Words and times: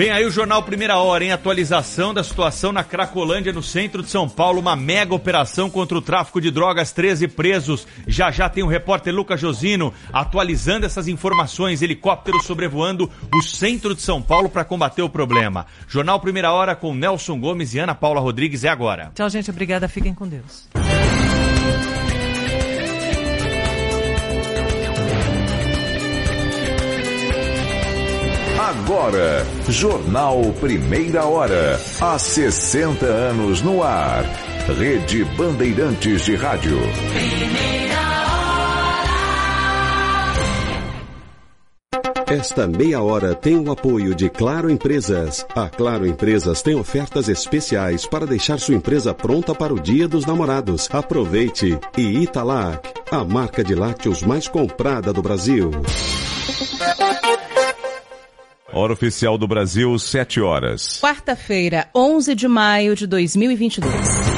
Vem 0.00 0.10
aí 0.10 0.24
o 0.24 0.30
Jornal 0.30 0.62
Primeira 0.62 0.96
Hora, 0.96 1.22
em 1.22 1.30
atualização 1.30 2.14
da 2.14 2.24
situação 2.24 2.72
na 2.72 2.82
Cracolândia, 2.82 3.52
no 3.52 3.62
centro 3.62 4.02
de 4.02 4.08
São 4.08 4.26
Paulo. 4.26 4.58
Uma 4.58 4.74
mega 4.74 5.14
operação 5.14 5.68
contra 5.68 5.98
o 5.98 6.00
tráfico 6.00 6.40
de 6.40 6.50
drogas, 6.50 6.90
13 6.90 7.28
presos. 7.28 7.86
Já 8.06 8.30
já 8.30 8.48
tem 8.48 8.64
o 8.64 8.66
repórter 8.66 9.14
Lucas 9.14 9.38
Josino 9.38 9.92
atualizando 10.10 10.86
essas 10.86 11.06
informações. 11.06 11.82
Helicóptero 11.82 12.42
sobrevoando 12.42 13.10
o 13.30 13.42
centro 13.42 13.94
de 13.94 14.00
São 14.00 14.22
Paulo 14.22 14.48
para 14.48 14.64
combater 14.64 15.02
o 15.02 15.10
problema. 15.10 15.66
Jornal 15.86 16.18
Primeira 16.18 16.50
Hora 16.50 16.74
com 16.74 16.94
Nelson 16.94 17.38
Gomes 17.38 17.74
e 17.74 17.78
Ana 17.78 17.94
Paula 17.94 18.22
Rodrigues 18.22 18.64
é 18.64 18.70
agora. 18.70 19.12
Tchau, 19.14 19.28
gente. 19.28 19.50
Obrigada. 19.50 19.86
Fiquem 19.86 20.14
com 20.14 20.26
Deus. 20.26 20.66
Agora, 28.70 29.44
Jornal 29.68 30.40
Primeira 30.60 31.24
Hora. 31.24 31.80
Há 32.00 32.16
60 32.16 33.04
anos 33.04 33.62
no 33.62 33.82
ar. 33.82 34.22
Rede 34.78 35.24
Bandeirantes 35.36 36.24
de 36.24 36.36
Rádio. 36.36 36.78
Esta 42.28 42.68
meia 42.68 43.02
hora 43.02 43.34
tem 43.34 43.58
o 43.58 43.72
apoio 43.72 44.14
de 44.14 44.30
Claro 44.30 44.70
Empresas. 44.70 45.44
A 45.56 45.68
Claro 45.68 46.06
Empresas 46.06 46.62
tem 46.62 46.76
ofertas 46.76 47.28
especiais 47.28 48.06
para 48.06 48.24
deixar 48.24 48.60
sua 48.60 48.76
empresa 48.76 49.12
pronta 49.12 49.52
para 49.52 49.74
o 49.74 49.80
Dia 49.80 50.06
dos 50.06 50.24
Namorados. 50.24 50.88
Aproveite! 50.92 51.76
E 51.98 52.22
Italac, 52.22 52.88
a 53.10 53.24
marca 53.24 53.64
de 53.64 53.74
lácteos 53.74 54.22
mais 54.22 54.46
comprada 54.46 55.12
do 55.12 55.20
Brasil. 55.20 55.72
Hora 58.72 58.92
oficial 58.92 59.36
do 59.36 59.48
Brasil, 59.48 59.98
7 59.98 60.40
horas. 60.40 61.00
Quarta-feira, 61.00 61.88
11 61.92 62.36
de 62.36 62.46
maio 62.46 62.94
de 62.94 63.04
2022. 63.04 64.29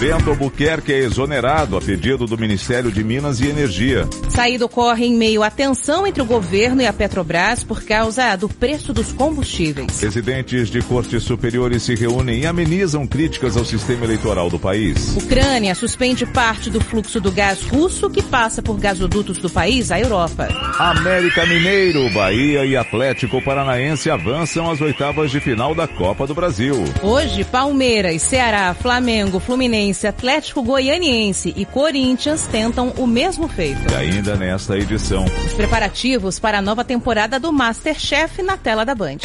Bento 0.00 0.30
Albuquerque 0.30 0.94
é 0.94 1.00
exonerado 1.00 1.76
a 1.76 1.80
pedido 1.80 2.26
do 2.26 2.38
Ministério 2.38 2.90
de 2.90 3.04
Minas 3.04 3.38
e 3.38 3.48
Energia. 3.48 4.08
Saída 4.30 4.64
ocorre 4.64 5.04
em 5.04 5.14
meio 5.14 5.42
à 5.42 5.50
tensão 5.50 6.06
entre 6.06 6.22
o 6.22 6.24
governo 6.24 6.80
e 6.80 6.86
a 6.86 6.92
Petrobras 6.92 7.62
por 7.62 7.82
causa 7.82 8.34
do 8.34 8.48
preço 8.48 8.94
dos 8.94 9.12
combustíveis. 9.12 10.00
Presidentes 10.00 10.70
de 10.70 10.80
cortes 10.80 11.22
superiores 11.22 11.82
se 11.82 11.94
reúnem 11.94 12.40
e 12.40 12.46
amenizam 12.46 13.06
críticas 13.06 13.58
ao 13.58 13.64
sistema 13.66 14.06
eleitoral 14.06 14.48
do 14.48 14.58
país. 14.58 15.14
Ucrânia 15.18 15.74
suspende 15.74 16.24
parte 16.24 16.70
do 16.70 16.80
fluxo 16.80 17.20
do 17.20 17.30
gás 17.30 17.60
russo 17.64 18.08
que 18.08 18.22
passa 18.22 18.62
por 18.62 18.78
gasodutos 18.80 19.36
do 19.36 19.50
país 19.50 19.90
à 19.90 20.00
Europa. 20.00 20.48
América 20.78 21.44
Mineiro, 21.44 22.08
Bahia 22.14 22.64
e 22.64 22.74
Atlético 22.74 23.42
Paranaense 23.42 24.08
avançam 24.08 24.70
às 24.70 24.80
oitavas 24.80 25.30
de 25.30 25.40
final 25.40 25.74
da 25.74 25.86
Copa 25.86 26.26
do 26.26 26.34
Brasil. 26.34 26.84
Hoje, 27.02 27.44
Palmeiras, 27.44 28.22
Ceará, 28.22 28.72
Flamengo, 28.72 29.38
Fluminense, 29.38 29.89
Atlético 30.06 30.62
Goianiense 30.62 31.52
e 31.56 31.64
Corinthians 31.64 32.46
tentam 32.46 32.92
o 32.96 33.06
mesmo 33.06 33.48
feito. 33.48 33.80
E 33.90 33.94
ainda 33.94 34.36
nesta 34.36 34.76
edição. 34.78 35.24
Os 35.46 35.52
preparativos 35.52 36.38
para 36.38 36.58
a 36.58 36.62
nova 36.62 36.84
temporada 36.84 37.38
do 37.38 37.52
Masterchef 37.52 38.42
na 38.42 38.56
tela 38.56 38.84
da 38.84 38.94
Band. 38.94 39.18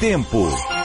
Tempo. 0.00 0.77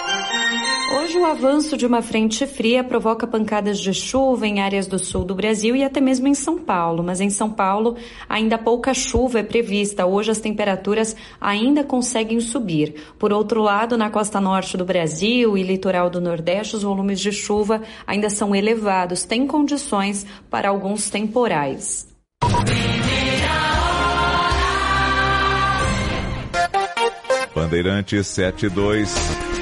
Hoje, 1.03 1.19
o 1.19 1.25
avanço 1.25 1.75
de 1.75 1.85
uma 1.85 2.01
frente 2.01 2.47
fria 2.47 2.81
provoca 2.81 3.27
pancadas 3.27 3.77
de 3.77 3.93
chuva 3.93 4.47
em 4.47 4.61
áreas 4.61 4.87
do 4.87 4.97
sul 4.97 5.25
do 5.25 5.35
Brasil 5.35 5.75
e 5.75 5.83
até 5.83 5.99
mesmo 5.99 6.29
em 6.29 6.33
São 6.33 6.57
Paulo. 6.57 7.03
Mas 7.03 7.19
em 7.19 7.29
São 7.29 7.51
Paulo, 7.51 7.97
ainda 8.29 8.57
pouca 8.57 8.93
chuva 8.93 9.39
é 9.39 9.43
prevista. 9.43 10.05
Hoje, 10.05 10.31
as 10.31 10.39
temperaturas 10.39 11.13
ainda 11.41 11.83
conseguem 11.83 12.39
subir. 12.39 12.95
Por 13.19 13.33
outro 13.33 13.61
lado, 13.61 13.97
na 13.97 14.09
costa 14.09 14.39
norte 14.39 14.77
do 14.77 14.85
Brasil 14.85 15.57
e 15.57 15.61
litoral 15.61 16.09
do 16.09 16.21
Nordeste, 16.21 16.77
os 16.77 16.83
volumes 16.83 17.19
de 17.19 17.33
chuva 17.33 17.81
ainda 18.07 18.29
são 18.29 18.55
elevados. 18.55 19.25
Tem 19.25 19.45
condições 19.45 20.25
para 20.49 20.69
alguns 20.69 21.09
temporais. 21.09 22.07
Bandeirantes 27.53 28.25
72. 28.27 29.52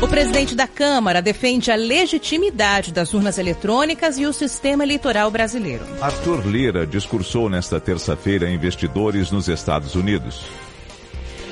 O 0.00 0.06
presidente 0.06 0.54
da 0.54 0.68
Câmara 0.68 1.20
defende 1.20 1.72
a 1.72 1.74
legitimidade 1.74 2.92
das 2.92 3.12
urnas 3.12 3.36
eletrônicas 3.36 4.16
e 4.16 4.26
o 4.26 4.32
sistema 4.32 4.84
eleitoral 4.84 5.28
brasileiro. 5.28 5.84
Arthur 6.00 6.46
Lira 6.46 6.86
discursou 6.86 7.50
nesta 7.50 7.80
terça-feira 7.80 8.46
a 8.46 8.50
investidores 8.50 9.32
nos 9.32 9.48
Estados 9.48 9.96
Unidos. 9.96 10.44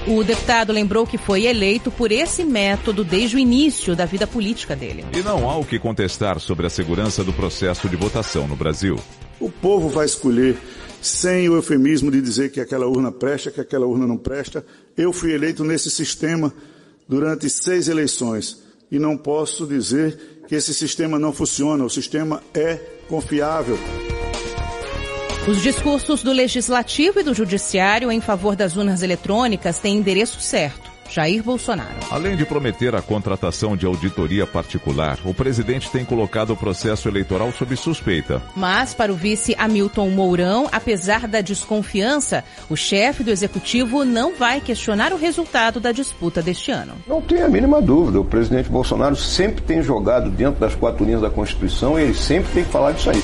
O 0.07 0.23
deputado 0.23 0.73
lembrou 0.73 1.05
que 1.05 1.19
foi 1.19 1.47
eleito 1.47 1.91
por 1.91 2.13
esse 2.13 2.45
método 2.45 3.03
desde 3.03 3.35
o 3.35 3.39
início 3.41 3.97
da 3.97 4.05
vida 4.05 4.29
política 4.29 4.77
dele. 4.77 5.05
E 5.13 5.23
não 5.23 5.51
há 5.51 5.57
o 5.57 5.65
que 5.65 5.81
contestar 5.81 6.39
sobre 6.39 6.69
a 6.69 6.71
segurança 6.71 7.25
do 7.25 7.33
processo 7.33 7.89
de 7.89 7.97
votação 7.97 8.47
no 8.47 8.55
Brasil. 8.55 8.97
O 9.41 9.51
povo 9.51 9.89
vai 9.89 10.07
escolher 10.07 10.57
sem 11.03 11.49
o 11.49 11.57
eufemismo 11.57 12.13
de 12.13 12.23
dizer 12.23 12.53
que 12.53 12.61
aquela 12.61 12.87
urna 12.87 13.11
presta, 13.11 13.51
que 13.51 13.61
aquela 13.61 13.87
urna 13.87 14.07
não 14.07 14.17
presta. 14.17 14.65
Eu 14.97 15.13
fui 15.13 15.33
eleito 15.33 15.65
nesse 15.65 15.91
sistema 15.91 16.55
durante 17.09 17.49
seis 17.49 17.89
eleições 17.89 18.63
e 18.91 18.99
não 18.99 19.17
posso 19.17 19.67
dizer 19.67 20.45
que 20.49 20.55
esse 20.55 20.73
sistema 20.73 21.19
não 21.19 21.33
funciona. 21.33 21.85
O 21.85 21.91
sistema 21.91 22.43
é 22.55 22.77
confiável. 23.09 23.79
Os 25.49 25.63
discursos 25.63 26.23
do 26.23 26.33
Legislativo 26.33 27.21
e 27.21 27.23
do 27.23 27.33
Judiciário 27.33 28.11
em 28.11 28.21
favor 28.21 28.57
das 28.57 28.77
urnas 28.77 29.03
eletrônicas 29.03 29.79
têm 29.79 29.97
endereço 29.97 30.41
certo. 30.41 30.86
Jair 31.09 31.43
Bolsonaro. 31.43 31.97
Além 32.11 32.37
de 32.37 32.45
prometer 32.45 32.95
a 32.95 33.03
contratação 33.03 33.77
de 33.77 33.87
auditoria 33.87 34.47
particular, 34.47 35.19
o 35.25 35.35
presidente 35.35 35.91
tem 35.91 36.05
colocado 36.05 36.51
o 36.51 36.57
processo 36.57 37.09
eleitoral 37.09 37.53
sob 37.53 37.77
suspeita. 37.77 38.43
Mas, 38.55 38.95
para 38.95 39.13
o 39.13 39.17
vice 39.17 39.55
Hamilton 39.59 40.11
Mourão, 40.11 40.69
apesar 40.71 41.27
da 41.27 41.41
desconfiança, 41.41 42.45
o 42.69 42.77
chefe 42.77 43.23
do 43.23 43.31
executivo 43.31 44.05
não 44.05 44.35
vai 44.35 44.61
questionar 44.61 45.13
o 45.13 45.17
resultado 45.17 45.81
da 45.81 45.93
disputa 45.93 46.43
deste 46.43 46.71
ano. 46.71 46.95
Não 47.07 47.21
tem 47.21 47.43
a 47.43 47.49
mínima 47.49 47.81
dúvida. 47.81 48.21
O 48.21 48.25
presidente 48.25 48.69
Bolsonaro 48.69 49.17
sempre 49.17 49.63
tem 49.63 49.83
jogado 49.83 50.31
dentro 50.31 50.61
das 50.61 50.75
quatro 50.75 51.05
linhas 51.05 51.23
da 51.23 51.31
Constituição 51.31 51.99
e 51.99 52.03
ele 52.03 52.15
sempre 52.15 52.53
tem 52.53 52.65
que 52.65 52.71
falar 52.71 52.93
disso 52.93 53.11
aí. 53.11 53.23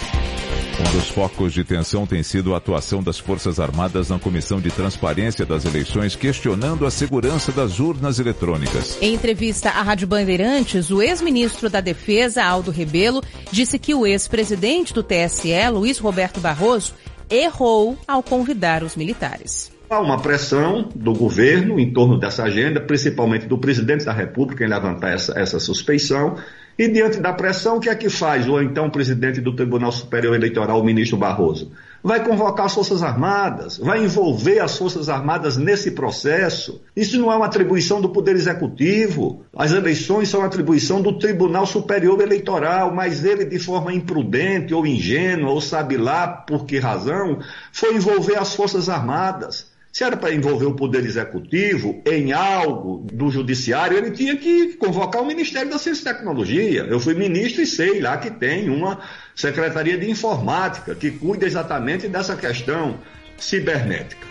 Um 0.80 0.96
dos 0.96 1.08
focos 1.08 1.52
de 1.52 1.62
tensão 1.64 2.06
tem 2.06 2.22
sido 2.22 2.54
a 2.54 2.56
atuação 2.56 3.02
das 3.02 3.19
Forças 3.19 3.60
Armadas 3.60 4.08
na 4.08 4.19
Comissão 4.19 4.60
de 4.60 4.70
Transparência 4.70 5.44
das 5.44 5.64
Eleições, 5.64 6.16
questionando 6.16 6.86
a 6.86 6.90
segurança 6.90 7.52
das 7.52 7.78
urnas 7.78 8.19
eletrônicas. 8.19 8.96
Em 9.00 9.14
entrevista 9.14 9.69
à 9.69 9.82
Rádio 9.82 10.06
Bandeirantes, 10.06 10.90
o 10.90 11.02
ex-ministro 11.02 11.69
da 11.69 11.80
Defesa, 11.80 12.42
Aldo 12.42 12.70
Rebelo, 12.70 13.22
disse 13.50 13.78
que 13.78 13.94
o 13.94 14.06
ex-presidente 14.06 14.94
do 14.94 15.02
TSE, 15.02 15.69
Luiz 15.70 15.98
Roberto 15.98 16.40
Barroso, 16.40 16.94
errou 17.28 17.98
ao 18.06 18.22
convidar 18.22 18.82
os 18.82 18.96
militares. 18.96 19.70
Há 19.90 20.00
uma 20.00 20.22
pressão 20.22 20.88
do 20.94 21.12
governo 21.12 21.78
em 21.78 21.92
torno 21.92 22.19
dessa 22.19 22.44
agenda, 22.44 22.80
principalmente 22.80 23.46
do 23.46 23.58
presidente 23.58 24.06
da 24.06 24.12
República, 24.12 24.64
em 24.64 24.69
levantar 24.69 25.12
essa, 25.12 25.38
essa 25.38 25.60
suspeição. 25.60 26.36
E 26.78 26.88
diante 26.88 27.20
da 27.20 27.32
pressão, 27.32 27.76
o 27.76 27.80
que 27.80 27.88
é 27.88 27.94
que 27.94 28.08
faz 28.08 28.48
o 28.48 28.60
então 28.60 28.90
presidente 28.90 29.40
do 29.40 29.54
Tribunal 29.54 29.92
Superior 29.92 30.34
Eleitoral, 30.34 30.80
o 30.80 30.84
ministro 30.84 31.16
Barroso? 31.16 31.70
vai 32.02 32.24
convocar 32.24 32.66
as 32.66 32.74
Forças 32.74 33.02
Armadas, 33.02 33.78
vai 33.78 34.02
envolver 34.02 34.58
as 34.58 34.76
Forças 34.76 35.08
Armadas 35.08 35.56
nesse 35.56 35.92
processo. 35.92 36.80
Isso 36.96 37.19
não 37.19 37.30
é 37.30 37.36
uma 37.36 37.46
atribuição 37.46 38.00
do 38.00 38.08
Poder 38.08 38.34
Executivo. 38.34 39.44
As 39.54 39.72
eleições 39.72 40.28
são 40.28 40.42
atribuição 40.42 41.00
do 41.00 41.19
Tribunal 41.19 41.64
Superior 41.64 42.20
Eleitoral, 42.20 42.92
mas 42.92 43.24
ele, 43.24 43.44
de 43.44 43.58
forma 43.58 43.94
imprudente 43.94 44.74
ou 44.74 44.86
ingênua, 44.86 45.50
ou 45.50 45.60
sabe 45.60 45.96
lá 45.96 46.26
por 46.26 46.64
que 46.64 46.78
razão, 46.78 47.38
foi 47.72 47.94
envolver 47.94 48.36
as 48.36 48.54
Forças 48.54 48.88
Armadas. 48.88 49.70
Se 49.93 50.03
era 50.05 50.17
para 50.17 50.33
envolver 50.33 50.65
o 50.65 50.75
Poder 50.75 51.05
Executivo 51.05 52.03
em 52.06 52.33
algo 52.33 53.06
do 53.12 53.31
Judiciário, 53.31 53.99
ele 53.99 54.11
tinha 54.11 54.35
que 54.39 54.73
convocar 54.79 55.21
o 55.21 55.27
Ministério 55.27 55.71
da 55.71 55.79
Ciência 55.79 56.00
e 56.00 56.15
Tecnologia. 56.15 56.87
Eu 56.89 56.99
fui 56.99 57.12
ministro 57.12 57.61
e 57.61 57.67
sei 57.67 58.00
lá 58.00 58.17
que 58.17 58.31
tem 58.31 58.71
uma 58.71 59.00
Secretaria 59.35 59.99
de 59.99 60.11
Informática 60.11 60.94
que 60.94 61.11
cuida 61.11 61.44
exatamente 61.44 62.09
dessa 62.09 62.35
questão 62.35 62.99
cibernética. 63.37 64.27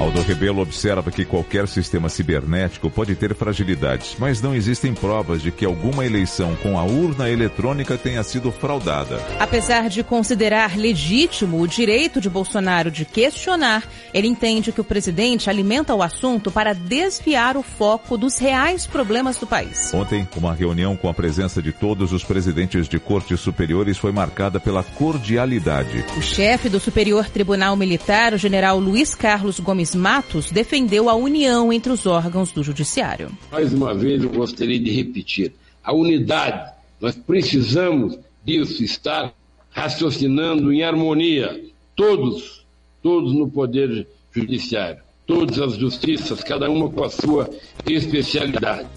Aldo 0.00 0.22
Rebelo 0.22 0.62
observa 0.62 1.10
que 1.10 1.24
qualquer 1.24 1.66
sistema 1.66 2.08
cibernético 2.08 2.88
pode 2.88 3.16
ter 3.16 3.34
fragilidades, 3.34 4.14
mas 4.16 4.40
não 4.40 4.54
existem 4.54 4.94
provas 4.94 5.42
de 5.42 5.50
que 5.50 5.64
alguma 5.64 6.06
eleição 6.06 6.54
com 6.62 6.78
a 6.78 6.84
urna 6.84 7.28
eletrônica 7.28 7.98
tenha 7.98 8.22
sido 8.22 8.52
fraudada. 8.52 9.20
Apesar 9.40 9.88
de 9.88 10.04
considerar 10.04 10.78
legítimo 10.78 11.60
o 11.60 11.66
direito 11.66 12.20
de 12.20 12.30
Bolsonaro 12.30 12.92
de 12.92 13.04
questionar, 13.04 13.88
ele 14.14 14.28
entende 14.28 14.70
que 14.70 14.80
o 14.80 14.84
presidente 14.84 15.50
alimenta 15.50 15.92
o 15.96 16.02
assunto 16.02 16.48
para 16.48 16.72
desviar 16.72 17.56
o 17.56 17.62
foco 17.62 18.16
dos 18.16 18.38
reais 18.38 18.86
problemas 18.86 19.36
do 19.38 19.48
país. 19.48 19.92
Ontem, 19.92 20.28
uma 20.36 20.54
reunião 20.54 20.96
com 20.96 21.08
a 21.08 21.14
presença 21.14 21.60
de 21.60 21.72
todos 21.72 22.12
os 22.12 22.22
presidentes 22.22 22.86
de 22.86 23.00
cortes 23.00 23.40
superiores 23.40 23.98
foi 23.98 24.12
marcada 24.12 24.60
pela 24.60 24.84
cordialidade. 24.84 26.04
O 26.16 26.22
chefe 26.22 26.68
do 26.68 26.78
Superior 26.78 27.28
Tribunal 27.28 27.74
Militar, 27.74 28.32
o 28.32 28.38
general 28.38 28.78
Luiz 28.78 29.12
Carlos 29.12 29.58
Gomes 29.58 29.87
Matos 29.94 30.50
defendeu 30.50 31.08
a 31.08 31.14
união 31.14 31.72
entre 31.72 31.92
os 31.92 32.06
órgãos 32.06 32.52
do 32.52 32.62
Judiciário. 32.62 33.30
Mais 33.50 33.72
uma 33.72 33.94
vez 33.94 34.22
eu 34.22 34.30
gostaria 34.30 34.78
de 34.78 34.90
repetir: 34.90 35.52
a 35.82 35.92
unidade. 35.92 36.72
Nós 37.00 37.14
precisamos 37.14 38.18
disso, 38.44 38.82
estar 38.82 39.32
raciocinando 39.70 40.72
em 40.72 40.82
harmonia. 40.82 41.64
Todos, 41.94 42.66
todos 43.02 43.32
no 43.32 43.48
Poder 43.48 44.06
Judiciário, 44.32 45.00
todas 45.26 45.58
as 45.60 45.76
justiças, 45.76 46.42
cada 46.42 46.70
uma 46.70 46.90
com 46.90 47.04
a 47.04 47.10
sua 47.10 47.48
especialidade. 47.86 48.88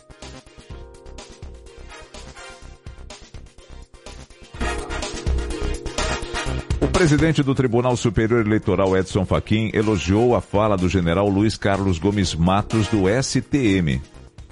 Presidente 7.02 7.42
do 7.42 7.56
Tribunal 7.56 7.98
Superior 7.98 8.46
Eleitoral, 8.46 8.96
Edson 8.96 9.26
Fachin, 9.26 9.72
elogiou 9.74 10.36
a 10.36 10.40
fala 10.40 10.78
do 10.78 10.88
general 10.88 11.28
Luiz 11.28 11.58
Carlos 11.58 11.98
Gomes 11.98 12.36
Matos, 12.36 12.88
do 12.90 13.06
STM. 13.10 14.00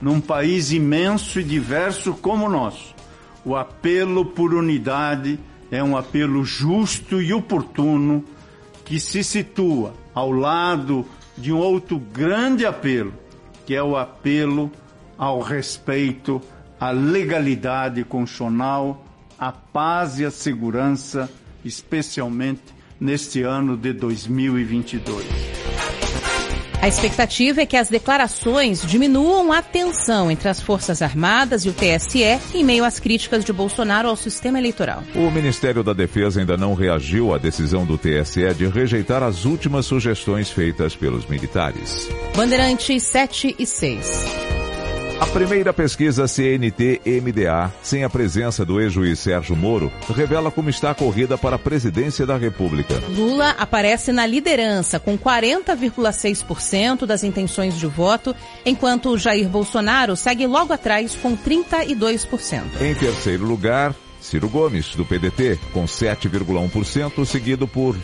Num 0.01 0.19
país 0.19 0.71
imenso 0.71 1.39
e 1.39 1.43
diverso 1.43 2.11
como 2.15 2.47
o 2.47 2.49
nosso, 2.49 2.95
o 3.45 3.55
apelo 3.55 4.25
por 4.25 4.55
unidade 4.55 5.39
é 5.69 5.83
um 5.83 5.95
apelo 5.95 6.43
justo 6.43 7.21
e 7.21 7.31
oportuno 7.31 8.25
que 8.83 8.99
se 8.99 9.23
situa 9.23 9.93
ao 10.11 10.31
lado 10.31 11.05
de 11.37 11.53
um 11.53 11.59
outro 11.59 11.99
grande 11.99 12.65
apelo, 12.65 13.13
que 13.63 13.75
é 13.75 13.83
o 13.83 13.95
apelo 13.95 14.71
ao 15.15 15.39
respeito 15.39 16.41
à 16.79 16.89
legalidade 16.89 18.03
constitucional, 18.03 19.05
à 19.37 19.51
paz 19.51 20.19
e 20.19 20.25
à 20.25 20.31
segurança 20.31 21.29
especialmente 21.63 22.61
neste 22.99 23.43
ano 23.43 23.77
de 23.77 23.93
2022. 23.93 25.25
A 26.81 26.87
expectativa 26.87 27.61
é 27.61 27.65
que 27.65 27.75
as 27.75 27.89
declarações 27.89 28.81
diminuam 28.81 29.51
a 29.51 29.61
tensão 29.61 30.31
entre 30.31 30.47
as 30.47 30.61
Forças 30.61 31.01
Armadas 31.01 31.65
e 31.65 31.69
o 31.69 31.73
TSE 31.73 32.23
em 32.53 32.63
meio 32.63 32.85
às 32.85 32.99
críticas 33.01 33.43
de 33.43 33.51
Bolsonaro 33.51 34.07
ao 34.07 34.15
sistema 34.15 34.57
eleitoral. 34.57 35.03
O 35.13 35.29
Ministério 35.29 35.83
da 35.83 35.91
Defesa 35.91 36.39
ainda 36.39 36.55
não 36.55 36.73
reagiu 36.73 37.33
à 37.33 37.37
decisão 37.37 37.85
do 37.85 37.97
TSE 37.97 38.53
de 38.53 38.65
rejeitar 38.67 39.21
as 39.23 39.43
últimas 39.43 39.85
sugestões 39.85 40.49
feitas 40.49 40.95
pelos 40.95 41.25
militares. 41.25 42.07
Bandeirantes 42.33 43.03
7 43.03 43.57
e 43.59 43.65
6. 43.65 44.48
A 45.19 45.27
primeira 45.27 45.73
pesquisa 45.73 46.27
CNT-MDA, 46.29 47.73
sem 47.83 48.05
a 48.05 48.09
presença 48.09 48.63
do 48.63 48.79
ex-juiz 48.79 49.19
Sérgio 49.19 49.53
Moro, 49.53 49.91
revela 50.15 50.49
como 50.49 50.69
está 50.69 50.91
a 50.91 50.95
corrida 50.95 51.37
para 51.37 51.57
a 51.57 51.59
presidência 51.59 52.25
da 52.25 52.37
República. 52.37 52.95
Lula 53.09 53.49
aparece 53.59 54.13
na 54.13 54.25
liderança, 54.25 54.97
com 54.97 55.17
40,6% 55.17 57.05
das 57.05 57.25
intenções 57.25 57.77
de 57.77 57.85
voto, 57.85 58.33
enquanto 58.65 59.17
Jair 59.17 59.49
Bolsonaro 59.49 60.15
segue 60.15 60.47
logo 60.47 60.71
atrás 60.71 61.13
com 61.15 61.35
32%. 61.35 62.81
Em 62.81 62.95
terceiro 62.95 63.43
lugar, 63.45 63.93
Ciro 64.21 64.47
Gomes, 64.47 64.95
do 64.95 65.03
PDT, 65.05 65.59
com 65.73 65.83
7,1%, 65.85 67.25
seguido 67.25 67.67
por 67.67 67.95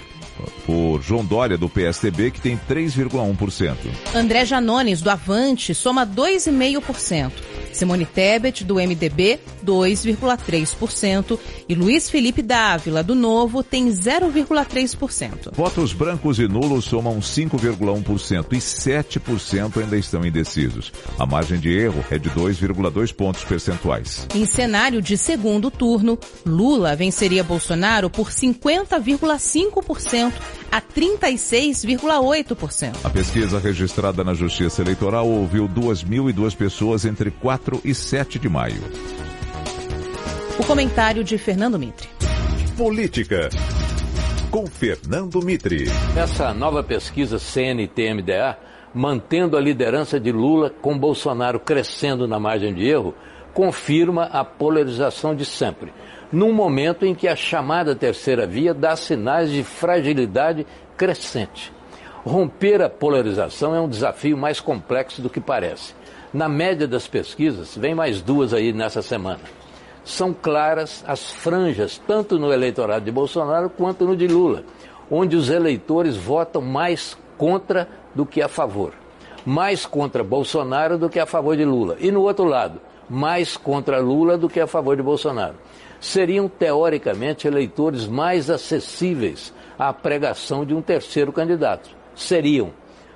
por 0.65 1.01
João 1.01 1.23
Dória, 1.23 1.57
do 1.57 1.69
PSDB, 1.69 2.31
que 2.31 2.41
tem 2.41 2.59
3,1%. 2.69 3.75
André 4.13 4.45
Janones, 4.45 5.01
do 5.01 5.09
Avante, 5.09 5.73
soma 5.73 6.05
2,5%. 6.05 7.31
Simone 7.71 8.05
Tebet, 8.05 8.63
do 8.63 8.75
MDB, 8.75 9.37
2,3%. 9.65 11.37
E 11.67 11.75
Luiz 11.75 12.09
Felipe 12.09 12.41
Dávila, 12.41 13.03
do 13.03 13.13
Novo, 13.13 13.61
tem 13.61 13.89
0,3%. 13.89 15.53
Votos 15.53 15.91
brancos 15.91 16.39
e 16.39 16.47
nulos 16.47 16.85
somam 16.85 17.19
5,1% 17.19 18.53
e 18.53 18.57
7% 18.57 19.81
ainda 19.81 19.97
estão 19.97 20.25
indecisos. 20.25 20.93
A 21.19 21.25
margem 21.25 21.59
de 21.59 21.69
erro 21.69 22.05
é 22.09 22.17
de 22.17 22.29
2,2 22.29 23.13
pontos 23.13 23.43
percentuais. 23.43 24.25
Em 24.33 24.45
cenário 24.45 25.01
de 25.01 25.17
segundo 25.17 25.69
turno, 25.69 26.17
Lula 26.45 26.95
venceria 26.95 27.43
Bolsonaro 27.43 28.09
por 28.09 28.29
50,5% 28.29 30.24
a 30.71 30.81
36,8%. 30.81 32.95
A 33.03 33.09
pesquisa 33.09 33.59
registrada 33.59 34.23
na 34.23 34.33
Justiça 34.33 34.81
Eleitoral 34.81 35.27
ouviu 35.27 35.67
2.002 35.67 36.55
pessoas 36.55 37.05
entre 37.05 37.31
4 37.31 37.81
e 37.83 37.93
7 37.93 38.39
de 38.39 38.49
maio. 38.49 38.81
O 40.59 40.65
comentário 40.65 41.23
de 41.23 41.37
Fernando 41.37 41.77
Mitre. 41.77 42.07
Política. 42.77 43.49
Com 44.49 44.65
Fernando 44.67 45.41
Mitre. 45.41 45.85
Essa 46.15 46.53
nova 46.53 46.83
pesquisa 46.83 47.37
CNT-MDA, 47.37 48.57
mantendo 48.93 49.57
a 49.57 49.61
liderança 49.61 50.19
de 50.19 50.31
Lula 50.31 50.73
com 50.81 50.97
Bolsonaro 50.97 51.59
crescendo 51.59 52.27
na 52.27 52.39
margem 52.39 52.73
de 52.73 52.87
erro, 52.87 53.13
confirma 53.53 54.23
a 54.25 54.43
polarização 54.43 55.35
de 55.35 55.45
sempre 55.45 55.93
num 56.31 56.51
momento 56.51 57.05
em 57.05 57.13
que 57.13 57.27
a 57.27 57.35
chamada 57.35 57.95
terceira 57.95 58.45
via 58.45 58.73
dá 58.73 58.95
sinais 58.95 59.51
de 59.51 59.63
fragilidade 59.63 60.65
crescente. 60.97 61.71
Romper 62.25 62.81
a 62.81 62.89
polarização 62.89 63.75
é 63.75 63.79
um 63.79 63.87
desafio 63.87 64.37
mais 64.37 64.59
complexo 64.59 65.21
do 65.21 65.29
que 65.29 65.39
parece. 65.39 65.93
Na 66.33 66.49
média 66.49 66.87
das 66.87 67.07
pesquisas, 67.07 67.77
vem 67.77 67.93
mais 67.93 68.21
duas 68.21 68.53
aí 68.53 68.73
nessa 68.73 69.01
semana. 69.01 69.41
São 70.03 70.33
claras 70.33 71.03
as 71.07 71.31
franjas, 71.31 72.01
tanto 72.07 72.37
no 72.37 72.51
eleitorado 72.51 73.05
de 73.05 73.11
Bolsonaro 73.11 73.69
quanto 73.69 74.05
no 74.05 74.15
de 74.15 74.27
Lula, 74.27 74.63
onde 75.09 75.35
os 75.35 75.49
eleitores 75.49 76.17
votam 76.17 76.61
mais 76.61 77.17
contra 77.37 77.87
do 78.13 78.25
que 78.25 78.41
a 78.41 78.47
favor. 78.47 78.93
Mais 79.45 79.85
contra 79.85 80.23
Bolsonaro 80.23 80.97
do 80.97 81.09
que 81.09 81.19
a 81.19 81.25
favor 81.25 81.55
de 81.55 81.63
Lula. 81.65 81.95
E 81.99 82.11
no 82.11 82.21
outro 82.21 82.45
lado, 82.45 82.81
mais 83.07 83.55
contra 83.55 83.99
Lula 83.99 84.37
do 84.37 84.49
que 84.49 84.59
a 84.59 84.67
favor 84.67 84.95
de 84.95 85.03
Bolsonaro 85.03 85.55
seriam 85.99 86.47
teoricamente 86.47 87.47
eleitores 87.47 88.07
mais 88.07 88.49
acessíveis 88.49 89.53
à 89.77 89.91
pregação 89.93 90.65
de 90.65 90.73
um 90.73 90.81
terceiro 90.81 91.31
candidato. 91.31 91.89
Seriam, 92.15 92.71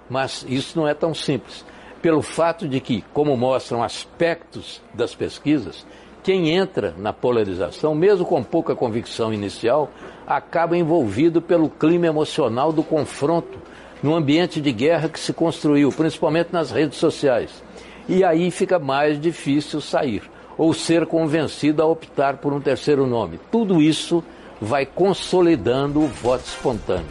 mas 0.09 0.45
isso 0.48 0.77
não 0.77 0.88
é 0.88 0.93
tão 0.93 1.13
simples, 1.13 1.65
pelo 2.01 2.21
fato 2.21 2.67
de 2.67 2.79
que, 2.79 3.03
como 3.13 3.36
mostram 3.38 3.83
aspectos 3.83 4.81
das 4.93 5.13
pesquisas, 5.13 5.86
quem 6.24 6.50
entra 6.50 6.93
na 6.98 7.13
polarização, 7.13 7.95
mesmo 7.95 8.25
com 8.25 8.43
pouca 8.43 8.75
convicção 8.75 9.33
inicial, 9.33 9.89
acaba 10.27 10.77
envolvido 10.77 11.41
pelo 11.41 11.69
clima 11.69 12.07
emocional 12.07 12.74
do 12.74 12.83
confronto 12.83 13.57
no 14.03 14.15
ambiente 14.15 14.62
de 14.62 14.71
guerra 14.71 15.09
que 15.09 15.19
se 15.19 15.33
construiu, 15.33 15.91
principalmente 15.91 16.50
nas 16.51 16.71
redes 16.71 16.98
sociais. 16.98 17.63
E 18.07 18.24
aí 18.24 18.51
fica 18.51 18.79
mais 18.79 19.19
difícil 19.19 19.79
sair 19.81 20.24
ou 20.60 20.74
ser 20.74 21.06
convencido 21.06 21.82
a 21.82 21.86
optar 21.86 22.38
por 22.38 22.51
um 22.51 22.60
terceiro 22.60 23.08
nome. 23.08 23.39
Tudo 23.50 23.82
isso 23.82 24.22
vai 24.60 24.86
consolidando 24.86 26.01
o 26.01 26.08
voto 26.08 26.46
espontâneo. 26.46 27.06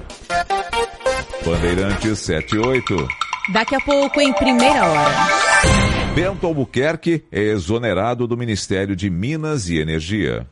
Bandeirantes 1.42 2.18
78. 2.18 3.08
Daqui 3.50 3.74
a 3.74 3.80
pouco, 3.80 4.20
em 4.20 4.30
primeira 4.34 4.86
hora. 4.86 5.14
Bento 6.14 6.46
Albuquerque 6.46 7.24
é 7.32 7.40
exonerado 7.40 8.26
do 8.26 8.36
Ministério 8.36 8.94
de 8.94 9.08
Minas 9.08 9.70
e 9.70 9.78
Energia. 9.78 10.46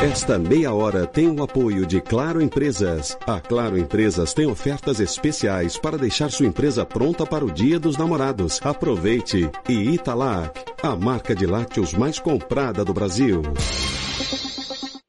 Esta 0.00 0.38
meia 0.38 0.72
hora 0.72 1.08
tem 1.08 1.28
o 1.28 1.42
apoio 1.42 1.84
de 1.84 2.00
Claro 2.00 2.40
Empresas. 2.40 3.18
A 3.26 3.40
Claro 3.40 3.76
Empresas 3.76 4.32
tem 4.32 4.46
ofertas 4.46 5.00
especiais 5.00 5.76
para 5.76 5.98
deixar 5.98 6.30
sua 6.30 6.46
empresa 6.46 6.86
pronta 6.86 7.26
para 7.26 7.44
o 7.44 7.50
Dia 7.50 7.80
dos 7.80 7.96
Namorados. 7.96 8.60
Aproveite! 8.62 9.50
E 9.68 9.94
Italac, 9.94 10.64
a 10.84 10.94
marca 10.94 11.34
de 11.34 11.46
lácteos 11.46 11.94
mais 11.94 12.20
comprada 12.20 12.84
do 12.84 12.94
Brasil. 12.94 13.42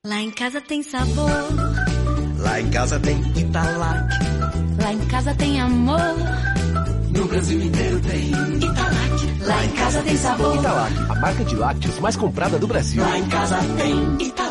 Lá 0.04 0.22
em 0.22 0.32
casa 0.32 0.60
tem 0.60 0.82
sabor. 0.82 1.30
Lá 2.40 2.60
em 2.60 2.70
casa 2.72 3.00
tem 3.00 3.22
Italac. 3.38 4.10
Lá 4.82 4.94
em 4.94 5.06
casa 5.06 5.36
tem 5.36 5.62
amor. 5.62 6.16
No 7.16 7.26
Brasil 7.26 7.62
inteiro 7.62 8.00
tem 8.00 8.30
Italac. 8.58 9.46
Lá 9.46 9.66
em 9.66 9.70
casa 9.70 10.02
tem 10.02 10.18
sabor. 10.18 10.56
Italac, 10.56 10.94
a 11.10 11.16
marca 11.16 11.44
de 11.44 11.56
lácteos 11.56 12.00
mais 12.00 12.16
comprada 12.16 12.58
do 12.58 12.66
Brasil. 12.66 13.04
Lá 13.04 13.20
em 13.20 13.30
casa 13.30 13.60
tem 13.78 14.28
Italac. 14.28 14.49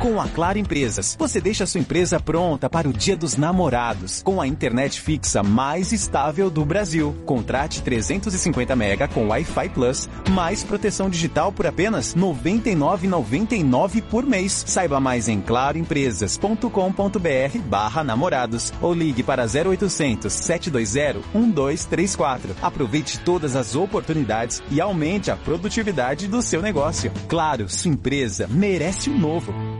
Com 0.00 0.18
a 0.18 0.26
Claro 0.28 0.58
Empresas, 0.58 1.14
você 1.18 1.42
deixa 1.42 1.66
sua 1.66 1.78
empresa 1.78 2.18
pronta 2.18 2.70
para 2.70 2.88
o 2.88 2.92
Dia 2.92 3.14
dos 3.14 3.36
Namorados, 3.36 4.22
com 4.22 4.40
a 4.40 4.46
internet 4.46 4.98
fixa 4.98 5.42
mais 5.42 5.92
estável 5.92 6.48
do 6.48 6.64
Brasil. 6.64 7.14
Contrate 7.26 7.82
350 7.82 8.74
mega 8.74 9.06
com 9.06 9.28
Wi-Fi 9.28 9.68
Plus, 9.68 10.08
mais 10.30 10.64
proteção 10.64 11.10
digital 11.10 11.52
por 11.52 11.66
apenas 11.66 12.14
R$ 12.14 12.20
99,99 12.22 14.00
por 14.00 14.24
mês. 14.24 14.64
Saiba 14.66 14.98
mais 14.98 15.28
em 15.28 15.38
claroempresas.com.br 15.38 17.58
barra 17.66 18.02
namorados 18.02 18.72
ou 18.80 18.94
ligue 18.94 19.22
para 19.22 19.44
0800 19.44 20.32
720 20.32 21.26
1234. 21.34 22.56
Aproveite 22.62 23.20
todas 23.20 23.54
as 23.54 23.76
oportunidades 23.76 24.62
e 24.70 24.80
aumente 24.80 25.30
a 25.30 25.36
produtividade 25.36 26.26
do 26.26 26.40
seu 26.40 26.62
negócio. 26.62 27.12
Claro, 27.28 27.68
sua 27.68 27.90
empresa 27.90 28.48
merece 28.48 29.10
o 29.10 29.12
um 29.12 29.18
novo. 29.18 29.79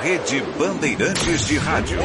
Rede 0.04 0.42
Bandeirantes 0.58 1.46
de 1.46 1.56
Rádio. 1.56 1.98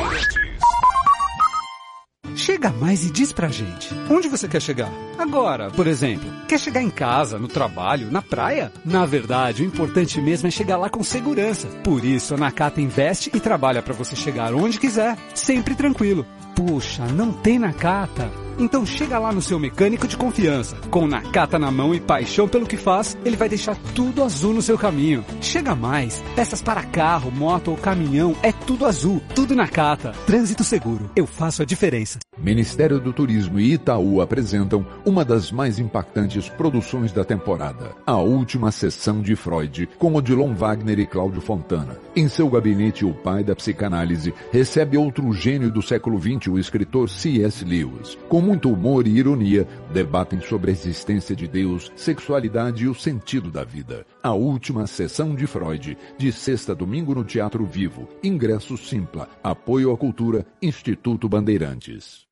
Chega 2.34 2.72
mais 2.72 3.04
e 3.04 3.12
diz 3.12 3.34
pra 3.34 3.50
gente, 3.50 3.94
onde 4.10 4.30
você 4.30 4.48
quer 4.48 4.62
chegar? 4.62 4.90
Agora, 5.18 5.70
por 5.70 5.86
exemplo, 5.86 6.32
quer 6.48 6.58
chegar 6.58 6.82
em 6.82 6.90
casa, 6.90 7.38
no 7.38 7.50
trabalho, 7.50 8.10
na 8.10 8.22
praia? 8.22 8.72
Na 8.86 9.06
verdade, 9.06 9.64
o 9.64 9.66
importante 9.66 10.22
mesmo 10.22 10.48
é 10.48 10.52
chegar 10.52 10.78
lá 10.78 10.90
com 10.90 11.04
segurança. 11.04 11.68
Por 11.84 12.06
isso, 12.06 12.34
a 12.36 12.38
Nakata 12.38 12.80
investe 12.80 13.32
e 13.34 13.40
trabalha 13.42 13.82
para 13.82 13.94
você 13.94 14.16
chegar 14.16 14.54
onde 14.54 14.80
quiser, 14.80 15.18
sempre 15.36 15.76
tranquilo. 15.76 16.26
Puxa, 16.56 17.06
não 17.06 17.34
tem 17.34 17.60
Nakata? 17.60 18.32
Então 18.60 18.86
chega 18.86 19.18
lá 19.18 19.32
no 19.32 19.42
seu 19.42 19.58
mecânico 19.58 20.06
de 20.06 20.18
confiança. 20.18 20.76
Com 20.92 21.08
Nakata 21.08 21.58
na 21.58 21.72
mão 21.72 21.96
e 21.96 22.00
paixão 22.00 22.48
pelo 22.48 22.68
que 22.68 22.76
faz, 22.76 23.18
ele 23.24 23.38
vai 23.38 23.48
deixar 23.48 23.78
tudo 23.96 24.22
azul 24.22 24.54
no 24.54 24.62
seu 24.62 24.78
caminho. 24.78 25.24
Chega 25.42 25.74
mais, 25.74 26.22
peças 26.36 26.62
para 26.62 26.84
carro, 26.84 27.32
moto 27.32 27.72
ou 27.72 27.78
caminhão, 27.78 28.36
é 28.44 28.52
tudo 28.52 28.86
azul, 28.86 29.22
tudo 29.34 29.56
Nakata. 29.56 30.12
Trânsito 30.26 30.64
seguro, 30.64 31.10
eu 31.16 31.26
faço 31.26 31.62
a 31.62 31.66
diferença. 31.66 32.20
Ministério 32.38 33.00
do 33.00 33.14
Turismo 33.14 33.60
e 33.60 33.74
Itaú 33.74 34.22
apresentam 34.22 34.86
uma 35.06 35.24
das 35.26 35.52
mais 35.52 35.80
impactantes 35.80 36.48
produções 36.50 37.12
da 37.12 37.24
temporada, 37.24 37.92
a 38.06 38.18
última 38.18 38.72
sessão 38.72 39.22
de 39.22 39.36
Freud, 39.36 39.90
com 39.98 40.16
Odilon 40.16 40.54
Wagner 40.54 41.00
e 41.00 41.06
Cláudio 41.06 41.42
Fontana. 41.42 41.98
Em 42.16 42.28
seu 42.28 42.50
gabinete, 42.50 43.06
o 43.06 43.14
pai 43.14 43.44
da 43.44 43.56
psicanálise 43.56 44.34
recebe 44.52 44.98
outro 44.98 45.32
gênio 45.34 45.72
do 45.72 45.82
século 45.82 46.20
XX, 46.20 46.48
o 46.48 46.60
escritor 46.60 47.10
C.S. 47.10 47.64
Lewis. 47.66 48.18
Com 48.28 48.49
muito 48.50 48.72
humor 48.72 49.06
e 49.06 49.12
ironia, 49.12 49.68
debatem 49.94 50.42
sobre 50.42 50.72
a 50.72 50.74
existência 50.74 51.36
de 51.36 51.48
Deus, 51.48 51.92
sexualidade 51.96 52.84
e 52.84 52.88
o 52.88 52.96
sentido 52.96 53.52
da 53.52 53.64
vida. 53.64 54.04
A 54.24 54.34
última 54.34 54.88
sessão 54.88 55.36
de 55.36 55.46
Freud, 55.46 55.96
de 56.18 56.32
sexta 56.32 56.72
a 56.72 56.76
domingo 56.76 57.14
no 57.14 57.24
Teatro 57.24 57.64
Vivo. 57.64 58.10
Ingresso 58.24 58.76
Simpla. 58.76 59.30
Apoio 59.44 59.92
à 59.92 59.98
Cultura, 59.98 60.48
Instituto 60.60 61.30
Bandeirantes. 61.30 62.29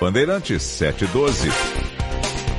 Bandeirantes 0.00 0.62
712. 0.62 1.75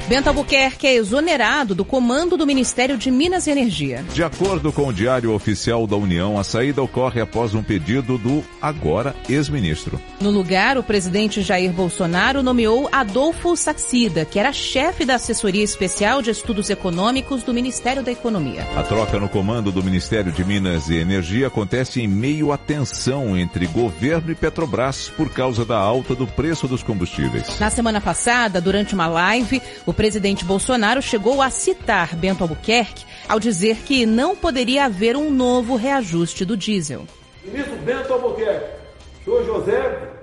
Bento 0.08 0.30
Albuquerque 0.30 0.88
é 0.88 0.96
exonerado 0.96 1.76
do 1.76 1.84
comando 1.84 2.38
do 2.38 2.48
Ministério 2.48 2.98
de 2.98 3.12
Minas 3.12 3.46
e 3.46 3.52
Energia. 3.52 4.06
De 4.14 4.24
acordo 4.24 4.72
com 4.72 4.88
o 4.88 4.94
Diário 4.94 5.34
Oficial 5.34 5.86
da 5.86 5.98
União, 5.98 6.40
a 6.40 6.46
saída 6.46 6.82
ocorre 6.82 7.20
após 7.20 7.54
um 7.54 7.62
pedido 7.62 8.18
do 8.18 8.42
agora 8.62 9.14
ex-ministro. 9.28 10.00
No 10.22 10.32
lugar, 10.32 10.78
o 10.78 10.84
presidente 10.84 11.42
Jair 11.42 11.74
Bolsonaro 11.74 12.42
nomeou 12.42 12.88
Adolfo 12.90 13.58
Saxida, 13.58 14.24
que 14.24 14.40
era 14.40 14.54
chefe 14.54 15.04
da 15.04 15.16
Assessoria 15.16 15.62
Especial 15.62 16.22
de 16.22 16.32
Estudos 16.32 16.70
Econômicos 16.70 17.44
do 17.44 17.54
Ministério 17.54 18.02
da 18.02 18.12
Economia. 18.12 18.66
A 18.78 18.84
troca 18.84 19.20
no 19.20 19.28
comando 19.28 19.74
do 19.74 19.84
Ministério 19.84 20.32
de 20.32 20.46
Minas 20.46 20.88
e 20.88 20.96
Energia 20.96 21.48
acontece 21.48 22.02
em 22.02 22.08
meio 22.08 22.54
à 22.54 22.58
tensão 22.58 23.38
entre 23.38 23.68
governo 23.68 24.32
e 24.32 24.36
Petrobras 24.36 25.10
por 25.10 25.30
causa 25.30 25.66
da 25.66 25.78
alta 25.78 26.16
do 26.16 26.26
preço 26.26 26.66
dos 26.66 26.82
combustíveis. 26.82 27.60
Na 27.60 27.70
semana 27.70 28.00
passada, 28.00 28.62
durante 28.62 28.94
uma 28.94 29.08
live, 29.08 29.62
o 29.86 29.97
presidente 29.98 30.46
Bolsonaro 30.46 31.02
chegou 31.02 31.42
a 31.42 31.50
citar 31.50 32.16
Bento 32.16 32.44
Albuquerque 32.44 33.04
ao 33.28 33.40
dizer 33.40 33.78
que 33.78 34.06
não 34.06 34.36
poderia 34.36 34.86
haver 34.86 35.18
um 35.18 35.32
novo 35.32 35.76
reajuste 35.76 36.46
do 36.46 36.56
diesel. 36.56 37.06
Ministro 37.44 37.76
Bento 37.78 38.14
Albuquerque, 38.14 38.70
senhor 39.26 39.44
José, 39.44 40.14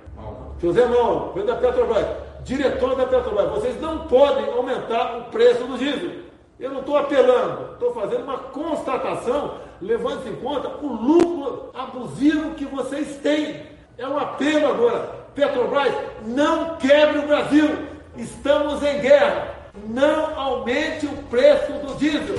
José 0.62 0.86
não, 0.86 1.34
da 1.44 1.56
Petrobras, 1.56 2.06
diretor 2.44 2.94
da 2.94 3.04
Petrobras, 3.04 3.50
vocês 3.50 3.80
não 3.80 4.06
podem 4.06 4.46
aumentar 4.46 5.18
o 5.18 5.24
preço 5.24 5.64
do 5.64 5.76
diesel. 5.76 6.22
Eu 6.60 6.70
não 6.70 6.80
estou 6.80 6.96
apelando, 6.96 7.72
estou 7.72 7.92
fazendo 7.92 8.22
uma 8.22 8.38
constatação, 8.38 9.56
levando 9.82 10.28
em 10.28 10.36
conta 10.36 10.68
o 10.68 10.86
lucro 10.86 11.70
abusivo 11.74 12.54
que 12.54 12.64
vocês 12.64 13.16
têm. 13.16 13.60
É 13.98 14.06
um 14.06 14.16
apelo 14.16 14.68
agora. 14.68 15.24
Petrobras, 15.34 15.92
não 16.24 16.76
quebre 16.76 17.18
o 17.18 17.26
Brasil. 17.26 17.68
Estamos 18.16 18.80
em 18.84 19.00
guerra 19.00 19.63
não 19.88 20.38
aumente 20.38 21.06
o 21.06 21.16
preço 21.24 21.72
do 21.72 21.94
diesel. 21.96 22.36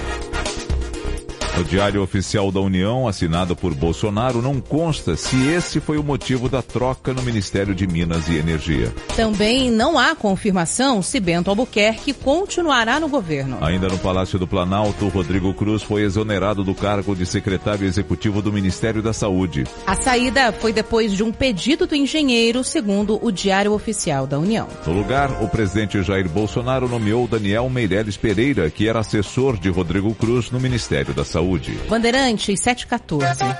No 1.55 1.63
Diário 1.63 2.03
Oficial 2.03 2.51
da 2.51 2.59
União, 2.59 3.07
assinado 3.07 3.55
por 3.55 3.73
Bolsonaro, 3.73 4.41
não 4.41 4.59
consta 4.59 5.15
se 5.15 5.47
esse 5.47 5.79
foi 5.79 5.97
o 5.97 6.03
motivo 6.03 6.49
da 6.49 6.61
troca 6.61 7.13
no 7.13 7.21
Ministério 7.21 7.73
de 7.73 7.87
Minas 7.87 8.27
e 8.27 8.35
Energia. 8.35 8.93
Também 9.15 9.71
não 9.71 9.97
há 9.97 10.13
confirmação 10.13 11.01
se 11.01 11.17
Bento 11.17 11.49
Albuquerque 11.49 12.11
continuará 12.11 12.99
no 12.99 13.07
governo. 13.07 13.57
Ainda 13.61 13.87
no 13.87 13.97
Palácio 13.97 14.37
do 14.37 14.45
Planalto, 14.45 15.07
Rodrigo 15.07 15.53
Cruz 15.53 15.81
foi 15.81 16.01
exonerado 16.01 16.61
do 16.61 16.75
cargo 16.75 17.15
de 17.15 17.25
secretário 17.25 17.87
executivo 17.87 18.41
do 18.41 18.51
Ministério 18.51 19.01
da 19.01 19.13
Saúde. 19.13 19.63
A 19.87 19.95
saída 19.95 20.51
foi 20.51 20.73
depois 20.73 21.13
de 21.13 21.23
um 21.23 21.31
pedido 21.31 21.87
do 21.87 21.95
engenheiro, 21.95 22.65
segundo 22.65 23.17
o 23.25 23.31
Diário 23.31 23.71
Oficial 23.71 24.27
da 24.27 24.37
União. 24.37 24.67
No 24.85 24.91
lugar, 24.91 25.41
o 25.41 25.47
presidente 25.47 26.03
Jair 26.03 26.27
Bolsonaro 26.27 26.89
nomeou 26.89 27.29
Daniel 27.29 27.69
Meirelles 27.69 28.17
Pereira, 28.17 28.69
que 28.69 28.89
era 28.89 28.99
assessor 28.99 29.57
de 29.57 29.69
Rodrigo 29.69 30.13
Cruz 30.13 30.51
no 30.51 30.59
Ministério 30.59 31.13
da 31.13 31.23
Saúde. 31.23 31.44
Bandeirantes 31.89 32.59
714. 32.59 33.55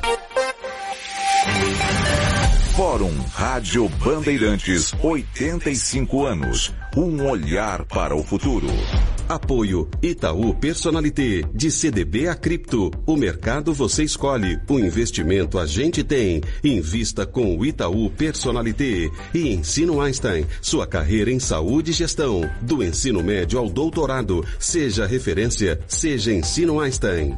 Fórum 2.76 3.14
Rádio 3.32 3.88
Bandeirantes, 4.04 4.94
85 5.02 6.26
anos. 6.26 6.74
Um 6.98 7.26
olhar 7.26 7.86
para 7.86 8.14
o 8.14 8.22
futuro. 8.22 8.68
Apoio 9.30 9.90
Itaú 10.02 10.54
Personalité, 10.54 11.44
de 11.54 11.72
CDB 11.72 12.28
a 12.28 12.36
cripto. 12.36 12.92
O 13.06 13.16
mercado 13.16 13.74
você 13.74 14.04
escolhe, 14.04 14.60
o 14.68 14.78
investimento 14.78 15.58
a 15.58 15.66
gente 15.66 16.04
tem. 16.04 16.42
Invista 16.62 17.26
com 17.26 17.58
o 17.58 17.66
Itaú 17.66 18.10
Personalité 18.10 19.10
e 19.34 19.54
Ensino 19.54 20.02
Einstein, 20.02 20.46
sua 20.62 20.86
carreira 20.86 21.32
em 21.32 21.40
saúde 21.40 21.92
e 21.92 21.94
gestão. 21.94 22.42
Do 22.62 22.84
ensino 22.84 23.24
médio 23.24 23.58
ao 23.58 23.70
doutorado, 23.70 24.46
seja 24.60 25.08
referência, 25.08 25.80
seja 25.88 26.34
Ensino 26.34 26.82
Einstein. 26.82 27.38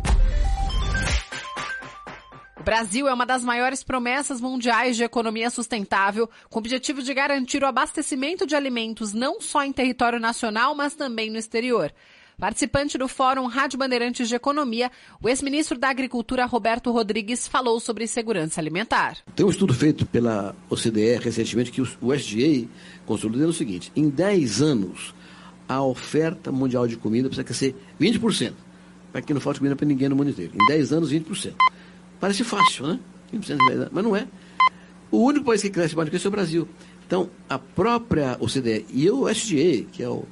Brasil 2.67 3.07
é 3.07 3.13
uma 3.13 3.25
das 3.25 3.45
maiores 3.45 3.81
promessas 3.81 4.41
mundiais 4.41 4.97
de 4.97 5.03
economia 5.05 5.49
sustentável, 5.49 6.29
com 6.49 6.57
o 6.57 6.61
objetivo 6.61 7.01
de 7.01 7.13
garantir 7.13 7.63
o 7.63 7.65
abastecimento 7.65 8.45
de 8.45 8.57
alimentos 8.57 9.13
não 9.13 9.39
só 9.39 9.63
em 9.63 9.71
território 9.71 10.19
nacional, 10.19 10.75
mas 10.75 10.93
também 10.93 11.29
no 11.29 11.37
exterior. 11.37 11.93
Participante 12.37 12.97
do 12.97 13.07
Fórum 13.07 13.45
Rádio 13.45 13.79
Bandeirantes 13.79 14.27
de 14.27 14.35
Economia, 14.35 14.91
o 15.23 15.29
ex-ministro 15.29 15.77
da 15.77 15.87
Agricultura 15.87 16.45
Roberto 16.45 16.91
Rodrigues 16.91 17.47
falou 17.47 17.79
sobre 17.79 18.05
segurança 18.05 18.59
alimentar. 18.59 19.15
Tem 19.33 19.45
um 19.45 19.49
estudo 19.49 19.73
feito 19.73 20.05
pela 20.05 20.53
OCDE 20.69 21.19
recentemente 21.21 21.71
que 21.71 21.81
o 21.81 22.13
SGA 22.13 22.67
consolidando 23.05 23.51
o 23.51 23.53
seguinte: 23.53 23.93
em 23.95 24.09
10 24.09 24.61
anos, 24.61 25.15
a 25.69 25.81
oferta 25.81 26.51
mundial 26.51 26.85
de 26.85 26.97
comida 26.97 27.29
precisa 27.29 27.45
crescer 27.45 27.73
20%, 27.97 28.51
para 29.13 29.21
que 29.21 29.33
não 29.33 29.39
falte 29.39 29.61
comida 29.61 29.77
para 29.77 29.87
ninguém 29.87 30.09
no 30.09 30.17
mundo 30.17 30.31
inteiro. 30.31 30.51
Em 30.53 30.67
10 30.67 30.91
anos, 30.91 31.13
20%. 31.13 31.53
Parece 32.19 32.43
fácil, 32.43 32.87
né? 32.87 32.99
Mas 33.91 34.03
não 34.03 34.15
é. 34.15 34.27
O 35.11 35.19
único 35.19 35.45
país 35.45 35.61
que 35.61 35.69
cresce 35.69 35.95
mais 35.95 36.07
do 36.07 36.11
que 36.11 36.17
esse 36.17 36.25
é 36.25 36.29
o 36.29 36.31
Brasil. 36.31 36.67
Então, 37.05 37.29
a 37.49 37.57
própria 37.57 38.37
OCDE 38.39 38.85
e 38.93 39.09
o 39.09 39.29
SGA, 39.29 39.85
que 39.91 40.03
é 40.03 40.09
o, 40.09 40.25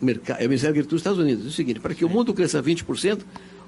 mercado, 0.00 0.40
é 0.40 0.46
o 0.46 0.48
Ministério 0.48 0.74
da 0.74 0.80
Agricultura 0.80 0.96
dos 0.96 1.00
Estados 1.00 1.18
Unidos, 1.18 1.44
é 1.44 1.48
o 1.48 1.52
seguinte, 1.52 1.80
para 1.80 1.94
que 1.94 2.04
o 2.04 2.08
mundo 2.08 2.32
cresça 2.32 2.62
20%, 2.62 3.22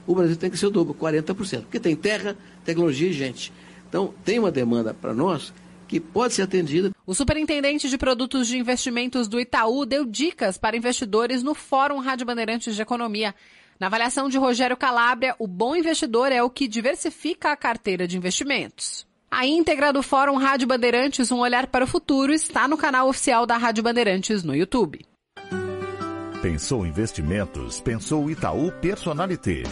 o 0.07 0.15
Brasil 0.15 0.37
tem 0.37 0.51
que 0.51 0.57
ser 0.57 0.67
o 0.67 0.71
dobro, 0.71 0.95
40%. 0.95 1.63
Porque 1.63 1.79
tem 1.79 1.95
terra, 1.95 2.37
tecnologia 2.65 3.11
e 3.11 3.13
gente. 3.13 3.53
Então, 3.89 4.15
tem 4.25 4.39
uma 4.39 4.51
demanda 4.51 4.95
para 4.95 5.13
nós 5.13 5.53
que 5.87 5.99
pode 5.99 6.35
ser 6.35 6.43
atendida. 6.43 6.93
O 7.05 7.15
superintendente 7.15 7.89
de 7.91 7.99
produtos 7.99 8.47
de 8.47 8.57
investimentos 8.57 9.27
do 9.27 9.41
Itaú 9.41 9.85
deu 9.85 10.07
dicas 10.07 10.57
para 10.57 10.77
investidores 10.77 11.43
no 11.43 11.53
Fórum 11.53 11.99
Rádio 11.99 12.25
Bandeirantes 12.25 12.77
de 12.77 12.81
Economia. 12.81 13.35
Na 13.81 13.87
avaliação 13.87 14.29
de 14.29 14.37
Rogério 14.37 14.77
Calabria, 14.77 15.35
o 15.39 15.47
bom 15.47 15.75
investidor 15.75 16.31
é 16.31 16.43
o 16.43 16.51
que 16.51 16.69
diversifica 16.69 17.51
a 17.51 17.57
carteira 17.57 18.07
de 18.07 18.15
investimentos. 18.15 19.07
A 19.31 19.47
íntegra 19.47 19.91
do 19.91 20.03
Fórum 20.03 20.37
Rádio 20.37 20.69
Bandeirantes 20.69 21.33
Um 21.33 21.39
Olhar 21.39 21.67
para 21.67 21.87
o 21.87 21.89
Futuro 21.89 22.31
está 22.31 22.69
no 22.69 22.77
canal 22.77 23.09
oficial 23.09 23.47
da 23.47 23.57
Rádio 23.57 23.83
Bandeirantes 23.83 24.45
no 24.45 24.55
YouTube. 24.55 25.01
Pensou 26.43 26.87
investimentos? 26.87 27.81
Pensou 27.81 28.31
Itaú 28.31 28.71
Personalité. 28.83 29.63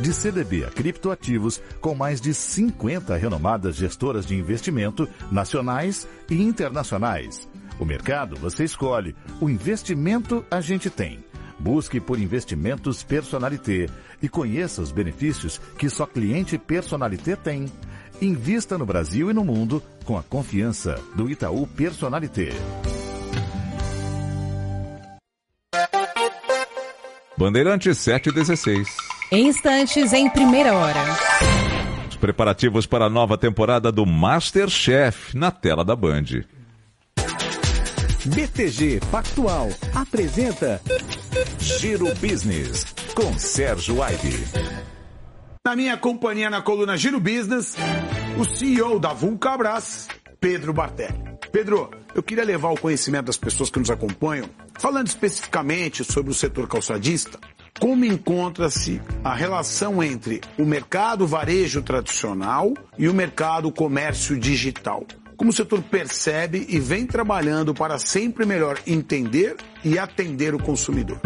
De 0.00 0.12
CDB 0.12 0.64
a 0.64 0.68
criptoativos, 0.68 1.62
com 1.80 1.94
mais 1.94 2.20
de 2.20 2.34
50 2.34 3.14
renomadas 3.14 3.76
gestoras 3.76 4.26
de 4.26 4.34
investimento 4.34 5.08
nacionais 5.30 6.08
e 6.28 6.42
internacionais. 6.42 7.48
O 7.78 7.84
mercado 7.84 8.34
você 8.34 8.64
escolhe, 8.64 9.14
o 9.40 9.48
investimento 9.48 10.44
a 10.50 10.60
gente 10.60 10.90
tem. 10.90 11.22
Busque 11.62 12.00
por 12.00 12.18
investimentos 12.18 13.04
Personalité 13.04 13.88
e 14.20 14.28
conheça 14.28 14.82
os 14.82 14.90
benefícios 14.90 15.60
que 15.78 15.88
só 15.88 16.06
cliente 16.06 16.58
Personalité 16.58 17.36
tem. 17.36 17.66
Invista 18.20 18.76
no 18.76 18.84
Brasil 18.84 19.30
e 19.30 19.32
no 19.32 19.44
mundo 19.44 19.80
com 20.04 20.18
a 20.18 20.24
confiança 20.24 21.00
do 21.14 21.30
Itaú 21.30 21.64
Personalité. 21.68 22.50
Bandeirante 27.38 27.94
716. 27.94 28.88
Em 29.30 29.46
instantes, 29.46 30.12
em 30.12 30.28
primeira 30.28 30.74
hora. 30.74 31.00
Os 32.08 32.16
preparativos 32.16 32.86
para 32.86 33.04
a 33.04 33.10
nova 33.10 33.38
temporada 33.38 33.92
do 33.92 34.04
Masterchef 34.04 35.36
na 35.36 35.52
tela 35.52 35.84
da 35.84 35.94
Band. 35.94 36.44
BTG 38.24 39.00
Pactual 39.10 39.68
apresenta 39.94 40.80
Giro 41.58 42.14
Business 42.16 42.84
com 43.14 43.38
Sérgio 43.38 44.02
Aibe. 44.02 44.44
Na 45.64 45.74
minha 45.74 45.96
companhia 45.96 46.50
na 46.50 46.60
coluna 46.60 46.96
Giro 46.96 47.18
Business, 47.18 47.74
o 48.38 48.44
CEO 48.44 48.98
da 48.98 49.14
Vulcabras, 49.14 50.08
Pedro 50.38 50.72
Bartelli. 50.72 51.22
Pedro, 51.50 51.90
eu 52.14 52.22
queria 52.22 52.44
levar 52.44 52.70
o 52.70 52.78
conhecimento 52.78 53.26
das 53.26 53.36
pessoas 53.36 53.70
que 53.70 53.78
nos 53.78 53.90
acompanham, 53.90 54.48
falando 54.78 55.06
especificamente 55.06 56.04
sobre 56.04 56.30
o 56.30 56.34
setor 56.34 56.68
calçadista, 56.68 57.38
como 57.80 58.04
encontra-se 58.04 59.00
a 59.24 59.34
relação 59.34 60.02
entre 60.02 60.40
o 60.58 60.66
mercado 60.66 61.26
varejo 61.26 61.80
tradicional 61.82 62.74
e 62.98 63.08
o 63.08 63.14
mercado 63.14 63.72
comércio 63.72 64.38
digital 64.38 65.06
como 65.36 65.50
o 65.50 65.52
setor 65.52 65.82
percebe 65.82 66.66
e 66.68 66.78
vem 66.78 67.06
trabalhando 67.06 67.74
para 67.74 67.98
sempre 67.98 68.46
melhor 68.46 68.80
entender 68.86 69.56
e 69.84 69.98
atender 69.98 70.54
o 70.54 70.62
consumidor? 70.62 71.20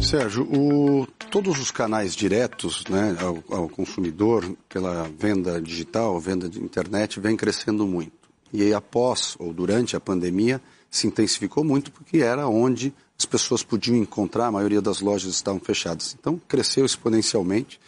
Sérgio, 0.00 0.42
o, 0.52 1.06
todos 1.30 1.60
os 1.60 1.70
canais 1.70 2.14
diretos 2.14 2.84
né, 2.88 3.16
ao, 3.20 3.56
ao, 3.56 3.68
consumidor 3.68 4.44
pela 4.68 5.08
venda 5.16 5.60
digital, 5.60 6.18
venda 6.18 6.48
de 6.48 6.60
internet, 6.60 7.20
vem 7.20 7.36
crescendo 7.36 7.86
muito. 7.86 8.12
E 8.52 8.62
aí, 8.62 8.74
após 8.74 9.36
ou 9.38 9.52
durante 9.52 9.94
a 9.96 10.00
pandemia, 10.00 10.60
se 10.90 11.06
intensificou 11.06 11.62
muito 11.62 11.92
porque 11.92 12.18
era 12.18 12.48
onde 12.48 12.92
as 13.18 13.24
pessoas 13.24 13.62
podiam 13.62 13.96
encontrar, 13.96 14.46
a 14.48 14.52
maioria 14.52 14.82
das 14.82 15.00
lojas 15.00 15.32
estavam 15.32 15.60
fechadas. 15.60 16.16
Então, 16.18 16.40
cresceu 16.48 16.84
exponencialmente 16.84 17.80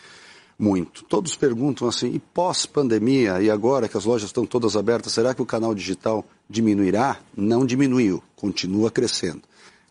muito. 0.58 1.04
Todos 1.04 1.36
perguntam 1.36 1.88
assim, 1.88 2.12
e 2.14 2.18
pós-pandemia, 2.18 3.40
e 3.42 3.50
agora 3.50 3.88
que 3.88 3.96
as 3.96 4.04
lojas 4.04 4.28
estão 4.28 4.46
todas 4.46 4.76
abertas, 4.76 5.12
será 5.12 5.34
que 5.34 5.42
o 5.42 5.46
canal 5.46 5.74
digital 5.74 6.24
diminuirá? 6.48 7.18
Não 7.36 7.66
diminuiu, 7.66 8.22
continua 8.36 8.90
crescendo. 8.90 9.42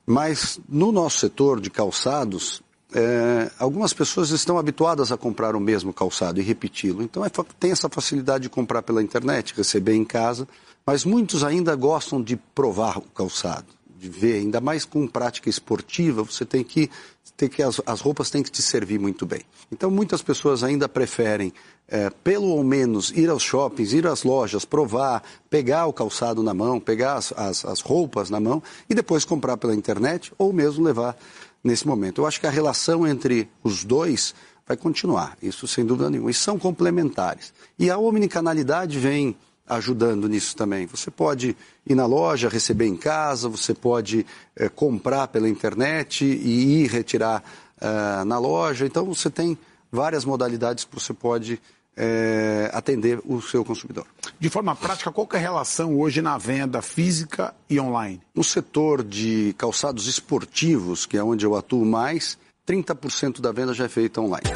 Mas 0.05 0.59
no 0.67 0.91
nosso 0.91 1.19
setor 1.19 1.59
de 1.59 1.69
calçados, 1.69 2.61
é, 2.93 3.51
algumas 3.57 3.93
pessoas 3.93 4.29
estão 4.29 4.57
habituadas 4.57 5.11
a 5.11 5.17
comprar 5.17 5.55
o 5.55 5.59
mesmo 5.59 5.93
calçado 5.93 6.39
e 6.39 6.43
repeti-lo. 6.43 7.01
Então 7.01 7.25
é, 7.25 7.29
tem 7.59 7.71
essa 7.71 7.89
facilidade 7.89 8.43
de 8.43 8.49
comprar 8.49 8.81
pela 8.83 9.01
internet, 9.01 9.53
receber 9.55 9.95
em 9.95 10.05
casa, 10.05 10.47
mas 10.85 11.05
muitos 11.05 11.43
ainda 11.43 11.75
gostam 11.75 12.21
de 12.21 12.35
provar 12.35 12.97
o 12.97 13.01
calçado 13.01 13.67
de 14.03 14.09
ver, 14.09 14.35
ainda 14.35 14.59
mais 14.59 14.83
com 14.83 15.07
prática 15.07 15.49
esportiva, 15.49 16.23
você 16.23 16.43
tem 16.43 16.61
que 16.61 16.89
ter 17.37 17.47
que 17.47 17.63
as, 17.63 17.81
as 17.85 18.01
roupas 18.01 18.29
têm 18.29 18.43
que 18.43 18.51
te 18.51 18.61
servir 18.61 18.99
muito 18.99 19.25
bem. 19.25 19.41
Então 19.71 19.89
muitas 19.89 20.21
pessoas 20.21 20.61
ainda 20.61 20.89
preferem 20.89 21.53
é, 21.87 22.09
pelo 22.09 22.47
ou 22.47 22.63
menos 22.63 23.11
ir 23.11 23.29
aos 23.29 23.41
shoppings, 23.41 23.93
ir 23.93 24.05
às 24.05 24.23
lojas, 24.23 24.65
provar, 24.65 25.23
pegar 25.49 25.87
o 25.87 25.93
calçado 25.93 26.43
na 26.43 26.53
mão, 26.53 26.81
pegar 26.81 27.15
as, 27.15 27.31
as, 27.31 27.63
as 27.63 27.79
roupas 27.79 28.29
na 28.29 28.39
mão 28.39 28.61
e 28.89 28.93
depois 28.93 29.23
comprar 29.23 29.55
pela 29.55 29.73
internet 29.73 30.33
ou 30.37 30.51
mesmo 30.51 30.83
levar 30.83 31.17
nesse 31.63 31.87
momento. 31.87 32.21
Eu 32.21 32.27
acho 32.27 32.41
que 32.41 32.47
a 32.47 32.51
relação 32.51 33.07
entre 33.07 33.49
os 33.63 33.85
dois 33.85 34.35
vai 34.67 34.75
continuar, 34.75 35.37
isso 35.41 35.65
sem 35.65 35.85
dúvida 35.85 36.09
nenhuma. 36.09 36.29
E 36.29 36.33
são 36.33 36.59
complementares. 36.59 37.53
E 37.79 37.89
a 37.89 37.97
omnicanalidade 37.97 38.99
vem 38.99 39.35
ajudando 39.67 40.27
nisso 40.27 40.55
também. 40.55 40.85
Você 40.87 41.09
pode 41.09 41.55
ir 41.85 41.95
na 41.95 42.05
loja, 42.05 42.49
receber 42.49 42.85
em 42.85 42.95
casa, 42.95 43.47
você 43.49 43.73
pode 43.73 44.25
é, 44.55 44.69
comprar 44.69 45.27
pela 45.27 45.49
internet 45.49 46.25
e 46.25 46.83
ir 46.83 46.87
retirar 46.87 47.43
uh, 47.81 48.25
na 48.25 48.37
loja. 48.37 48.85
Então 48.85 49.05
você 49.05 49.29
tem 49.29 49.57
várias 49.91 50.25
modalidades 50.25 50.83
que 50.83 50.93
você 50.93 51.13
pode 51.13 51.61
é, 51.95 52.69
atender 52.73 53.19
o 53.25 53.41
seu 53.41 53.63
consumidor. 53.63 54.05
De 54.39 54.49
forma 54.49 54.75
prática, 54.75 55.11
qual 55.11 55.27
é 55.33 55.37
a 55.37 55.39
relação 55.39 55.99
hoje 55.99 56.21
na 56.21 56.37
venda 56.37 56.81
física 56.81 57.53
e 57.69 57.79
online? 57.79 58.21
No 58.33 58.43
setor 58.43 59.03
de 59.03 59.53
calçados 59.57 60.07
esportivos, 60.07 61.05
que 61.05 61.17
é 61.17 61.23
onde 61.23 61.45
eu 61.45 61.55
atuo 61.55 61.85
mais, 61.85 62.37
30% 62.67 63.41
da 63.41 63.51
venda 63.51 63.73
já 63.73 63.85
é 63.85 63.89
feita 63.89 64.21
online. 64.21 64.49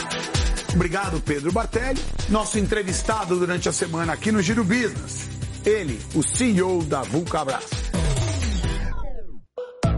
Obrigado, 0.73 1.21
Pedro 1.21 1.51
Bartelli, 1.51 1.99
nosso 2.29 2.59
entrevistado 2.59 3.37
durante 3.37 3.67
a 3.69 3.71
semana 3.71 4.13
aqui 4.13 4.31
no 4.31 4.41
Giro 4.41 4.63
Business. 4.63 5.29
Ele, 5.65 5.99
o 6.15 6.23
CEO 6.23 6.83
da 6.83 7.01
Vulcabras. 7.01 7.65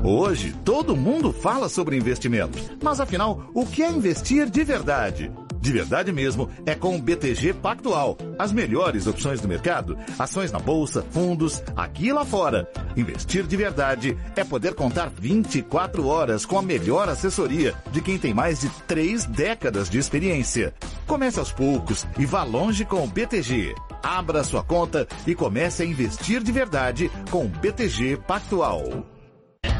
Hoje, 0.03 0.55
todo 0.63 0.95
mundo 0.95 1.33
fala 1.33 1.67
sobre 1.67 1.97
investimentos. 1.97 2.71
Mas 2.81 2.99
afinal, 2.99 3.49
o 3.53 3.65
que 3.65 3.83
é 3.83 3.91
investir 3.91 4.49
de 4.49 4.63
verdade? 4.63 5.31
De 5.61 5.71
verdade 5.71 6.11
mesmo, 6.11 6.49
é 6.65 6.73
com 6.73 6.95
o 6.95 7.01
BTG 7.01 7.53
Pactual. 7.53 8.17
As 8.37 8.51
melhores 8.51 9.07
opções 9.07 9.41
do 9.41 9.47
mercado, 9.47 9.97
ações 10.17 10.51
na 10.51 10.59
bolsa, 10.59 11.05
fundos, 11.11 11.61
aqui 11.75 12.07
e 12.07 12.13
lá 12.13 12.23
fora. 12.23 12.69
Investir 12.95 13.45
de 13.45 13.57
verdade 13.57 14.17
é 14.35 14.43
poder 14.43 14.73
contar 14.73 15.09
24 15.09 16.07
horas 16.07 16.45
com 16.45 16.57
a 16.57 16.61
melhor 16.61 17.09
assessoria 17.09 17.75
de 17.91 18.01
quem 18.01 18.17
tem 18.17 18.33
mais 18.33 18.61
de 18.61 18.69
três 18.87 19.25
décadas 19.25 19.89
de 19.89 19.97
experiência. 19.97 20.73
Comece 21.05 21.39
aos 21.39 21.51
poucos 21.51 22.07
e 22.17 22.25
vá 22.25 22.43
longe 22.43 22.85
com 22.85 23.03
o 23.03 23.07
BTG. 23.07 23.75
Abra 24.01 24.43
sua 24.43 24.63
conta 24.63 25.07
e 25.27 25.35
comece 25.35 25.83
a 25.83 25.85
investir 25.85 26.41
de 26.41 26.51
verdade 26.51 27.11
com 27.29 27.45
o 27.45 27.49
BTG 27.49 28.17
Pactual. 28.25 29.05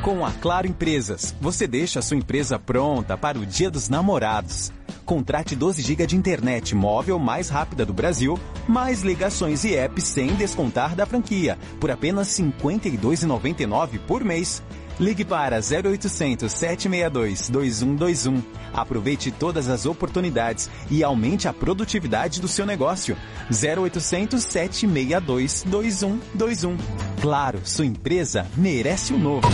Com 0.03 0.25
a 0.25 0.31
Claro 0.31 0.67
Empresas, 0.67 1.35
você 1.39 1.67
deixa 1.67 1.99
a 1.99 2.01
sua 2.01 2.17
empresa 2.17 2.57
pronta 2.57 3.17
para 3.17 3.37
o 3.37 3.45
Dia 3.45 3.69
dos 3.69 3.89
Namorados. 3.89 4.71
Contrate 5.09 5.55
12 5.55 5.81
GB 5.81 6.05
de 6.05 6.15
internet 6.15 6.75
móvel 6.75 7.17
mais 7.17 7.49
rápida 7.49 7.83
do 7.83 7.91
Brasil, 7.91 8.39
mais 8.67 9.01
ligações 9.01 9.63
e 9.63 9.73
apps 9.73 10.03
sem 10.03 10.35
descontar 10.35 10.95
da 10.95 11.03
franquia, 11.03 11.57
por 11.79 11.89
apenas 11.89 12.37
R$ 12.37 12.53
52,99 12.61 13.97
por 14.05 14.23
mês. 14.23 14.61
Ligue 14.99 15.25
para 15.25 15.57
0800 15.57 16.51
762 16.51 17.49
2121. 17.49 18.43
Aproveite 18.71 19.31
todas 19.31 19.67
as 19.67 19.87
oportunidades 19.87 20.69
e 20.91 21.03
aumente 21.03 21.47
a 21.47 21.53
produtividade 21.53 22.39
do 22.39 22.47
seu 22.47 22.67
negócio. 22.67 23.17
0800 23.49 24.43
762 24.43 25.63
2121. 25.65 26.77
Claro, 27.19 27.61
sua 27.63 27.87
empresa 27.87 28.45
merece 28.55 29.11
o 29.11 29.15
um 29.15 29.19
novo. 29.19 29.47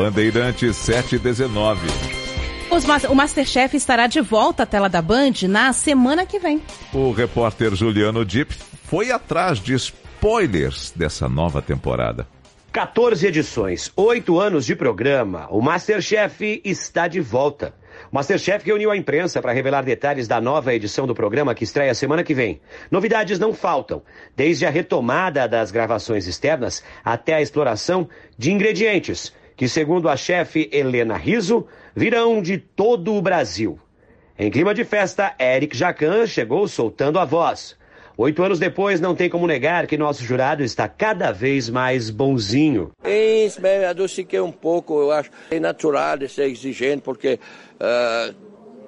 Bandeirante 0.00 0.72
719. 0.72 1.86
o 3.10 3.14
Masterchef 3.14 3.76
estará 3.76 4.06
de 4.06 4.22
volta 4.22 4.62
à 4.62 4.66
tela 4.66 4.88
da 4.88 5.02
Band 5.02 5.46
na 5.46 5.74
semana 5.74 6.24
que 6.24 6.38
vem. 6.38 6.62
O 6.90 7.12
repórter 7.12 7.74
Juliano 7.74 8.24
Dip 8.24 8.50
foi 8.84 9.10
atrás 9.10 9.60
de 9.60 9.74
spoilers 9.74 10.90
dessa 10.96 11.28
nova 11.28 11.60
temporada. 11.60 12.26
14 12.72 13.26
edições, 13.26 13.92
8 13.94 14.40
anos 14.40 14.64
de 14.64 14.74
programa. 14.74 15.46
O 15.50 15.60
Masterchef 15.60 16.62
está 16.64 17.06
de 17.06 17.20
volta. 17.20 17.74
O 18.10 18.14
Masterchef 18.14 18.64
reuniu 18.64 18.90
a 18.90 18.96
imprensa 18.96 19.42
para 19.42 19.52
revelar 19.52 19.82
detalhes 19.82 20.26
da 20.26 20.40
nova 20.40 20.72
edição 20.72 21.06
do 21.06 21.14
programa 21.14 21.54
que 21.54 21.64
estreia 21.64 21.94
semana 21.94 22.24
que 22.24 22.32
vem. 22.32 22.58
Novidades 22.90 23.38
não 23.38 23.52
faltam, 23.52 24.02
desde 24.34 24.64
a 24.64 24.70
retomada 24.70 25.46
das 25.46 25.70
gravações 25.70 26.26
externas 26.26 26.82
até 27.04 27.34
a 27.34 27.42
exploração 27.42 28.08
de 28.38 28.50
ingredientes, 28.50 29.34
que, 29.60 29.68
segundo 29.68 30.08
a 30.08 30.16
chefe 30.16 30.70
Helena 30.72 31.18
Riso, 31.18 31.66
virão 31.94 32.40
de 32.40 32.56
todo 32.56 33.12
o 33.14 33.20
Brasil. 33.20 33.78
Em 34.38 34.50
clima 34.50 34.72
de 34.72 34.84
festa, 34.84 35.34
Eric 35.38 35.76
Jacan 35.76 36.26
chegou 36.26 36.66
soltando 36.66 37.18
a 37.18 37.26
voz. 37.26 37.76
Oito 38.16 38.42
anos 38.42 38.58
depois, 38.58 39.02
não 39.02 39.14
tem 39.14 39.28
como 39.28 39.46
negar 39.46 39.86
que 39.86 39.98
nosso 39.98 40.24
jurado 40.24 40.62
está 40.62 40.88
cada 40.88 41.30
vez 41.30 41.68
mais 41.68 42.08
bonzinho. 42.08 42.90
Isso, 43.04 43.60
me 43.60 43.84
adociquei 43.84 44.40
um 44.40 44.50
pouco, 44.50 44.98
eu 44.98 45.12
acho. 45.12 45.30
É 45.50 45.60
natural 45.60 46.16
de 46.16 46.26
ser 46.30 46.48
exigente, 46.48 47.02
porque 47.02 47.38
uh, 47.74 48.34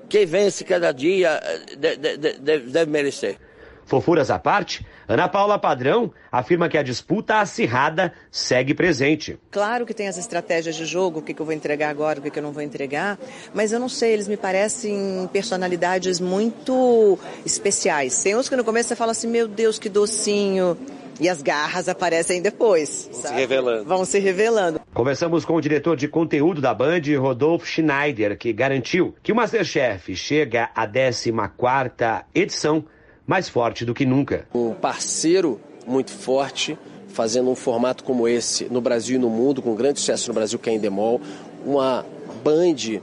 quem 0.08 0.24
vence 0.24 0.64
cada 0.64 0.90
dia 0.90 1.38
deve, 1.76 2.16
deve, 2.16 2.70
deve 2.70 2.90
merecer. 2.90 3.36
Fofuras 3.86 4.30
à 4.30 4.38
parte, 4.38 4.86
Ana 5.08 5.28
Paula 5.28 5.58
Padrão 5.58 6.12
afirma 6.30 6.68
que 6.68 6.78
a 6.78 6.82
disputa 6.82 7.40
acirrada 7.40 8.12
segue 8.30 8.74
presente. 8.74 9.38
Claro 9.50 9.84
que 9.84 9.92
tem 9.92 10.08
as 10.08 10.16
estratégias 10.16 10.76
de 10.76 10.86
jogo, 10.86 11.20
o 11.20 11.22
que, 11.22 11.38
eu 11.38 11.44
vou 11.44 11.54
entregar 11.54 11.90
agora, 11.90 12.18
o 12.18 12.22
que, 12.22 12.38
eu 12.38 12.42
não 12.42 12.52
vou 12.52 12.62
entregar, 12.62 13.18
mas 13.52 13.72
eu 13.72 13.80
não 13.80 13.88
sei, 13.88 14.12
eles 14.12 14.28
me 14.28 14.36
parecem 14.36 15.28
personalidades 15.32 16.20
muito 16.20 17.18
especiais. 17.44 18.22
Tem 18.22 18.36
uns 18.36 18.48
que 18.48 18.56
no 18.56 18.64
começo 18.64 18.88
você 18.88 18.96
fala 18.96 19.12
assim, 19.12 19.28
meu 19.28 19.46
Deus, 19.46 19.78
que 19.78 19.88
docinho. 19.88 20.76
E 21.20 21.28
as 21.28 21.42
garras 21.42 21.88
aparecem 21.88 22.40
depois. 22.40 23.08
Vão 23.12 23.20
se 23.20 23.34
revelando. 23.34 23.84
Vão 23.84 24.04
se 24.04 24.18
revelando. 24.18 24.80
Conversamos 24.94 25.44
com 25.44 25.54
o 25.54 25.60
diretor 25.60 25.94
de 25.94 26.08
conteúdo 26.08 26.60
da 26.60 26.74
Band, 26.74 27.02
Rodolfo 27.18 27.66
Schneider, 27.66 28.36
que 28.36 28.52
garantiu 28.52 29.14
que 29.22 29.30
o 29.30 29.36
Masterchef 29.36 30.16
chega 30.16 30.70
à 30.74 30.86
14 30.86 31.32
quarta 31.56 32.24
edição 32.34 32.84
mais 33.26 33.48
forte 33.48 33.84
do 33.84 33.94
que 33.94 34.04
nunca. 34.04 34.46
Um 34.54 34.72
parceiro 34.72 35.60
muito 35.86 36.10
forte, 36.10 36.78
fazendo 37.08 37.50
um 37.50 37.54
formato 37.54 38.04
como 38.04 38.26
esse 38.26 38.64
no 38.66 38.80
Brasil 38.80 39.16
e 39.16 39.18
no 39.18 39.28
mundo, 39.28 39.60
com 39.60 39.74
grande 39.74 40.00
sucesso 40.00 40.28
no 40.28 40.34
Brasil, 40.34 40.58
que 40.58 40.70
é 40.70 40.72
a 40.72 40.76
Endemol. 40.76 41.20
Uma 41.64 42.04
Band 42.42 43.00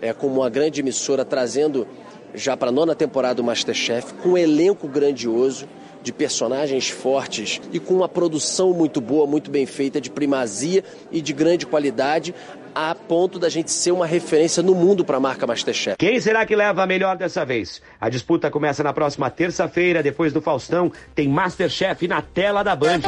é, 0.00 0.12
como 0.12 0.40
uma 0.40 0.50
grande 0.50 0.80
emissora, 0.80 1.24
trazendo 1.24 1.86
já 2.34 2.56
para 2.56 2.68
a 2.68 2.72
nona 2.72 2.94
temporada 2.94 3.36
do 3.36 3.44
Masterchef, 3.44 4.14
com 4.14 4.30
um 4.30 4.38
elenco 4.38 4.88
grandioso 4.88 5.66
de 6.02 6.12
personagens 6.12 6.88
fortes 6.88 7.60
e 7.72 7.78
com 7.78 7.94
uma 7.94 8.08
produção 8.08 8.72
muito 8.72 9.00
boa, 9.00 9.26
muito 9.26 9.50
bem 9.50 9.66
feita, 9.66 10.00
de 10.00 10.10
primazia 10.10 10.82
e 11.10 11.20
de 11.20 11.32
grande 11.32 11.66
qualidade, 11.66 12.34
a 12.74 12.94
ponto 12.94 13.38
da 13.38 13.48
gente 13.48 13.70
ser 13.70 13.92
uma 13.92 14.06
referência 14.06 14.62
no 14.62 14.74
mundo 14.74 15.04
para 15.04 15.18
a 15.18 15.20
marca 15.20 15.46
Masterchef. 15.46 15.96
Quem 15.98 16.18
será 16.20 16.44
que 16.46 16.56
leva 16.56 16.82
a 16.82 16.86
melhor 16.86 17.16
dessa 17.16 17.44
vez? 17.44 17.82
A 18.00 18.08
disputa 18.08 18.50
começa 18.50 18.82
na 18.82 18.92
próxima 18.92 19.30
terça-feira, 19.30 20.02
depois 20.02 20.32
do 20.32 20.40
Faustão, 20.40 20.90
tem 21.14 21.28
Masterchef 21.28 22.08
na 22.08 22.22
tela 22.22 22.62
da 22.62 22.74
Band. 22.74 23.02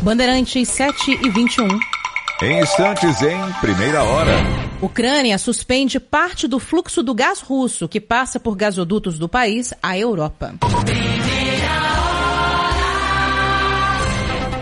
Bandeirantes 0.00 0.68
7 0.68 1.18
e 1.24 1.30
21. 1.30 1.66
Em 2.42 2.60
instantes, 2.60 3.22
em 3.22 3.52
primeira 3.60 4.02
hora. 4.02 4.32
Ucrânia 4.82 5.38
suspende 5.38 5.98
parte 5.98 6.46
do 6.46 6.58
fluxo 6.58 7.02
do 7.02 7.14
gás 7.14 7.40
russo 7.40 7.88
que 7.88 8.00
passa 8.00 8.38
por 8.38 8.54
gasodutos 8.54 9.18
do 9.18 9.28
país 9.28 9.72
à 9.82 9.96
Europa. 9.96 10.54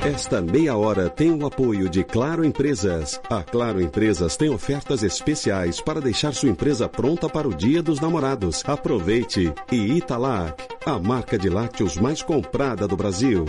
Esta 0.04 0.40
meia 0.42 0.76
hora 0.76 1.08
tem 1.08 1.30
o 1.30 1.46
apoio 1.46 1.88
de 1.88 2.02
Claro 2.02 2.44
Empresas. 2.44 3.20
A 3.30 3.40
Claro 3.44 3.80
Empresas 3.80 4.36
tem 4.36 4.50
ofertas 4.50 5.04
especiais 5.04 5.80
para 5.80 6.00
deixar 6.00 6.34
sua 6.34 6.48
empresa 6.48 6.88
pronta 6.88 7.28
para 7.28 7.46
o 7.46 7.54
Dia 7.54 7.80
dos 7.80 8.00
Namorados. 8.00 8.64
Aproveite! 8.66 9.54
E 9.70 9.76
Italac, 9.76 10.60
a 10.84 10.98
marca 10.98 11.38
de 11.38 11.48
lácteos 11.48 11.96
mais 11.96 12.20
comprada 12.20 12.88
do 12.88 12.96
Brasil. 12.96 13.44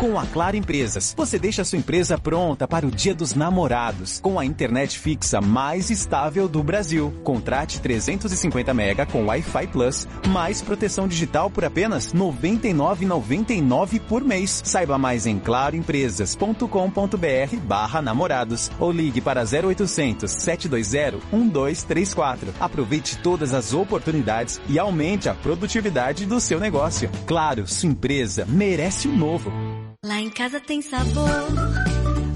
Com 0.00 0.18
a 0.18 0.24
Claro 0.24 0.56
Empresas, 0.56 1.14
você 1.14 1.38
deixa 1.38 1.62
sua 1.62 1.78
empresa 1.78 2.16
pronta 2.16 2.66
para 2.66 2.86
o 2.86 2.90
Dia 2.90 3.14
dos 3.14 3.34
Namorados, 3.34 4.18
com 4.18 4.38
a 4.38 4.46
internet 4.46 4.98
fixa 4.98 5.42
mais 5.42 5.90
estável 5.90 6.48
do 6.48 6.62
Brasil. 6.62 7.12
Contrate 7.22 7.82
350 7.82 8.72
mega 8.72 9.04
com 9.04 9.26
Wi-Fi 9.26 9.66
Plus, 9.66 10.08
mais 10.28 10.62
proteção 10.62 11.06
digital 11.06 11.50
por 11.50 11.66
apenas 11.66 12.12
R$ 12.12 12.18
99,99 12.18 14.00
por 14.00 14.24
mês. 14.24 14.62
Saiba 14.64 14.96
mais 14.96 15.26
em 15.26 15.38
claroempresas.com.br 15.38 17.56
barra 17.62 18.00
namorados 18.00 18.70
ou 18.80 18.90
ligue 18.90 19.20
para 19.20 19.42
0800 19.42 20.30
720 20.30 21.22
1234. 21.30 22.54
Aproveite 22.58 23.18
todas 23.18 23.52
as 23.52 23.74
oportunidades 23.74 24.62
e 24.66 24.78
aumente 24.78 25.28
a 25.28 25.34
produtividade 25.34 26.24
do 26.24 26.40
seu 26.40 26.58
negócio. 26.58 27.10
Claro, 27.26 27.66
sua 27.66 27.90
empresa 27.90 28.46
merece 28.48 29.06
o 29.06 29.10
um 29.10 29.16
novo. 29.18 29.89
Lá 30.02 30.18
em 30.18 30.30
casa 30.30 30.58
tem 30.60 30.80
sabor. 30.80 31.28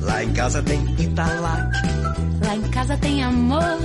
Lá 0.03 0.23
em 0.23 0.35
casa 0.35 0.63
tem 0.63 1.01
Italac. 1.01 1.73
Lá 2.45 2.57
em 2.57 2.71
casa 2.71 2.95
tem 2.99 3.25
amor. 3.25 3.79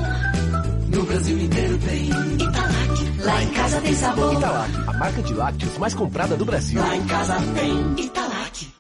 No 0.94 1.04
Brasil 1.06 1.40
inteiro 1.40 1.78
tem 1.78 2.10
Italac. 2.10 3.24
Lá 3.24 3.42
em 3.42 3.50
casa 3.52 3.80
tem 3.80 3.94
sabor. 3.94 4.34
Italac, 4.34 4.72
a 4.86 4.94
marca 4.98 5.22
de 5.22 5.34
lácteos 5.34 5.78
mais 5.78 5.94
comprada 5.94 6.36
do 6.36 6.44
Brasil. 6.44 6.82
Lá 6.82 6.94
em 6.94 7.08
casa 7.08 7.36
tem 7.56 8.06
Italac. 8.06 8.74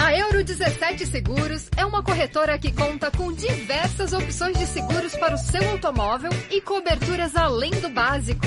A 0.00 0.14
Euro 0.16 0.42
17 0.42 1.04
Seguros 1.08 1.68
é 1.76 1.84
uma 1.84 2.02
corretora 2.02 2.58
que 2.58 2.72
conta 2.72 3.10
com 3.10 3.30
diversas 3.34 4.14
opções 4.14 4.56
de 4.56 4.64
seguros 4.64 5.14
para 5.14 5.34
o 5.34 5.38
seu 5.38 5.72
automóvel 5.72 6.30
e 6.50 6.58
coberturas 6.62 7.36
além 7.36 7.72
do 7.72 7.90
básico. 7.90 8.46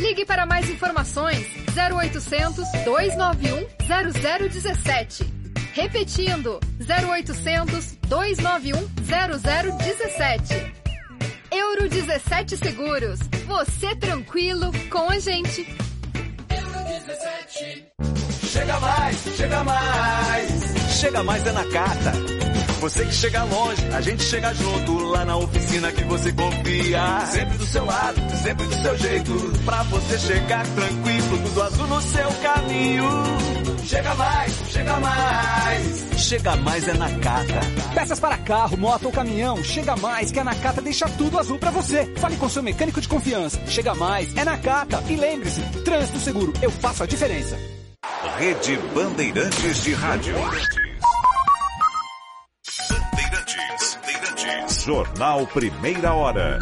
Ligue 0.00 0.24
para 0.24 0.46
mais 0.46 0.68
informações 0.68 1.46
0800 1.76 2.64
291 2.84 3.66
0017. 4.50 5.24
Repetindo 5.72 6.60
0800 6.80 7.96
291 8.08 8.88
0017. 9.04 10.72
Euro 11.50 11.88
17 11.88 12.56
Seguros. 12.56 13.20
Você 13.46 13.94
tranquilo 13.96 14.70
com 14.90 15.08
a 15.08 15.18
gente. 15.18 15.66
Euro 16.50 16.84
17. 16.88 17.86
Chega 18.46 18.80
mais, 18.80 19.16
chega 19.36 19.64
mais. 19.64 20.76
Chega 20.98 21.22
mais 21.22 21.46
é 21.46 21.52
na 21.52 21.64
Cata. 21.64 22.65
Você 22.80 23.04
que 23.04 23.14
chega 23.14 23.42
longe, 23.44 23.82
a 23.92 24.00
gente 24.00 24.22
chega 24.22 24.54
junto 24.54 24.98
lá 25.04 25.24
na 25.24 25.36
oficina 25.36 25.90
que 25.92 26.04
você 26.04 26.32
confia. 26.32 27.26
Sempre 27.26 27.58
do 27.58 27.66
seu 27.66 27.84
lado, 27.84 28.20
sempre 28.42 28.66
do 28.66 28.82
seu 28.82 28.98
jeito. 28.98 29.32
Pra 29.64 29.82
você 29.84 30.18
chegar 30.18 30.66
tranquilo, 30.66 31.38
tudo 31.44 31.62
azul 31.62 31.86
no 31.86 32.02
seu 32.02 32.28
caminho. 32.42 33.06
Chega 33.84 34.14
mais, 34.14 34.52
chega 34.68 35.00
mais. 35.00 36.06
Chega 36.18 36.56
mais 36.56 36.88
é 36.88 36.94
na 36.94 37.10
Cata. 37.18 37.60
Peças 37.94 38.20
para 38.20 38.38
carro, 38.38 38.76
moto 38.76 39.06
ou 39.06 39.12
caminhão, 39.12 39.62
chega 39.62 39.96
mais 39.96 40.32
que 40.32 40.40
a 40.40 40.44
Nakata 40.44 40.82
deixa 40.82 41.08
tudo 41.10 41.38
azul 41.38 41.58
para 41.58 41.70
você. 41.70 42.04
Fale 42.16 42.36
com 42.36 42.48
seu 42.48 42.62
mecânico 42.62 43.00
de 43.00 43.08
confiança. 43.08 43.60
Chega 43.68 43.94
mais 43.94 44.36
é 44.36 44.44
na 44.44 44.58
Cata. 44.58 45.02
E 45.08 45.16
lembre-se, 45.16 45.60
trânsito 45.84 46.18
seguro, 46.18 46.52
eu 46.60 46.70
faço 46.70 47.02
a 47.02 47.06
diferença. 47.06 47.56
Rede 48.38 48.76
Bandeirantes 48.94 49.82
de 49.82 49.94
Rádio. 49.94 50.34
Jornal 54.86 55.44
Primeira 55.48 56.14
Hora. 56.14 56.60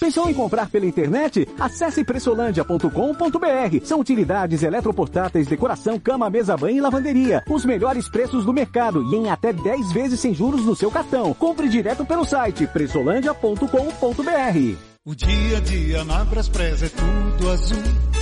Pensou 0.00 0.30
em 0.30 0.34
comprar 0.34 0.70
pela 0.70 0.86
internet? 0.86 1.46
Acesse 1.60 2.02
pressolândia.com.br. 2.02 3.84
São 3.84 4.00
utilidades 4.00 4.62
eletroportáteis, 4.62 5.46
decoração, 5.46 6.00
cama, 6.00 6.30
mesa, 6.30 6.56
banho 6.56 6.78
e 6.78 6.80
lavanderia. 6.80 7.44
Os 7.50 7.66
melhores 7.66 8.08
preços 8.08 8.46
do 8.46 8.52
mercado 8.54 9.04
e 9.12 9.16
em 9.16 9.28
até 9.28 9.52
10 9.52 9.92
vezes 9.92 10.20
sem 10.20 10.32
juros 10.32 10.64
no 10.64 10.74
seu 10.74 10.90
cartão. 10.90 11.34
Compre 11.34 11.68
direto 11.68 12.02
pelo 12.02 12.24
site 12.24 12.66
pressolândia.com.br. 12.66 14.78
O 15.04 15.14
dia 15.14 15.58
a 15.58 15.60
dia 15.60 16.04
na 16.04 16.24
Braspress 16.24 16.82
é 16.82 16.88
tudo 16.88 17.50
azul. 17.50 18.21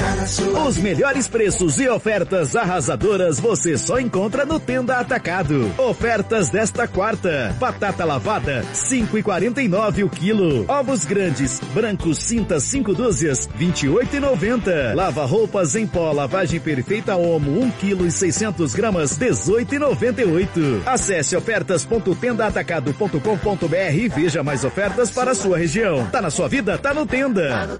Os 0.67 0.77
melhores 0.77 1.27
preços 1.27 1.79
e 1.79 1.89
ofertas 1.89 2.55
arrasadoras 2.55 3.39
você 3.39 3.75
só 3.75 3.99
encontra 3.99 4.45
no 4.45 4.59
Tenda 4.59 4.97
Atacado. 4.97 5.73
Ofertas 5.79 6.49
desta 6.49 6.87
quarta. 6.87 7.55
Batata 7.59 8.05
lavada, 8.05 8.63
5,49 8.71 10.05
o 10.05 10.09
quilo. 10.09 10.65
Ovos 10.69 11.05
grandes, 11.05 11.59
brancos 11.73 12.19
cintas 12.19 12.65
5 12.65 12.93
dúzias, 12.93 13.49
28,90. 13.57 14.93
Lava 14.93 15.25
roupas 15.25 15.75
em 15.75 15.87
pó, 15.87 16.11
lavagem 16.11 16.59
perfeita 16.59 17.15
Omo, 17.15 17.59
1 17.59 17.71
quilo 17.71 18.05
e 18.05 18.11
600 18.11 18.75
gramas, 18.75 19.17
18,98. 19.17 20.83
Acesse 20.85 21.35
ofertas.tendaatacado.com.br 21.35 23.95
e 23.95 24.07
veja 24.07 24.43
mais 24.43 24.63
ofertas 24.63 25.09
para 25.09 25.31
a 25.31 25.35
sua 25.35 25.57
região. 25.57 26.05
Tá 26.11 26.21
na 26.21 26.29
sua 26.29 26.47
vida? 26.47 26.77
Tá 26.77 26.93
no 26.93 27.07
Tenda. 27.07 27.79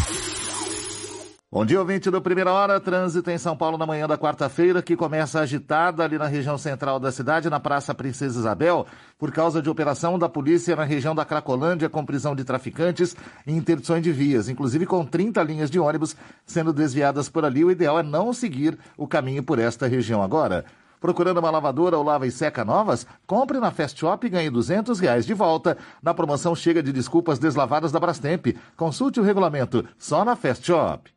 Bom 1.53 1.65
dia, 1.65 1.81
ouvinte 1.81 2.09
do 2.09 2.21
Primeira 2.21 2.53
Hora. 2.53 2.79
Trânsito 2.79 3.29
em 3.29 3.37
São 3.37 3.57
Paulo 3.57 3.77
na 3.77 3.85
manhã 3.85 4.07
da 4.07 4.17
quarta-feira, 4.17 4.81
que 4.81 4.95
começa 4.95 5.41
agitada 5.41 6.01
ali 6.01 6.17
na 6.17 6.25
região 6.25 6.57
central 6.57 6.97
da 6.97 7.11
cidade, 7.11 7.49
na 7.49 7.59
Praça 7.59 7.93
Princesa 7.93 8.39
Isabel, 8.39 8.87
por 9.19 9.33
causa 9.33 9.61
de 9.61 9.69
operação 9.69 10.17
da 10.17 10.29
polícia 10.29 10.77
na 10.77 10.85
região 10.85 11.13
da 11.13 11.25
Cracolândia, 11.25 11.89
com 11.89 12.05
prisão 12.05 12.33
de 12.33 12.45
traficantes 12.45 13.17
e 13.45 13.51
interdições 13.51 14.01
de 14.01 14.13
vias, 14.13 14.47
inclusive 14.47 14.85
com 14.85 15.05
30 15.05 15.43
linhas 15.43 15.69
de 15.69 15.77
ônibus 15.77 16.15
sendo 16.45 16.71
desviadas 16.71 17.27
por 17.27 17.43
ali. 17.43 17.65
O 17.65 17.71
ideal 17.71 17.99
é 17.99 18.03
não 18.03 18.31
seguir 18.31 18.79
o 18.95 19.05
caminho 19.05 19.43
por 19.43 19.59
esta 19.59 19.87
região 19.87 20.23
agora. 20.23 20.63
Procurando 21.01 21.39
uma 21.39 21.51
lavadora 21.51 21.97
ou 21.97 22.03
lava 22.03 22.25
e 22.25 22.31
seca 22.31 22.63
novas? 22.63 23.05
Compre 23.27 23.59
na 23.59 23.71
Fast 23.71 23.99
Shop 23.99 24.25
e 24.25 24.29
ganhe 24.29 24.49
200 24.49 25.01
reais 25.01 25.25
de 25.25 25.33
volta. 25.33 25.77
Na 26.01 26.13
promoção 26.13 26.55
chega 26.55 26.81
de 26.81 26.93
desculpas 26.93 27.39
deslavadas 27.39 27.91
da 27.91 27.99
Brastemp. 27.99 28.55
Consulte 28.77 29.19
o 29.19 29.23
regulamento 29.23 29.85
só 29.97 30.23
na 30.23 30.37
Fast 30.37 30.65
Shop. 30.65 31.11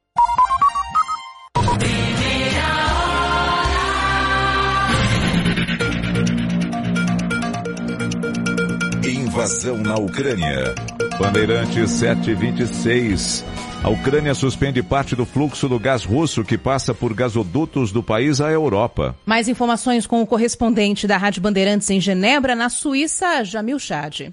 Invasão 9.06 9.76
na 9.78 9.96
Ucrânia. 9.96 10.74
Bandeirantes 11.18 11.90
726. 11.90 13.44
A 13.82 13.90
Ucrânia 13.90 14.34
suspende 14.34 14.82
parte 14.82 15.14
do 15.14 15.26
fluxo 15.26 15.68
do 15.68 15.78
gás 15.78 16.04
russo 16.04 16.42
que 16.42 16.56
passa 16.56 16.94
por 16.94 17.12
gasodutos 17.12 17.92
do 17.92 18.02
país 18.02 18.40
à 18.40 18.50
Europa. 18.50 19.14
Mais 19.26 19.46
informações 19.46 20.06
com 20.06 20.22
o 20.22 20.26
correspondente 20.26 21.06
da 21.06 21.18
Rádio 21.18 21.42
Bandeirantes 21.42 21.90
em 21.90 22.00
Genebra, 22.00 22.54
na 22.54 22.70
Suíça, 22.70 23.44
Jamil 23.44 23.78
Chad. 23.78 24.32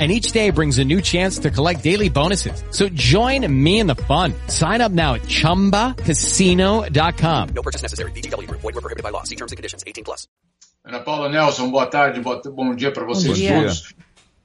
And 0.00 0.10
each 0.10 0.32
day 0.32 0.48
brings 0.48 0.78
a 0.78 0.84
new 0.84 1.02
chance 1.02 1.40
to 1.40 1.50
collect 1.50 1.82
daily 1.82 2.08
bonuses. 2.08 2.64
So 2.70 2.88
join 2.88 3.46
me 3.52 3.80
in 3.80 3.86
the 3.86 3.96
fun. 3.96 4.32
Sign 4.46 4.80
up 4.80 4.92
now 4.92 5.16
at 5.16 5.22
chumbacasino.com. 5.28 7.48
No 7.50 7.62
purchase 7.62 7.82
necessary. 7.82 8.12
Group. 8.12 8.60
Void 8.62 8.74
were 8.76 8.80
prohibited 8.80 9.02
by 9.02 9.10
law. 9.10 9.24
See 9.24 9.36
terms 9.36 9.52
and 9.52 9.58
conditions. 9.58 9.84
18 9.86 10.04
plus. 10.04 10.26
Ana 10.86 11.00
Paula 11.00 11.28
Nelson, 11.28 11.70
boa 11.70 11.86
tarde, 11.86 12.20
boa, 12.20 12.40
bom 12.40 12.74
dia 12.74 12.90
para 12.90 13.04
vocês 13.04 13.36
dia. 13.36 13.60
todos. 13.60 13.94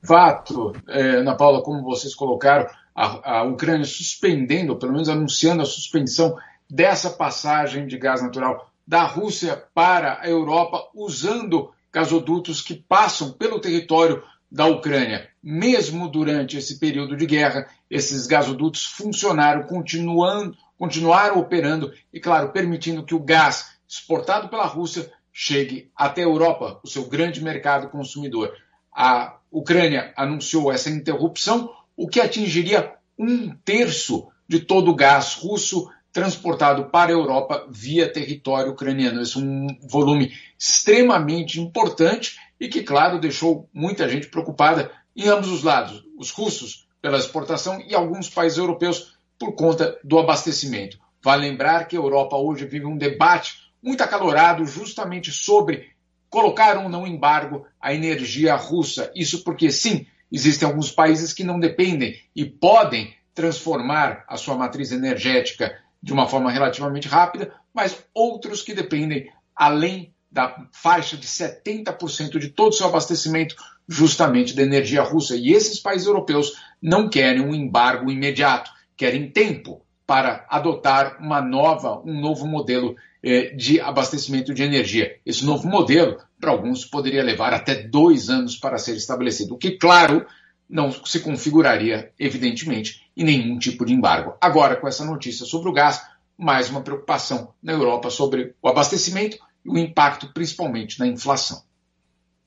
Fato, 0.04 0.74
eh, 0.89 1.22
Ana 1.22 1.36
Paula, 1.36 1.63
como 1.63 1.82
vocês 1.82 2.13
colocaram, 2.13 2.68
a, 2.94 3.38
a 3.38 3.44
Ucrânia 3.44 3.86
suspendendo, 3.86 4.74
ou 4.74 4.80
pelo 4.80 4.91
menos 4.91 5.08
anunciando 5.08 5.62
a 5.62 5.65
suspensão 5.65 6.36
dessa 6.70 7.10
passagem 7.10 7.88
de 7.88 7.98
gás 7.98 8.22
natural 8.22 8.70
da 8.86 9.04
Rússia 9.04 9.63
para 9.74 10.20
a 10.22 10.30
Europa, 10.30 10.84
usando 10.94 11.72
gasodutos 11.91 12.62
que 12.62 12.76
passam 12.76 13.32
pelo 13.32 13.60
território 13.60 14.22
da 14.51 14.65
Ucrânia. 14.65 15.27
Mesmo 15.41 16.08
durante 16.08 16.58
esse 16.58 16.79
período 16.79 17.15
de 17.15 17.25
guerra, 17.25 17.67
esses 17.89 18.27
gasodutos 18.27 18.86
funcionaram, 18.86 19.63
continuando, 19.63 20.58
continuaram 20.77 21.39
operando 21.39 21.91
e, 22.12 22.19
claro, 22.19 22.51
permitindo 22.51 23.03
que 23.03 23.15
o 23.15 23.19
gás 23.19 23.75
exportado 23.88 24.49
pela 24.49 24.65
Rússia 24.65 25.12
chegue 25.31 25.91
até 25.95 26.21
a 26.21 26.25
Europa, 26.25 26.79
o 26.84 26.88
seu 26.88 27.05
grande 27.05 27.43
mercado 27.43 27.89
consumidor. 27.89 28.53
A 28.95 29.38
Ucrânia 29.51 30.13
anunciou 30.15 30.71
essa 30.71 30.89
interrupção, 30.89 31.69
o 31.95 32.08
que 32.08 32.19
atingiria 32.19 32.93
um 33.17 33.49
terço 33.49 34.27
de 34.47 34.60
todo 34.60 34.91
o 34.91 34.95
gás 34.95 35.36
russo 35.36 35.89
transportado 36.15 36.86
para 36.86 37.12
a 37.12 37.13
Europa 37.13 37.67
via 37.69 38.12
território 38.12 38.71
ucraniano. 38.71 39.21
Esse 39.21 39.38
é 39.38 39.41
um 39.41 39.67
volume 39.81 40.31
extremamente 40.58 41.60
importante 41.60 42.38
e 42.60 42.68
que, 42.68 42.84
claro, 42.84 43.20
deixou 43.20 43.70
muita 43.74 44.08
gente 44.08 44.28
preocupada 44.28 44.91
em 45.15 45.28
ambos 45.28 45.50
os 45.50 45.63
lados, 45.63 46.04
os 46.18 46.32
russos 46.32 46.88
pela 47.02 47.18
exportação 47.18 47.80
e 47.82 47.94
alguns 47.94 48.30
países 48.30 48.58
europeus 48.58 49.15
por 49.38 49.54
conta 49.54 49.98
do 50.04 50.18
abastecimento. 50.18 50.98
Vale 51.24 51.48
lembrar 51.48 51.88
que 51.88 51.96
a 51.96 52.00
Europa 52.00 52.38
hoje 52.38 52.65
vive 52.65 52.86
um 52.86 52.98
debate 52.98 53.72
muito 53.82 54.02
acalorado 54.02 54.65
justamente 54.65 55.32
sobre 55.32 55.89
colocar 56.30 56.78
ou 56.78 56.89
não 56.89 57.06
embargo 57.06 57.65
à 57.80 57.94
energia 57.94 58.56
russa. 58.56 59.12
Isso 59.15 59.44
porque, 59.44 59.72
sim, 59.72 60.08
existem 60.32 60.68
alguns 60.68 60.91
países 60.91 61.34
que 61.34 61.44
não 61.44 61.60
dependem 61.60 62.20
e 62.36 62.46
podem 62.46 63.13
transformar 63.34 64.24
a 64.28 64.38
sua 64.38 64.56
matriz 64.56 64.91
energética 64.91 65.78
de 66.02 66.13
uma 66.13 66.28
forma 66.28 66.52
relativamente 66.52 67.08
rápida, 67.08 67.54
mas 67.74 68.04
outros 68.13 68.62
que 68.62 68.74
dependem 68.74 69.32
além 69.56 70.14
da 70.31 70.67
faixa 70.71 71.15
de 71.15 71.27
70% 71.27 72.38
de 72.39 72.49
todo 72.49 72.69
o 72.69 72.75
seu 72.75 72.88
abastecimento 72.88 73.55
justamente 73.88 74.55
da 74.55 74.63
energia 74.63 75.01
russa. 75.01 75.35
E 75.35 75.53
esses 75.53 75.79
países 75.79 76.07
europeus 76.07 76.53
não 76.81 77.07
querem 77.07 77.41
um 77.41 77.53
embargo 77.53 78.11
imediato, 78.11 78.71
querem 78.97 79.29
tempo 79.29 79.85
para 80.05 80.45
adotar 80.49 81.17
uma 81.19 81.41
nova, 81.41 82.01
um 82.05 82.19
novo 82.19 82.45
modelo 82.45 82.95
eh, 83.23 83.55
de 83.55 83.79
abastecimento 83.79 84.53
de 84.53 84.61
energia. 84.61 85.17
Esse 85.25 85.43
novo 85.43 85.67
modelo, 85.67 86.17
para 86.39 86.51
alguns, 86.51 86.85
poderia 86.85 87.23
levar 87.23 87.53
até 87.53 87.75
dois 87.75 88.29
anos 88.29 88.55
para 88.55 88.77
ser 88.77 88.95
estabelecido, 88.95 89.55
o 89.55 89.57
que, 89.57 89.71
claro, 89.71 90.25
não 90.69 90.91
se 90.91 91.19
configuraria, 91.19 92.11
evidentemente, 92.19 93.03
em 93.15 93.23
nenhum 93.23 93.57
tipo 93.57 93.85
de 93.85 93.93
embargo. 93.93 94.35
Agora, 94.39 94.75
com 94.75 94.88
essa 94.88 95.05
notícia 95.05 95.45
sobre 95.45 95.69
o 95.69 95.73
gás, 95.73 96.01
mais 96.38 96.69
uma 96.69 96.81
preocupação 96.81 97.53
na 97.63 97.73
Europa 97.73 98.09
sobre 98.09 98.53
o 98.61 98.67
abastecimento 98.67 99.38
e 99.65 99.69
o 99.69 99.78
impacto, 99.78 100.28
principalmente, 100.34 100.99
na 100.99 101.08
inflação. 101.08 101.63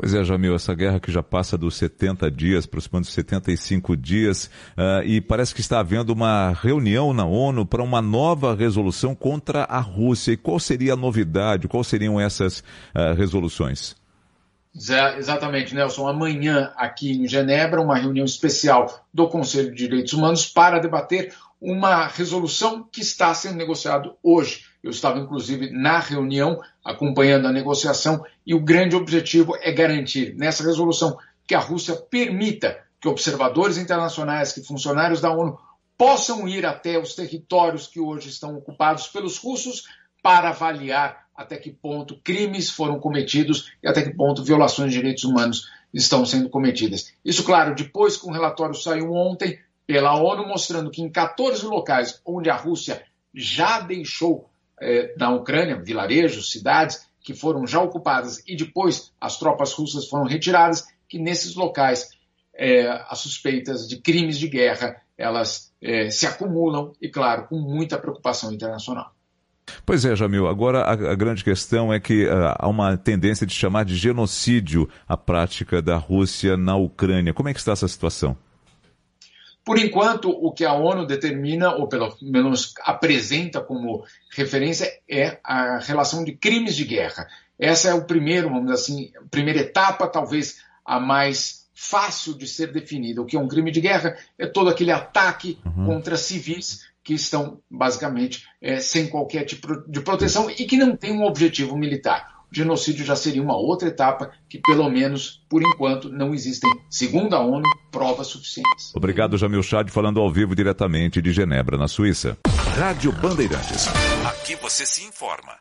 Pois 0.01 0.15
é, 0.15 0.23
Jamil, 0.23 0.55
essa 0.55 0.73
guerra 0.77 1.01
que 1.01 1.11
já 1.11 1.25
passa 1.25 1.59
dos 1.59 1.75
70 1.77 2.31
dias, 2.31 2.65
aproximando 2.67 3.05
dos 3.05 3.15
75 3.15 3.97
dias, 3.97 4.49
uh, 4.77 5.03
e 5.05 5.21
parece 5.21 5.53
que 5.53 5.61
está 5.61 5.81
havendo 5.81 6.13
uma 6.13 6.53
reunião 6.53 7.13
na 7.13 7.25
ONU 7.25 7.67
para 7.67 7.83
uma 7.83 8.01
nova 8.01 8.55
resolução 8.55 9.13
contra 9.13 9.65
a 9.65 9.81
Rússia. 9.81 10.31
E 10.31 10.37
qual 10.37 10.61
seria 10.61 10.93
a 10.93 10.97
novidade? 10.97 11.67
Quais 11.67 11.89
seriam 11.89 12.21
essas 12.21 12.61
uh, 12.61 13.13
resoluções? 13.17 13.97
Exatamente, 14.73 15.75
Nelson. 15.75 16.07
Amanhã, 16.07 16.73
aqui 16.77 17.11
em 17.11 17.27
Genebra, 17.27 17.81
uma 17.83 17.97
reunião 17.97 18.25
especial 18.25 19.05
do 19.13 19.27
Conselho 19.27 19.75
de 19.75 19.89
Direitos 19.89 20.13
Humanos 20.13 20.47
para 20.47 20.79
debater 20.79 21.35
uma 21.61 22.07
resolução 22.07 22.85
que 22.85 23.01
está 23.01 23.35
sendo 23.35 23.57
negociado 23.57 24.15
hoje. 24.23 24.68
Eu 24.83 24.91
estava, 24.91 25.19
inclusive, 25.19 25.71
na 25.71 25.99
reunião, 25.99 26.61
acompanhando 26.85 27.47
a 27.47 27.53
negociação, 27.53 28.25
e 28.47 28.55
o 28.55 28.61
grande 28.61 28.95
objetivo 28.95 29.57
é 29.61 29.73
garantir, 29.73 30.35
nessa 30.37 30.63
resolução, 30.63 31.19
que 31.47 31.55
a 31.55 31.61
Rússia 31.61 31.97
permita 31.97 32.79
que 33.01 33.09
observadores 33.09 33.79
internacionais, 33.79 34.53
que 34.53 34.63
funcionários 34.63 35.21
da 35.21 35.33
ONU 35.33 35.59
possam 35.97 36.47
ir 36.47 36.65
até 36.65 36.99
os 36.99 37.15
territórios 37.15 37.87
que 37.87 37.99
hoje 38.01 38.29
estão 38.29 38.57
ocupados 38.57 39.09
pelos 39.09 39.37
russos 39.39 39.85
para 40.23 40.51
avaliar 40.51 41.27
até 41.35 41.57
que 41.57 41.71
ponto 41.71 42.21
crimes 42.23 42.71
foram 42.71 42.99
cometidos 42.99 43.73
e 43.83 43.89
até 43.89 44.03
que 44.03 44.15
ponto 44.15 44.45
violações 44.45 44.93
de 44.93 44.99
direitos 44.99 45.25
humanos 45.25 45.69
estão 45.95 46.27
sendo 46.27 46.49
cometidas. 46.49 47.13
Isso, 47.25 47.45
claro, 47.45 47.75
depois 47.75 48.17
que 48.17 48.29
um 48.29 48.33
relatório 48.33 48.75
saiu 48.75 49.13
ontem 49.13 49.59
pela 49.87 50.21
ONU 50.21 50.47
mostrando 50.47 50.91
que 50.91 51.01
em 51.01 51.11
14 51.11 51.65
locais 51.65 52.21
onde 52.27 52.51
a 52.51 52.57
Rússia 52.57 53.03
já 53.33 53.81
deixou 53.81 54.51
na 55.17 55.31
Ucrânia, 55.31 55.83
vilarejos, 55.83 56.51
cidades 56.51 57.09
que 57.21 57.35
foram 57.35 57.67
já 57.67 57.81
ocupadas 57.81 58.43
e 58.47 58.57
depois 58.57 59.13
as 59.21 59.39
tropas 59.39 59.73
russas 59.73 60.09
foram 60.09 60.25
retiradas, 60.25 60.87
que 61.09 61.19
nesses 61.19 61.55
locais 61.55 62.09
eh, 62.55 62.89
as 63.09 63.19
suspeitas 63.19 63.87
de 63.87 63.99
crimes 63.99 64.39
de 64.39 64.49
guerra 64.49 64.97
elas 65.17 65.73
eh, 65.83 66.11
se 66.11 66.27
acumulam 66.27 66.93
e, 67.03 67.09
claro, 67.09 67.47
com 67.49 67.59
muita 67.59 67.99
preocupação 67.99 68.53
internacional. 68.53 69.13
Pois 69.85 70.05
é, 70.05 70.17
Jamil. 70.17 70.47
Agora 70.47 70.81
a, 70.81 70.93
a 70.93 71.15
grande 71.15 71.45
questão 71.45 71.93
é 71.93 72.01
que 72.01 72.25
uh, 72.27 72.55
há 72.59 72.67
uma 72.67 72.97
tendência 72.97 73.47
de 73.47 73.53
chamar 73.53 73.85
de 73.85 73.95
genocídio 73.97 74.89
a 75.07 75.17
prática 75.17 75.83
da 75.83 75.97
Rússia 75.97 76.57
na 76.57 76.77
Ucrânia. 76.77 77.35
Como 77.35 77.49
é 77.49 77.53
que 77.53 77.59
está 77.59 77.73
essa 77.73 77.89
situação? 77.89 78.37
Por 79.69 79.79
enquanto, 79.79 80.31
o 80.31 80.51
que 80.51 80.65
a 80.65 80.73
ONU 80.73 81.05
determina, 81.05 81.75
ou 81.75 81.87
pelo 81.87 82.17
menos 82.23 82.73
apresenta 82.81 83.61
como 83.61 84.03
referência, 84.35 84.91
é 85.07 85.39
a 85.45 85.77
relação 85.77 86.25
de 86.25 86.33
crimes 86.33 86.75
de 86.75 86.87
guerra. 86.87 87.29
Essa 87.59 87.91
é 87.91 87.93
o 87.93 88.07
primeiro, 88.07 88.49
vamos 88.49 88.63
dizer 88.63 88.75
assim, 88.77 89.13
a 89.15 89.29
primeira 89.29 89.61
etapa, 89.61 90.09
talvez 90.09 90.63
a 90.87 90.99
mais 90.99 91.69
fácil 91.75 92.33
de 92.33 92.49
ser 92.49 92.73
definida. 92.73 93.21
O 93.21 93.27
que 93.27 93.37
é 93.37 93.39
um 93.39 93.47
crime 93.47 93.71
de 93.71 93.83
guerra 93.83 94.17
é 94.39 94.47
todo 94.47 94.71
aquele 94.71 94.91
ataque 94.91 95.59
uhum. 95.63 95.85
contra 95.85 96.17
civis 96.17 96.89
que 97.05 97.13
estão, 97.13 97.61
basicamente, 97.71 98.47
é, 98.63 98.81
sem 98.81 99.07
qualquer 99.07 99.45
tipo 99.45 99.87
de 99.87 100.01
proteção 100.01 100.51
e 100.51 100.65
que 100.65 100.79
não 100.79 100.97
tem 100.97 101.13
um 101.13 101.25
objetivo 101.25 101.77
militar 101.77 102.38
genocídio 102.51 103.05
já 103.05 103.17
seria 103.17 103.43
uma 103.43 103.57
outra 103.57 103.89
etapa 103.89 104.31
que, 104.49 104.59
pelo 104.59 104.89
menos 104.91 105.43
por 105.49 105.63
enquanto, 105.63 106.09
não 106.09 106.35
existem, 106.35 106.71
segundo 106.91 107.35
a 107.35 107.41
ONU, 107.41 107.65
provas 107.91 108.27
suficientes. 108.29 108.93
Obrigado, 108.95 109.37
Jamil 109.37 109.63
Chad, 109.63 109.89
falando 109.91 110.21
ao 110.21 110.31
vivo 110.31 110.55
diretamente 110.55 111.23
de 111.23 111.33
Genebra, 111.33 111.77
na 111.77 111.89
Suíça. 111.89 112.37
Rádio 112.77 113.13
Bandeirantes. 113.13 113.87
Aqui 114.27 114.55
você 114.57 114.85
se 114.87 115.05
informa. 115.05 115.57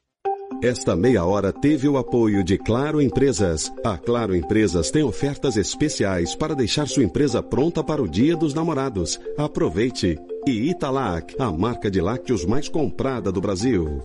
Esta 0.61 0.95
meia 0.95 1.23
hora 1.23 1.53
teve 1.53 1.87
o 1.87 1.97
apoio 1.97 2.43
de 2.43 2.57
Claro 2.57 2.99
Empresas. 2.99 3.71
A 3.85 3.95
Claro 3.95 4.35
Empresas 4.35 4.89
tem 4.89 5.03
ofertas 5.03 5.55
especiais 5.55 6.33
para 6.35 6.55
deixar 6.55 6.87
sua 6.87 7.03
empresa 7.03 7.43
pronta 7.43 7.83
para 7.83 8.01
o 8.01 8.07
Dia 8.07 8.35
dos 8.35 8.55
Namorados. 8.55 9.19
Aproveite! 9.37 10.17
E 10.47 10.69
Italac, 10.69 11.35
a 11.37 11.51
marca 11.51 11.91
de 11.91 12.01
lácteos 12.01 12.43
mais 12.43 12.67
comprada 12.69 13.31
do 13.31 13.39
Brasil. 13.39 14.01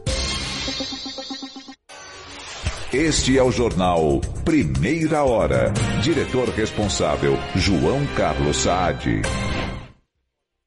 Este 2.93 3.39
é 3.39 3.43
o 3.43 3.51
jornal 3.51 4.21
Primeira 4.45 5.25
Hora. 5.25 5.73
Diretor 6.03 6.51
responsável, 6.51 7.39
João 7.57 8.07
Carlos 8.15 8.59
Saad. 8.59 9.23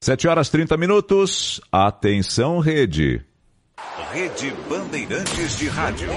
7 0.02 0.26
horas 0.26 0.50
30 0.50 0.76
minutos. 0.76 1.60
Atenção, 1.70 2.58
rede. 2.58 3.24
Rede 4.12 4.52
Bandeirantes 4.68 5.56
de 5.56 5.68
Rádio. 5.68 6.08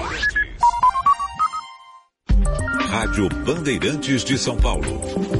Rádio 2.88 3.28
Bandeirantes 3.46 4.24
de 4.24 4.36
São 4.36 4.56
Paulo. 4.56 5.39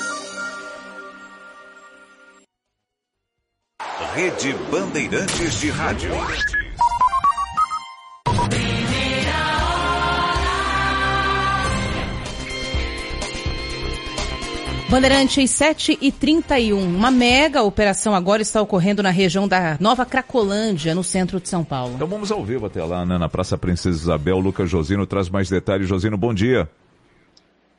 Rede 4.21 4.53
Bandeirantes 4.69 5.59
de 5.59 5.71
Rádio. 5.71 6.11
Bandeirantes 14.87 15.49
7 15.49 15.97
e 15.99 16.11
31. 16.11 16.77
Uma 16.77 17.09
mega 17.09 17.63
operação 17.63 18.13
agora 18.13 18.43
está 18.43 18.61
ocorrendo 18.61 19.01
na 19.01 19.09
região 19.09 19.47
da 19.47 19.75
Nova 19.79 20.05
Cracolândia, 20.05 20.93
no 20.93 21.03
centro 21.03 21.39
de 21.39 21.49
São 21.49 21.63
Paulo. 21.63 21.93
Então 21.95 22.05
vamos 22.05 22.31
ao 22.31 22.45
vivo 22.45 22.67
até 22.67 22.83
lá, 22.83 23.03
né, 23.03 23.17
na 23.17 23.27
Praça 23.27 23.57
Princesa 23.57 23.97
Isabel. 23.97 24.37
Lucas 24.37 24.69
Josino 24.69 25.07
traz 25.07 25.29
mais 25.29 25.49
detalhes. 25.49 25.87
Josino, 25.87 26.15
bom 26.15 26.31
dia. 26.31 26.69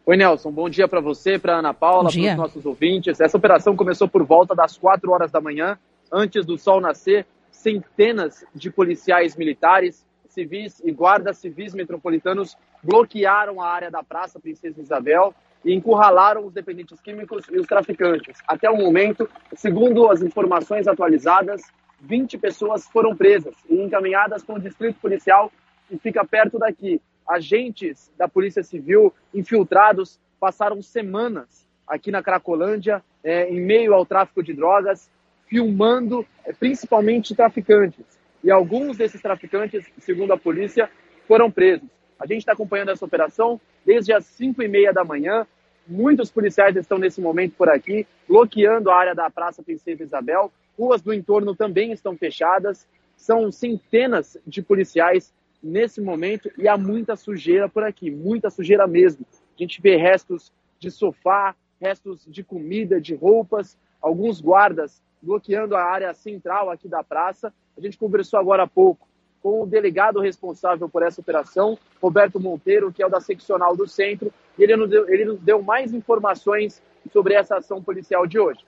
Oi, 0.05 0.17
Nelson. 0.17 0.51
Bom 0.51 0.69
dia 0.69 0.89
para 0.89 1.01
você, 1.01 1.39
para 1.39 1.61
Ana 1.61 1.73
Paula, 1.73 2.11
para 2.11 2.21
os 2.21 2.37
nossos 2.37 2.67
ouvintes. 2.67 3.21
Essa 3.21 3.37
operação 3.37 3.77
começou 3.77 4.09
por 4.09 4.25
volta 4.25 4.57
das 4.57 4.77
4 4.77 5.09
horas 5.13 5.31
da 5.31 5.41
manhã 5.41 5.79
Antes 6.15 6.45
do 6.45 6.59
sol 6.59 6.79
nascer, 6.79 7.27
centenas 7.51 8.45
de 8.55 8.71
policiais 8.71 9.35
militares, 9.35 10.05
civis 10.29 10.79
e 10.85 10.93
guardas 10.93 11.39
civis 11.39 11.73
metropolitanos 11.73 12.55
bloquearam 12.83 13.63
a 13.63 13.67
área 13.67 13.91
da 13.91 14.03
Praça 14.03 14.39
Princesa 14.39 14.79
Isabel 14.79 15.35
e 15.65 15.73
encurralaram 15.73 16.45
os 16.45 16.53
dependentes 16.53 17.01
químicos 17.01 17.47
e 17.51 17.59
os 17.59 17.67
traficantes. 17.67 18.37
Até 18.47 18.69
o 18.69 18.77
momento, 18.77 19.27
segundo 19.57 20.11
as 20.11 20.21
informações 20.21 20.87
atualizadas, 20.87 21.63
20 22.01 22.37
pessoas 22.37 22.87
foram 22.89 23.17
presas 23.17 23.55
e 23.71 23.81
encaminhadas 23.81 24.45
para 24.45 24.57
o 24.57 24.61
distrito 24.61 25.01
policial 25.01 25.51
que 25.89 25.97
fica 25.97 26.27
perto 26.27 26.59
daqui. 26.59 27.01
Agentes 27.27 28.13
da 28.19 28.29
Polícia 28.29 28.63
Civil 28.63 29.15
infiltrados 29.33 30.21
passaram 30.39 30.83
semanas 30.83 31.67
aqui 31.87 32.11
na 32.11 32.23
Cracolândia, 32.23 33.03
é, 33.25 33.49
em 33.49 33.61
meio 33.61 33.95
ao 33.95 34.05
tráfico 34.05 34.43
de 34.43 34.53
drogas, 34.53 35.11
filmando 35.53 36.27
eh, 36.47 36.53
principalmente 36.55 37.35
traficantes. 37.35 38.07
E 38.43 38.51
alguns 38.51 38.97
desses 38.97 39.21
traficantes, 39.21 39.85
segundo 39.99 40.33
a 40.33 40.39
polícia, 40.39 40.89
foram 41.29 41.51
presos. 41.51 41.87
A 42.19 42.27
gente 42.27 42.39
está 42.39 42.53
acompanhando 42.53 42.91
essa 42.91 43.05
operação 43.05 43.61
desde 43.85 44.15
as 44.15 44.25
5 44.25 44.63
e 44.63 44.69
meia 44.69 44.95
da 44.95 45.05
manhã. 45.05 45.47
Muitos 45.87 46.31
policiais 46.31 46.75
estão 46.75 46.97
nesse 46.97 47.21
momento 47.21 47.55
por 47.55 47.69
aqui, 47.69 48.07
bloqueando 48.27 48.91
a 48.91 48.97
área 48.97 49.15
da 49.15 49.29
Praça 49.29 49.63
Princesa 49.63 50.03
Isabel. 50.03 50.51
Ruas 50.79 51.03
do 51.03 51.13
entorno 51.13 51.55
também 51.55 51.93
estão 51.93 52.17
fechadas. 52.17 52.89
São 53.15 53.53
centenas 53.53 54.39
de 54.47 54.63
policiais 54.63 55.35
nesse 55.63 56.01
momento 56.01 56.51
e 56.57 56.67
há 56.67 56.79
muita 56.79 57.15
sujeira 57.15 57.69
por 57.69 57.85
aqui, 57.85 58.11
muita 58.11 58.49
sujeira 58.49 58.87
mesmo. 58.87 59.27
A 59.55 59.63
gente 59.63 59.83
vê 59.83 59.97
restos 59.97 60.51
de 60.79 60.91
sofá, 60.91 61.55
restos 61.79 62.25
de 62.27 62.43
comida, 62.43 62.99
de 62.99 63.15
roupas. 63.15 63.77
Alguns 64.01 64.41
guardas 64.41 65.03
bloqueando 65.23 65.77
a 65.77 65.83
área 65.83 66.13
central 66.13 66.71
aqui 66.71 66.89
da 66.89 67.03
praça. 67.03 67.53
A 67.77 67.81
gente 67.81 67.97
conversou 67.97 68.39
agora 68.39 68.65
há 68.65 68.67
pouco 68.67 69.07
com 69.43 69.63
o 69.63 69.67
delegado 69.67 70.21
responsável 70.21 70.89
por 70.89 71.03
essa 71.03 71.21
operação, 71.21 71.77
Roberto 72.01 72.39
Monteiro, 72.39 72.93
que 72.93 73.03
é 73.03 73.07
o 73.07 73.11
da 73.11 73.21
seccional 73.21 73.77
do 73.77 73.89
centro, 73.89 74.33
e 74.57 74.63
ele 74.63 74.77
nos 74.77 74.89
deu, 74.89 75.09
ele 75.09 75.25
nos 75.25 75.41
deu 75.41 75.61
mais 75.61 75.93
informações 75.93 76.81
sobre 77.13 77.35
essa 77.35 77.57
ação 77.57 77.83
policial 77.83 78.27
de 78.27 78.39
hoje. 78.39 78.61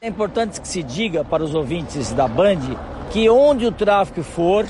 É 0.00 0.06
importante 0.06 0.60
que 0.60 0.68
se 0.68 0.82
diga 0.82 1.24
para 1.24 1.42
os 1.42 1.54
ouvintes 1.54 2.12
da 2.12 2.28
Band 2.28 2.60
que 3.12 3.28
onde 3.28 3.66
o 3.66 3.72
tráfico 3.72 4.22
for, 4.22 4.64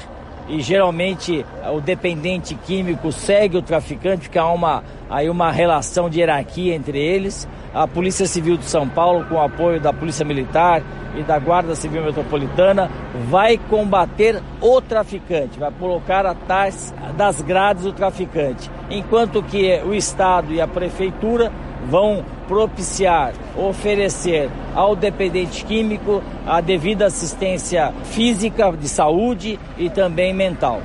e 0.50 0.60
geralmente 0.60 1.46
o 1.72 1.80
dependente 1.80 2.54
químico 2.54 3.12
segue 3.12 3.56
o 3.56 3.62
traficante, 3.62 4.22
porque 4.22 4.38
há 4.38 4.48
uma, 4.48 4.82
aí 5.08 5.30
uma 5.30 5.50
relação 5.50 6.10
de 6.10 6.18
hierarquia 6.18 6.74
entre 6.74 6.98
eles. 6.98 7.48
A 7.72 7.86
Polícia 7.86 8.26
Civil 8.26 8.56
de 8.56 8.64
São 8.64 8.88
Paulo, 8.88 9.24
com 9.26 9.36
o 9.36 9.40
apoio 9.40 9.80
da 9.80 9.92
Polícia 9.92 10.24
Militar 10.24 10.82
e 11.16 11.22
da 11.22 11.38
Guarda 11.38 11.76
Civil 11.76 12.02
Metropolitana, 12.02 12.90
vai 13.28 13.58
combater 13.58 14.42
o 14.60 14.80
traficante, 14.80 15.58
vai 15.58 15.70
colocar 15.78 16.26
atrás 16.26 16.92
das 17.16 17.40
grades 17.40 17.86
o 17.86 17.92
traficante, 17.92 18.68
enquanto 18.90 19.42
que 19.42 19.80
o 19.84 19.94
Estado 19.94 20.52
e 20.52 20.60
a 20.60 20.66
Prefeitura 20.66 21.52
vão 21.86 22.24
propiciar, 22.46 23.32
oferecer 23.56 24.50
ao 24.74 24.94
dependente 24.94 25.64
químico 25.64 26.22
a 26.46 26.60
devida 26.60 27.06
assistência 27.06 27.92
física, 28.04 28.70
de 28.72 28.88
saúde 28.88 29.58
e 29.78 29.88
também 29.88 30.34
mental. 30.34 30.82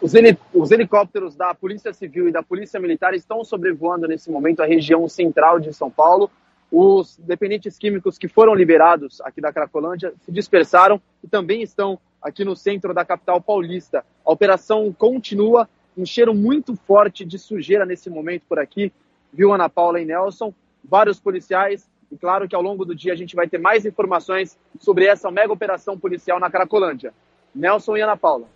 Os, 0.00 0.14
heli 0.14 0.38
os, 0.52 0.70
helicópteros 0.70 1.34
da 1.34 1.54
Polícia 1.54 1.92
Civil 1.92 2.28
e 2.28 2.32
da 2.32 2.42
Polícia 2.42 2.78
Militar 2.78 3.14
estão 3.14 3.42
sobrevoando 3.42 4.06
nesse 4.06 4.30
momento 4.30 4.60
a 4.60 4.66
região 4.66 5.08
central 5.08 5.58
de 5.58 5.72
São 5.72 5.90
Paulo. 5.90 6.30
Os 6.70 7.16
dependentes 7.18 7.78
químicos 7.78 8.18
que 8.18 8.28
foram 8.28 8.54
liberados 8.54 9.20
aqui 9.22 9.40
da 9.40 9.52
Cracolândia 9.52 10.12
se 10.20 10.30
dispersaram 10.30 11.00
e 11.22 11.28
também 11.28 11.62
estão 11.62 11.98
aqui 12.20 12.44
no 12.44 12.54
centro 12.54 12.92
da 12.92 13.04
capital 13.04 13.40
paulista. 13.40 14.04
A 14.26 14.32
operação 14.32 14.92
continua, 14.92 15.68
um 15.96 16.04
cheiro 16.04 16.34
muito 16.34 16.76
forte 16.76 17.24
de 17.24 17.38
sujeira 17.38 17.86
nesse 17.86 18.10
momento 18.10 18.42
por 18.48 18.58
aqui 18.58 18.92
viu 19.34 19.52
Ana 19.52 19.68
Paula 19.68 20.00
e 20.00 20.04
Nelson, 20.04 20.54
vários 20.82 21.18
policiais, 21.18 21.88
e 22.10 22.16
claro 22.16 22.48
que 22.48 22.54
ao 22.54 22.62
longo 22.62 22.84
do 22.84 22.94
dia 22.94 23.12
a 23.12 23.16
gente 23.16 23.34
vai 23.34 23.48
ter 23.48 23.58
mais 23.58 23.84
informações 23.84 24.56
sobre 24.78 25.06
essa 25.06 25.30
mega 25.30 25.52
operação 25.52 25.98
policial 25.98 26.38
na 26.38 26.50
Cracolândia. 26.50 27.12
Nelson 27.54 27.96
e 27.96 28.00
Ana 28.00 28.16
Paula. 28.16 28.46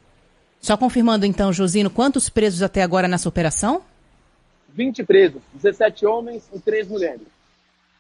Só 0.61 0.77
confirmando 0.77 1.27
então, 1.27 1.53
Josino, 1.53 1.91
quantos 1.91 2.29
presos 2.29 2.63
até 2.63 2.83
agora 2.83 3.09
nessa 3.09 3.29
operação? 3.29 3.83
20 4.71 5.05
presos, 5.05 5.43
17 5.55 6.07
homens 6.07 6.49
e 6.53 6.61
3 6.61 6.89
mulheres. 6.89 7.38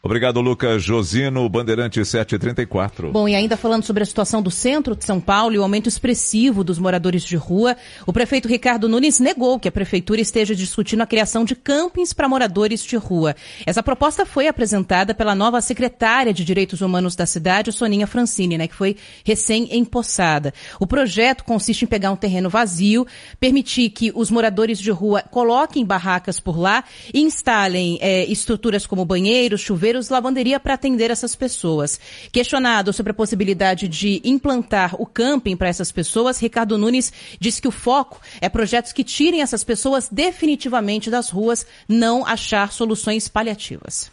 Obrigado, 0.01 0.41
Lucas 0.41 0.81
Josino, 0.81 1.49
Bandeirante 1.49 2.05
734. 2.05 3.11
Bom, 3.11 3.29
e 3.29 3.35
ainda 3.35 3.57
falando 3.57 3.83
sobre 3.83 4.05
a 4.05 4.07
situação 4.07 4.41
do 4.41 4.49
centro 4.49 4.95
de 4.95 5.05
São 5.05 5.21
Paulo 5.21 5.57
e 5.57 5.59
o 5.59 5.63
aumento 5.65 5.89
expressivo 5.89 6.63
dos 6.63 6.79
moradores 6.79 7.25
de 7.25 7.35
rua, 7.35 7.77
o 8.07 8.13
prefeito 8.13 8.47
Ricardo 8.47 8.89
Nunes 8.89 9.19
negou 9.19 9.59
que 9.59 9.67
a 9.67 9.73
prefeitura 9.73 10.21
esteja 10.21 10.55
discutindo 10.55 11.01
a 11.01 11.07
criação 11.07 11.45
de 11.45 11.57
campings 11.57 12.13
para 12.13 12.29
moradores 12.29 12.85
de 12.85 12.95
rua. 12.95 13.35
Essa 13.67 13.83
proposta 13.83 14.25
foi 14.25 14.47
apresentada 14.47 15.17
pela 15.17 15.35
nova 15.35 15.61
secretária 15.61 16.33
de 16.33 16.45
Direitos 16.45 16.81
Humanos 16.81 17.17
da 17.17 17.27
cidade, 17.27 17.73
Soninha 17.73 18.07
Francini, 18.07 18.57
né, 18.57 18.69
que 18.69 18.77
foi 18.77 18.97
recém-empossada. 19.25 20.55
O 20.79 20.87
projeto 20.87 21.43
consiste 21.43 21.85
em 21.85 21.89
pegar 21.89 22.13
um 22.13 22.17
terreno 22.17 22.49
vazio, 22.49 23.05
permitir 23.41 23.91
que 23.91 24.13
os 24.15 24.31
moradores 24.31 24.79
de 24.79 24.93
rua 24.93 25.23
coloquem 25.23 25.85
barracas 25.85 26.39
por 26.39 26.57
lá 26.57 26.85
instalem 27.13 27.99
é, 28.01 28.25
estruturas 28.27 28.87
como 28.87 29.05
banheiros, 29.05 29.61
chuveiros, 29.61 29.88
chuveiros, 29.89 30.09
lavanderia 30.09 30.61
para 30.61 30.75
atender 30.75 31.11
essas 31.11 31.35
pessoas. 31.35 31.99
Questionado 32.31 32.93
sobre 32.93 33.13
a 33.13 33.15
possibilidade 33.15 33.89
de 33.89 34.21
implantar 34.25 34.95
o 35.01 35.07
camping 35.07 35.57
para 35.57 35.69
essas 35.69 35.91
pessoas, 35.91 36.39
Ricardo 36.39 36.77
Nunes 36.77 37.13
disse 37.41 37.63
que 37.63 37.69
o 37.69 37.73
foco 37.73 38.21
é 38.41 38.49
projetos 38.49 38.93
que 38.93 39.05
tirem 39.05 39.41
essas 39.41 39.65
pessoas 39.65 40.09
definitivamente 40.11 41.11
das 41.11 41.31
ruas, 41.31 41.67
não 41.89 42.27
achar 42.27 42.73
soluções 42.73 43.29
paliativas. 43.29 44.11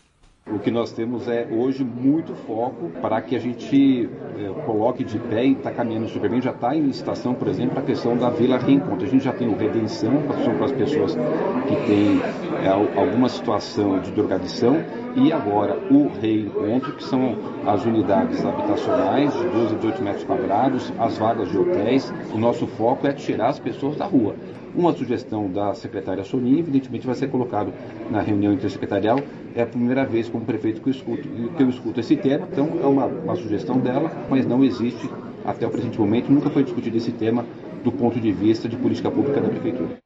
O 0.48 0.60
que 0.60 0.70
nós 0.70 0.92
temos 0.92 1.28
é 1.28 1.48
hoje 1.50 1.84
muito 1.84 2.36
foco 2.36 2.92
para 3.02 3.20
que 3.20 3.36
a 3.36 3.40
gente 3.40 4.08
é, 4.38 4.64
coloque 4.64 5.04
de 5.04 5.18
pé 5.18 5.44
e 5.44 5.54
está 5.54 5.72
caminhando 5.72 6.08
super 6.08 6.30
bem. 6.30 6.40
Já 6.40 6.52
está 6.52 6.76
em 6.76 6.82
licitação, 6.82 7.34
por 7.34 7.48
exemplo, 7.48 7.80
a 7.80 7.82
questão 7.82 8.16
da 8.16 8.30
Vila 8.30 8.60
Reencontro. 8.60 9.08
A 9.08 9.10
gente 9.10 9.24
já 9.24 9.34
tem 9.34 9.48
o 9.48 9.58
Redenção, 9.58 10.22
são 10.44 10.56
para 10.56 10.66
as 10.66 10.72
pessoas 10.72 11.16
que 11.16 11.76
têm 11.88 12.22
é, 12.64 12.70
alguma 12.70 13.28
situação 13.28 14.00
de 14.00 14.12
drogadição, 14.12 14.86
e 15.16 15.32
agora 15.32 15.78
o 15.90 16.10
Reencontro, 16.20 16.92
que 16.94 17.04
são 17.04 17.36
as 17.66 17.86
unidades 17.86 18.44
habitacionais 18.46 19.34
de 19.34 19.48
12 19.48 19.76
a 19.76 19.78
18 19.78 20.04
metros 20.04 20.24
quadrados, 20.24 20.94
as 21.00 21.18
vagas 21.18 21.50
de 21.50 21.58
hotéis. 21.58 22.14
O 22.34 22.38
nosso 22.38 22.68
foco 22.68 23.08
é 23.08 23.14
tirar 23.14 23.50
as 23.50 23.60
pessoas 23.60 23.96
da 23.96 24.06
rua. 24.06 24.36
Uma 24.76 24.92
sugestão 24.92 25.50
da 25.50 25.74
secretária 25.74 26.24
Soninha, 26.24 26.60
evidentemente, 26.60 27.06
vai 27.06 27.16
ser 27.16 27.30
colocado 27.30 27.72
na 28.12 28.20
reunião 28.20 28.52
intersecretarial. 28.52 29.20
É 29.56 29.62
a 29.62 29.66
primeira 29.66 30.06
vez 30.06 30.28
como 30.28 30.44
prefeito 30.44 30.82
que 30.82 30.90
eu 30.90 30.92
escuto, 30.92 31.28
que 31.56 31.64
eu 31.64 31.70
escuto 31.70 32.02
esse 32.02 32.18
tema, 32.18 32.46
então 32.52 32.70
é 32.84 32.86
uma, 32.86 33.06
uma 33.06 33.36
sugestão 33.38 33.80
dela, 33.80 34.12
mas 34.30 34.46
não 34.46 34.66
existe, 34.66 35.10
até 35.46 35.66
o 35.66 35.70
presente 35.70 35.98
momento, 35.98 36.30
nunca 36.30 36.50
foi 36.50 36.64
discutido 36.64 36.98
esse 36.98 37.14
tema 37.14 37.46
do 37.86 37.92
ponto 37.92 38.20
de 38.20 38.34
vista 38.34 38.68
de 38.68 38.76
política 38.76 39.10
pública 39.10 39.40
da 39.40 39.48
prefeitura. 39.48 40.05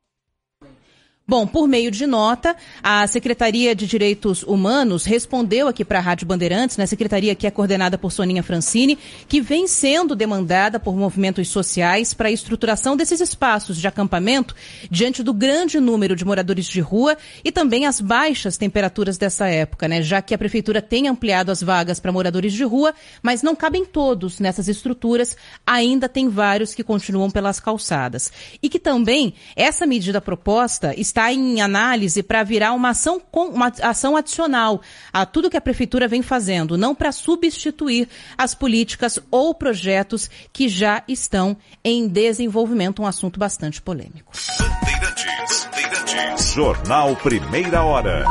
Bom, 1.30 1.46
por 1.46 1.68
meio 1.68 1.92
de 1.92 2.08
nota, 2.08 2.56
a 2.82 3.06
Secretaria 3.06 3.76
de 3.76 3.86
Direitos 3.86 4.42
Humanos 4.42 5.06
respondeu 5.06 5.68
aqui 5.68 5.86
para 5.86 6.00
a 6.00 6.02
Rádio 6.02 6.26
Bandeirantes, 6.26 6.76
na 6.76 6.82
né, 6.82 6.88
secretaria 6.88 7.36
que 7.36 7.46
é 7.46 7.52
coordenada 7.52 8.00
por 8.00 8.12
Soninha 8.12 8.42
Francini, 8.42 8.98
que 9.28 9.40
vem 9.40 9.68
sendo 9.68 10.16
demandada 10.16 10.80
por 10.80 10.96
movimentos 10.96 11.48
sociais 11.50 12.16
para 12.16 12.30
a 12.30 12.32
estruturação 12.32 12.98
desses 12.98 13.22
espaços 13.22 13.78
de 13.78 13.88
acampamento 13.88 14.56
diante 14.90 15.22
do 15.22 15.32
grande 15.32 15.80
número 15.80 16.16
de 16.16 16.26
moradores 16.26 16.66
de 16.66 16.82
rua 16.82 17.16
e 17.46 17.52
também 17.52 17.86
as 17.86 18.02
baixas 18.02 18.58
temperaturas 18.58 19.16
dessa 19.16 19.48
época, 19.48 19.88
né? 19.88 20.02
Já 20.02 20.24
que 20.24 20.34
a 20.34 20.38
prefeitura 20.38 20.82
tem 20.82 21.08
ampliado 21.08 21.52
as 21.52 21.62
vagas 21.62 22.00
para 22.00 22.12
moradores 22.12 22.54
de 22.54 22.64
rua, 22.64 22.92
mas 23.22 23.44
não 23.44 23.56
cabem 23.56 23.86
todos 23.86 24.40
nessas 24.40 24.68
estruturas, 24.68 25.38
ainda 25.64 26.10
tem 26.10 26.28
vários 26.28 26.74
que 26.74 26.84
continuam 26.84 27.30
pelas 27.30 27.60
calçadas. 27.60 28.32
E 28.64 28.68
que 28.68 28.80
também 28.80 29.36
essa 29.56 29.86
medida 29.86 30.20
proposta 30.20 31.00
está 31.00 31.19
está 31.20 31.34
em 31.34 31.60
análise 31.60 32.24
para 32.24 32.44
virar 32.44 32.72
uma 32.72 32.92
ação, 32.92 33.22
uma 33.34 33.68
ação 33.82 34.16
adicional 34.16 34.82
a 35.12 35.26
tudo 35.26 35.50
que 35.50 35.58
a 35.58 35.62
prefeitura 35.62 36.08
vem 36.08 36.22
fazendo, 36.22 36.78
não 36.78 36.96
para 36.96 37.12
substituir 37.12 38.08
as 38.38 38.56
políticas 38.56 39.20
ou 39.30 39.54
projetos 39.54 40.30
que 40.54 40.70
já 40.70 41.04
estão 41.10 41.58
em 41.84 42.08
desenvolvimento, 42.08 43.02
um 43.02 43.06
assunto 43.06 43.38
bastante 43.38 43.82
polêmico. 43.82 44.32
Bandeirantes, 44.58 45.70
Bandeirantes. 45.76 46.54
Jornal 46.54 47.16
Primeira 47.18 47.84
Hora. 47.84 48.24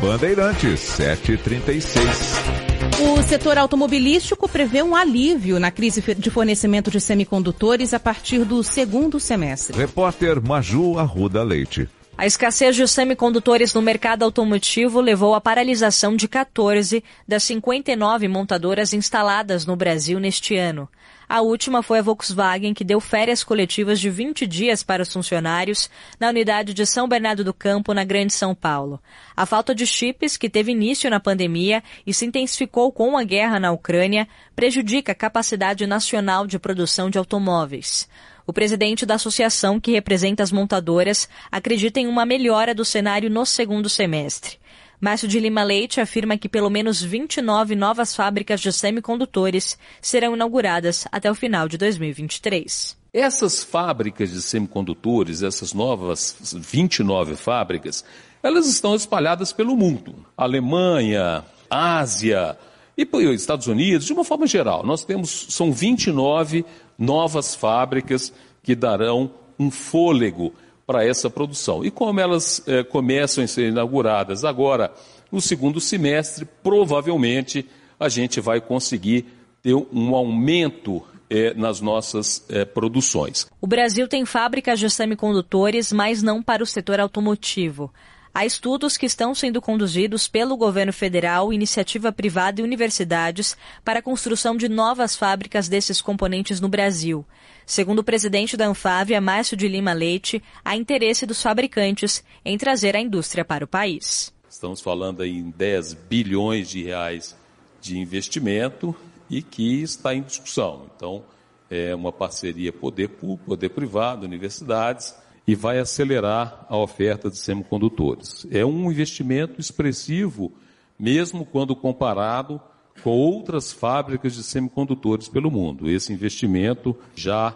Bandeirantes, 0.00 0.80
736. 0.80 2.57
O 3.00 3.22
setor 3.22 3.56
automobilístico 3.56 4.48
prevê 4.48 4.82
um 4.82 4.96
alívio 4.96 5.60
na 5.60 5.70
crise 5.70 6.02
de 6.16 6.30
fornecimento 6.30 6.90
de 6.90 7.00
semicondutores 7.00 7.94
a 7.94 8.00
partir 8.00 8.44
do 8.44 8.60
segundo 8.64 9.20
semestre. 9.20 9.78
Repórter 9.78 10.42
Maju 10.42 10.98
Arruda 10.98 11.44
Leite. 11.44 11.88
A 12.16 12.26
escassez 12.26 12.74
de 12.74 12.88
semicondutores 12.88 13.72
no 13.72 13.80
mercado 13.80 14.24
automotivo 14.24 15.00
levou 15.00 15.32
à 15.36 15.40
paralisação 15.40 16.16
de 16.16 16.26
14 16.26 17.04
das 17.28 17.44
59 17.44 18.26
montadoras 18.26 18.92
instaladas 18.92 19.64
no 19.64 19.76
Brasil 19.76 20.18
neste 20.18 20.56
ano. 20.56 20.88
A 21.28 21.42
última 21.42 21.82
foi 21.82 21.98
a 21.98 22.02
Volkswagen, 22.02 22.72
que 22.72 22.82
deu 22.82 23.00
férias 23.00 23.44
coletivas 23.44 24.00
de 24.00 24.08
20 24.08 24.46
dias 24.46 24.82
para 24.82 25.02
os 25.02 25.12
funcionários 25.12 25.90
na 26.18 26.30
unidade 26.30 26.72
de 26.72 26.86
São 26.86 27.06
Bernardo 27.06 27.44
do 27.44 27.52
Campo, 27.52 27.92
na 27.92 28.02
Grande 28.02 28.32
São 28.32 28.54
Paulo. 28.54 28.98
A 29.36 29.44
falta 29.44 29.74
de 29.74 29.86
chips, 29.86 30.38
que 30.38 30.48
teve 30.48 30.72
início 30.72 31.10
na 31.10 31.20
pandemia 31.20 31.82
e 32.06 32.14
se 32.14 32.24
intensificou 32.24 32.90
com 32.90 33.18
a 33.18 33.24
guerra 33.24 33.60
na 33.60 33.70
Ucrânia, 33.70 34.26
prejudica 34.56 35.12
a 35.12 35.14
capacidade 35.14 35.86
nacional 35.86 36.46
de 36.46 36.58
produção 36.58 37.10
de 37.10 37.18
automóveis. 37.18 38.08
O 38.46 38.52
presidente 38.52 39.04
da 39.04 39.16
associação, 39.16 39.78
que 39.78 39.92
representa 39.92 40.42
as 40.42 40.50
montadoras, 40.50 41.28
acredita 41.52 42.00
em 42.00 42.06
uma 42.06 42.24
melhora 42.24 42.74
do 42.74 42.86
cenário 42.86 43.28
no 43.28 43.44
segundo 43.44 43.90
semestre. 43.90 44.57
Márcio 45.00 45.28
de 45.28 45.38
Lima 45.38 45.62
Leite 45.62 46.00
afirma 46.00 46.36
que 46.36 46.48
pelo 46.48 46.68
menos 46.68 47.00
29 47.00 47.76
novas 47.76 48.16
fábricas 48.16 48.60
de 48.60 48.72
semicondutores 48.72 49.78
serão 50.00 50.34
inauguradas 50.34 51.06
até 51.12 51.30
o 51.30 51.36
final 51.36 51.68
de 51.68 51.78
2023. 51.78 52.98
Essas 53.12 53.62
fábricas 53.62 54.32
de 54.32 54.42
semicondutores, 54.42 55.42
essas 55.42 55.72
novas 55.72 56.36
29 56.52 57.36
fábricas, 57.36 58.04
elas 58.42 58.66
estão 58.66 58.94
espalhadas 58.94 59.52
pelo 59.52 59.76
mundo. 59.76 60.26
Alemanha, 60.36 61.44
Ásia 61.70 62.58
e 62.96 63.06
Estados 63.32 63.68
Unidos, 63.68 64.04
de 64.04 64.12
uma 64.12 64.24
forma 64.24 64.48
geral. 64.48 64.84
Nós 64.84 65.04
temos, 65.04 65.46
são 65.50 65.72
29 65.72 66.64
novas 66.98 67.54
fábricas 67.54 68.32
que 68.64 68.74
darão 68.74 69.30
um 69.58 69.70
fôlego 69.70 70.52
para 70.88 71.04
essa 71.04 71.28
produção. 71.28 71.84
E 71.84 71.90
como 71.90 72.18
elas 72.18 72.62
é, 72.66 72.82
começam 72.82 73.44
a 73.44 73.46
ser 73.46 73.68
inauguradas 73.68 74.42
agora 74.42 74.90
no 75.30 75.38
segundo 75.38 75.82
semestre, 75.82 76.48
provavelmente, 76.62 77.68
a 78.00 78.08
gente 78.08 78.40
vai 78.40 78.58
conseguir 78.58 79.26
ter 79.62 79.74
um 79.74 80.14
aumento 80.14 81.02
é, 81.28 81.52
nas 81.52 81.82
nossas 81.82 82.42
é, 82.48 82.64
produções. 82.64 83.46
O 83.60 83.66
Brasil 83.66 84.08
tem 84.08 84.24
fábricas 84.24 84.80
de 84.80 84.88
semicondutores, 84.88 85.92
mas 85.92 86.22
não 86.22 86.42
para 86.42 86.62
o 86.62 86.66
setor 86.66 87.00
automotivo. 87.00 87.92
Há 88.38 88.46
estudos 88.46 88.96
que 88.96 89.04
estão 89.04 89.34
sendo 89.34 89.60
conduzidos 89.60 90.28
pelo 90.28 90.56
governo 90.56 90.92
federal, 90.92 91.52
iniciativa 91.52 92.12
privada 92.12 92.60
e 92.60 92.64
universidades 92.64 93.56
para 93.84 93.98
a 93.98 94.02
construção 94.02 94.56
de 94.56 94.68
novas 94.68 95.16
fábricas 95.16 95.68
desses 95.68 96.00
componentes 96.00 96.60
no 96.60 96.68
Brasil. 96.68 97.26
Segundo 97.66 97.98
o 97.98 98.04
presidente 98.04 98.56
da 98.56 98.68
Anfávia, 98.68 99.20
Márcio 99.20 99.56
de 99.56 99.66
Lima 99.66 99.92
Leite, 99.92 100.40
há 100.64 100.76
interesse 100.76 101.26
dos 101.26 101.42
fabricantes 101.42 102.22
em 102.44 102.56
trazer 102.56 102.94
a 102.94 103.00
indústria 103.00 103.44
para 103.44 103.64
o 103.64 103.66
país. 103.66 104.32
Estamos 104.48 104.80
falando 104.80 105.24
em 105.24 105.50
10 105.50 105.94
bilhões 106.08 106.70
de 106.70 106.84
reais 106.84 107.36
de 107.80 107.98
investimento 107.98 108.94
e 109.28 109.42
que 109.42 109.82
está 109.82 110.14
em 110.14 110.22
discussão. 110.22 110.88
Então, 110.94 111.24
é 111.68 111.92
uma 111.92 112.12
parceria 112.12 112.72
poder 112.72 113.08
público, 113.08 113.44
poder 113.44 113.70
privado, 113.70 114.24
universidades, 114.24 115.12
e 115.48 115.54
vai 115.54 115.78
acelerar 115.78 116.66
a 116.68 116.76
oferta 116.76 117.30
de 117.30 117.38
semicondutores. 117.38 118.46
É 118.50 118.66
um 118.66 118.92
investimento 118.92 119.58
expressivo, 119.58 120.52
mesmo 120.98 121.46
quando 121.46 121.74
comparado 121.74 122.60
com 123.02 123.10
outras 123.10 123.72
fábricas 123.72 124.34
de 124.34 124.42
semicondutores 124.42 125.26
pelo 125.26 125.50
mundo. 125.50 125.88
Esse 125.88 126.12
investimento, 126.12 126.94
já 127.16 127.50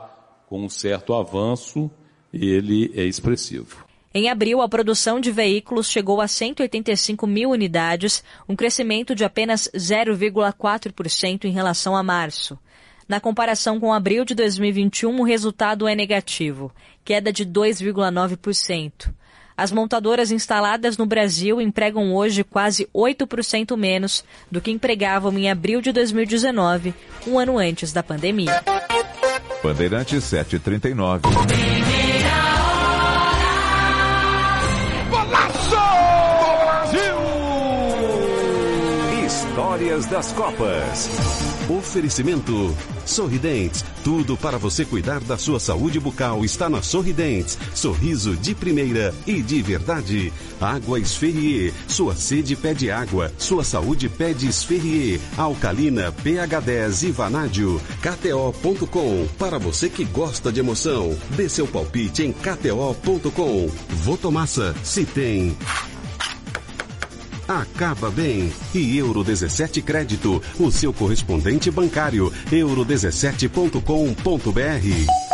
com 0.49 0.64
um 0.64 0.70
certo 0.70 1.12
avanço, 1.12 1.90
ele 2.32 2.90
é 2.95 3.05
expressivo. 3.05 3.84
Em 4.14 4.30
abril, 4.30 4.62
a 4.62 4.68
produção 4.68 5.20
de 5.20 5.30
veículos 5.30 5.86
chegou 5.86 6.22
a 6.22 6.28
185 6.28 7.26
mil 7.26 7.51
unidades, 7.51 8.24
um 8.49 8.57
crescimento 8.57 9.14
de 9.14 9.22
apenas 9.22 9.68
0,4% 9.74 11.45
em 11.45 11.51
relação 11.51 11.95
a 11.95 12.03
março. 12.03 12.59
Na 13.09 13.21
comparação 13.21 13.81
com 13.81 13.93
abril 13.93 14.25
de 14.25 14.35
2021, 14.35 15.21
o 15.21 15.25
resultado 15.25 15.87
é 15.89 15.95
negativo, 15.95 16.73
queda 17.05 17.33
de 17.33 17.45
2,9%. 17.45 19.13
As 19.57 19.71
montadoras 19.71 20.31
instaladas 20.31 20.97
no 20.97 21.07
Brasil 21.07 21.61
empregam 21.61 22.15
hoje 22.15 22.43
quase 22.43 22.89
8% 22.95 23.77
menos 23.77 24.25
do 24.51 24.61
que 24.61 24.71
empregavam 24.71 25.37
em 25.39 25.51
abril 25.51 25.81
de 25.81 25.93
2019, 25.93 26.95
um 27.27 27.39
ano 27.39 27.59
antes 27.59 27.93
da 27.93 28.03
pandemia. 28.03 28.63
Bandeirantes 29.63 30.25
739. 30.25 31.23
Histórias 39.25 40.07
das 40.07 40.33
Copas. 40.33 41.52
Oferecimento 41.79 42.77
Sorridentes. 43.07 43.83
Tudo 44.05 44.37
para 44.37 44.59
você 44.59 44.85
cuidar 44.85 45.20
da 45.20 45.39
sua 45.39 45.59
saúde 45.59 45.99
bucal 45.99 46.45
está 46.45 46.68
na 46.68 46.83
Sorridentes. 46.83 47.59
Sorriso 47.75 48.37
de 48.37 48.55
primeira 48.55 49.14
e 49.27 49.41
de 49.41 49.62
verdade. 49.62 50.33
Água 50.61 51.01
Esferrier. 51.01 51.73
Sua 51.89 52.14
sede 52.14 52.55
pede 52.55 52.91
água. 52.91 53.33
Sua 53.39 53.64
saúde 53.64 54.09
pede 54.09 54.47
Esferrier. 54.47 55.18
Alcalina, 55.37 56.12
pH 56.12 56.61
10 56.61 57.03
e 57.05 57.11
Vanádio. 57.11 57.81
KTO.com. 58.03 59.27
Para 59.39 59.59
você 59.59 59.89
que 59.89 60.05
gosta 60.05 60.53
de 60.53 60.61
emoção. 60.61 61.16
Dê 61.31 61.49
seu 61.49 61.66
palpite 61.66 62.23
em 62.23 62.33
KTO.com. 62.33 63.70
Votomassa. 63.89 64.75
Se 64.83 65.07
tem 65.07 65.57
acaba 67.47 68.11
bem. 68.11 68.53
E 68.74 68.99
Euro 68.99 69.24
17 69.24 69.80
Crédito, 69.82 70.43
o 70.59 70.70
seu 70.70 70.93
correspondente 70.93 71.70
bancário, 71.70 72.32
euro17.com.br. 72.51 75.32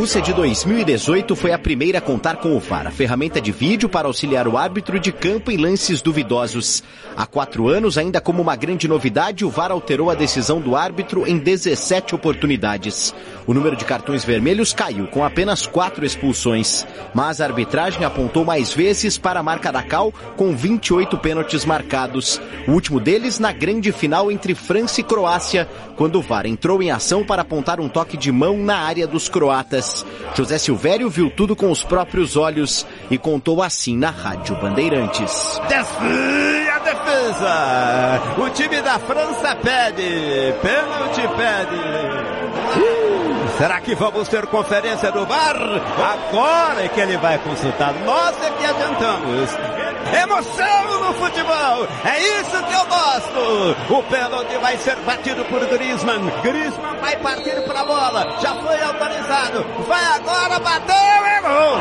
Rússia 0.00 0.22
de 0.22 0.32
2018 0.32 1.36
foi 1.36 1.52
a 1.52 1.58
primeira 1.58 1.98
a 1.98 2.00
contar 2.00 2.36
com 2.36 2.56
o 2.56 2.58
VAR, 2.58 2.86
a 2.86 2.90
ferramenta 2.90 3.38
de 3.38 3.52
vídeo 3.52 3.86
para 3.86 4.08
auxiliar 4.08 4.48
o 4.48 4.56
árbitro 4.56 4.98
de 4.98 5.12
campo 5.12 5.50
em 5.50 5.58
lances 5.58 6.00
duvidosos. 6.00 6.82
Há 7.14 7.26
quatro 7.26 7.68
anos, 7.68 7.98
ainda 7.98 8.18
como 8.18 8.40
uma 8.40 8.56
grande 8.56 8.88
novidade, 8.88 9.44
o 9.44 9.50
VAR 9.50 9.70
alterou 9.70 10.10
a 10.10 10.14
decisão 10.14 10.58
do 10.58 10.74
árbitro 10.74 11.26
em 11.26 11.36
17 11.36 12.14
oportunidades. 12.14 13.14
O 13.46 13.52
número 13.52 13.76
de 13.76 13.84
cartões 13.84 14.24
vermelhos 14.24 14.72
caiu, 14.72 15.06
com 15.06 15.22
apenas 15.22 15.66
quatro 15.66 16.02
expulsões. 16.02 16.86
Mas 17.12 17.42
a 17.42 17.44
arbitragem 17.44 18.02
apontou 18.02 18.42
mais 18.42 18.72
vezes 18.72 19.18
para 19.18 19.40
a 19.40 19.42
marca 19.42 19.70
da 19.70 19.82
Cal, 19.82 20.14
com 20.34 20.56
28 20.56 21.18
pênaltis 21.18 21.66
marcados. 21.66 22.40
O 22.66 22.72
último 22.72 22.98
deles 22.98 23.38
na 23.38 23.52
grande 23.52 23.92
final 23.92 24.32
entre 24.32 24.54
França 24.54 25.02
e 25.02 25.04
Croácia, 25.04 25.68
quando 25.94 26.16
o 26.16 26.22
VAR 26.22 26.46
entrou 26.46 26.82
em 26.82 26.90
ação 26.90 27.22
para 27.22 27.42
apontar 27.42 27.80
um 27.80 27.88
toque 27.88 28.16
de 28.16 28.32
mão 28.32 28.56
na 28.56 28.78
área 28.78 29.06
dos 29.06 29.28
croatas. 29.28 29.89
José 30.34 30.58
Silvério 30.58 31.08
viu 31.10 31.30
tudo 31.30 31.56
com 31.56 31.70
os 31.70 31.82
próprios 31.82 32.36
olhos 32.36 32.86
e 33.10 33.18
contou 33.18 33.62
assim 33.62 33.96
na 33.96 34.10
Rádio 34.10 34.56
Bandeirantes. 34.56 35.60
Desvia 35.68 36.74
a 36.74 36.78
defesa! 36.78 38.22
O 38.38 38.50
time 38.50 38.80
da 38.82 38.98
França 38.98 39.56
pede! 39.56 40.54
Pênalti 40.62 41.22
pede! 41.36 42.50
Será 43.58 43.80
que 43.80 43.94
vamos 43.94 44.28
ter 44.28 44.46
conferência 44.46 45.12
do 45.12 45.26
bar? 45.26 45.56
Agora 45.56 46.82
é 46.84 46.88
que 46.88 47.00
ele 47.00 47.18
vai 47.18 47.36
consultar. 47.38 47.92
Nós 48.06 48.34
é 48.42 48.50
que 48.50 48.64
adiantamos. 48.64 49.50
Emoção 50.12 51.00
no 51.00 51.14
futebol! 51.14 51.86
É 52.04 52.40
isso 52.40 52.62
que 52.64 52.74
eu 52.74 52.86
gosto! 52.86 53.94
O 53.94 54.02
pênalti 54.04 54.56
vai 54.58 54.76
ser 54.78 54.96
batido 54.96 55.44
por 55.44 55.64
Griezmann. 55.66 56.30
Griezmann 56.42 56.96
vai 57.00 57.16
partir 57.18 57.60
para 57.62 57.80
a 57.80 57.84
bola. 57.84 58.38
Já 58.40 58.54
foi 58.56 58.82
autorizado. 58.82 59.64
Vai 59.86 60.04
agora, 60.04 60.58
bateu 60.58 60.96
e 60.96 61.40
gol! 61.42 61.80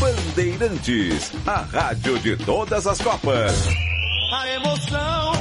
Bandeirantes, 0.00 1.32
a 1.46 1.58
rádio 1.58 2.18
de 2.20 2.36
todas 2.36 2.86
as 2.86 3.00
Copas. 3.00 3.68
A 4.32 4.48
emoção, 4.48 5.32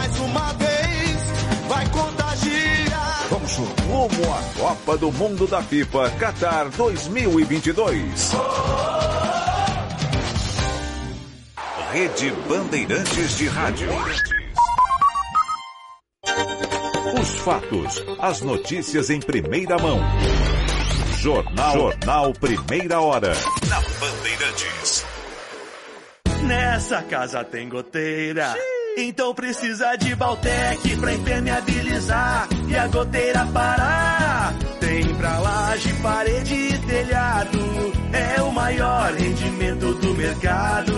mais 0.00 0.18
uma 0.18 0.52
vez, 0.54 1.68
vai 1.68 1.86
contagiar. 1.90 3.26
Vamos 3.28 3.52
rumo 3.52 4.34
à 4.34 4.58
Copa 4.58 4.96
do 4.96 5.12
Mundo 5.12 5.46
da 5.46 5.62
FIFA 5.62 6.10
Qatar 6.12 6.70
2022. 6.70 8.32
Rede 11.92 12.30
Bandeirantes 12.48 13.36
de 13.36 13.46
Rádio. 13.48 13.88
Os 17.20 17.30
fatos, 17.40 18.04
as 18.20 18.40
notícias 18.40 19.10
em 19.10 19.20
primeira 19.20 19.76
mão. 19.78 20.00
Jornal, 21.18 21.72
Jornal 21.74 22.32
Primeira 22.32 23.00
Hora. 23.02 23.34
Na 23.68 23.80
Bandeirantes. 23.80 25.04
Nessa 26.46 27.02
casa 27.02 27.44
tem 27.44 27.68
goteira. 27.68 28.54
Então 28.96 29.34
precisa 29.34 29.96
de 29.96 30.14
Baltec 30.14 30.96
pra 30.96 31.14
impermeabilizar 31.14 32.48
e 32.68 32.76
a 32.76 32.86
goteira 32.88 33.46
parar. 33.46 34.54
Tem 34.80 35.14
pra 35.14 35.38
laje, 35.38 35.92
parede 36.02 36.54
e 36.54 36.78
telhado. 36.78 37.58
É 38.12 38.42
o 38.42 38.52
maior 38.52 39.12
rendimento 39.14 39.94
do 39.94 40.14
mercado. 40.14 40.92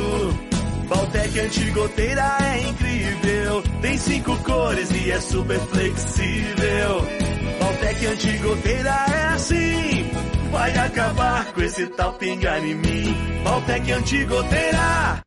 Baltec 0.88 1.40
antigoteira 1.40 2.38
é 2.40 2.68
incrível. 2.68 3.62
Tem 3.80 3.98
cinco 3.98 4.36
cores 4.42 4.90
e 4.90 5.10
é 5.10 5.20
super 5.20 5.58
flexível. 5.60 7.06
Baltec 7.60 8.06
antigoteira 8.06 9.06
é 9.14 9.24
assim. 9.34 10.10
Vai 10.50 10.76
acabar 10.76 11.52
com 11.52 11.62
esse 11.62 11.86
tal 11.88 12.12
pingar 12.14 12.62
em 12.64 12.74
mim. 12.74 13.42
Baltec 13.44 13.92
antigoteira. 13.92 15.22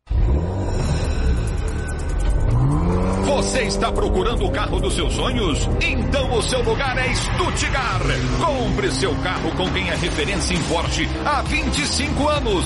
Você 3.25 3.63
está 3.63 3.91
procurando 3.91 4.45
o 4.45 4.51
carro 4.51 4.79
dos 4.79 4.93
seus 4.93 5.13
sonhos? 5.13 5.67
Então 5.81 6.31
o 6.37 6.43
seu 6.43 6.61
lugar 6.61 6.95
é 6.95 7.11
Stuttgart. 7.11 8.03
Compre 8.39 8.91
seu 8.91 9.15
carro 9.15 9.51
com 9.57 9.67
quem 9.71 9.89
é 9.89 9.95
referência 9.95 10.53
em 10.53 10.61
Porsche 10.63 11.09
há 11.25 11.41
25 11.41 12.29
anos. 12.29 12.65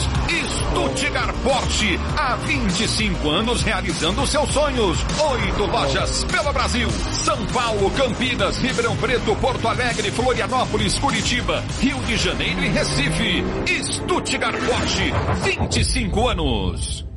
Stuttgart 0.50 1.34
Porsche, 1.44 1.98
há 2.18 2.36
25 2.36 3.30
anos 3.30 3.62
realizando 3.62 4.28
seus 4.28 4.50
sonhos. 4.52 4.98
Oito 5.32 5.66
lojas 5.66 6.26
pelo 6.26 6.52
Brasil. 6.52 6.90
São 7.14 7.38
Paulo, 7.48 7.90
Campinas, 7.92 8.58
Ribeirão 8.58 8.98
Preto, 8.98 9.34
Porto 9.38 9.66
Alegre, 9.66 10.12
Florianópolis, 10.12 11.00
Curitiba, 11.00 11.64
Rio 11.80 11.98
de 12.00 12.18
Janeiro 12.18 12.62
e 12.62 12.68
Recife. 12.68 13.44
Stuttgart 13.82 14.58
Porsche, 14.66 15.14
25 15.42 16.28
anos. 16.28 17.10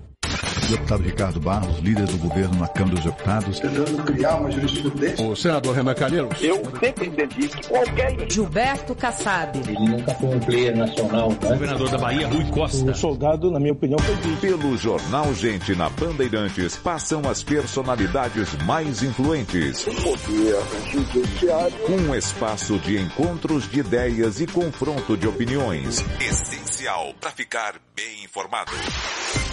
Deputado 0.68 1.02
Ricardo 1.02 1.40
Barros, 1.40 1.78
líder 1.80 2.06
do 2.06 2.18
governo 2.18 2.58
na 2.58 2.68
Câmara 2.68 2.96
dos 2.96 3.04
Deputados. 3.04 3.60
Tentando 3.60 4.02
criar 4.04 4.36
uma 4.36 4.50
jurisprudência. 4.50 5.26
O 5.26 5.36
senador 5.36 5.74
Renan 5.74 5.94
Calheiros. 5.94 6.42
Eu 6.42 6.62
sempre 6.80 7.06
entendi 7.08 7.48
que 7.48 7.68
qualquer... 7.68 8.30
Gilberto 8.30 8.94
Kassab. 8.94 9.58
Ele 9.58 9.88
nunca 9.88 10.14
foi 10.14 10.28
um 10.28 10.40
player 10.40 10.76
nacional. 10.76 11.30
Né? 11.30 11.36
Governador 11.42 11.90
da 11.90 11.98
Bahia, 11.98 12.28
Rui 12.28 12.44
Costa. 12.46 12.90
O 12.90 12.94
soldado, 12.94 13.50
na 13.50 13.60
minha 13.60 13.72
opinião, 13.72 13.98
foi 13.98 14.14
visto. 14.16 14.40
Pelo 14.40 14.76
Jornal 14.76 15.34
Gente 15.34 15.74
na 15.74 15.88
Bandeirantes, 15.90 16.76
passam 16.76 17.22
as 17.28 17.42
personalidades 17.42 18.54
mais 18.64 19.02
influentes. 19.02 19.82
Poder 19.82 20.56
judiciário. 20.90 21.74
Um 21.88 22.14
espaço 22.14 22.78
de 22.78 22.98
encontros 22.98 23.70
de 23.70 23.80
ideias 23.80 24.40
e 24.40 24.46
confronto 24.46 25.16
de 25.16 25.28
opiniões. 25.28 26.04
Essencial 26.20 27.12
para 27.20 27.30
ficar 27.30 27.74
bem 27.94 28.24
informado. 28.24 28.72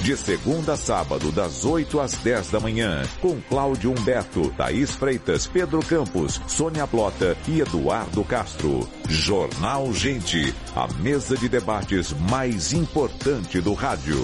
De 0.02 0.16
segunda 0.16 0.74
a 0.74 0.78
sábado, 0.78 1.32
das 1.32 1.66
8 1.66 2.00
às 2.00 2.14
10 2.14 2.52
da 2.52 2.60
manhã, 2.60 3.04
com 3.22 3.40
Cláudio 3.42 3.92
Humberto, 3.92 4.50
Thaís 4.58 4.92
Freitas, 4.92 5.46
Pedro 5.46 5.86
Campos, 5.86 6.42
Sônia 6.48 6.86
Blota 6.86 7.36
e 7.48 7.60
Eduardo 7.60 8.24
Castro. 8.24 8.88
Jornal 9.08 9.94
Gente, 9.94 10.54
a 10.76 10.88
mesa 10.96 11.36
de 11.36 11.50
debates 11.50 12.14
mais 12.30 12.72
importante 12.72 13.60
do 13.60 13.74
rádio. 13.74 14.18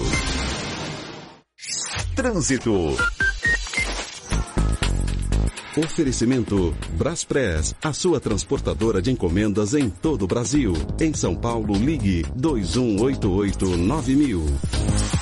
Trânsito. 2.14 2.96
Oferecimento 5.76 6.74
Braspress, 6.92 7.74
a 7.84 7.92
sua 7.92 8.18
transportadora 8.18 9.02
de 9.02 9.10
encomendas 9.10 9.74
em 9.74 9.90
todo 9.90 10.22
o 10.22 10.26
Brasil. 10.26 10.72
Em 10.98 11.12
São 11.12 11.36
Paulo, 11.36 11.74
ligue 11.74 12.24
2188-9000. 12.34 15.15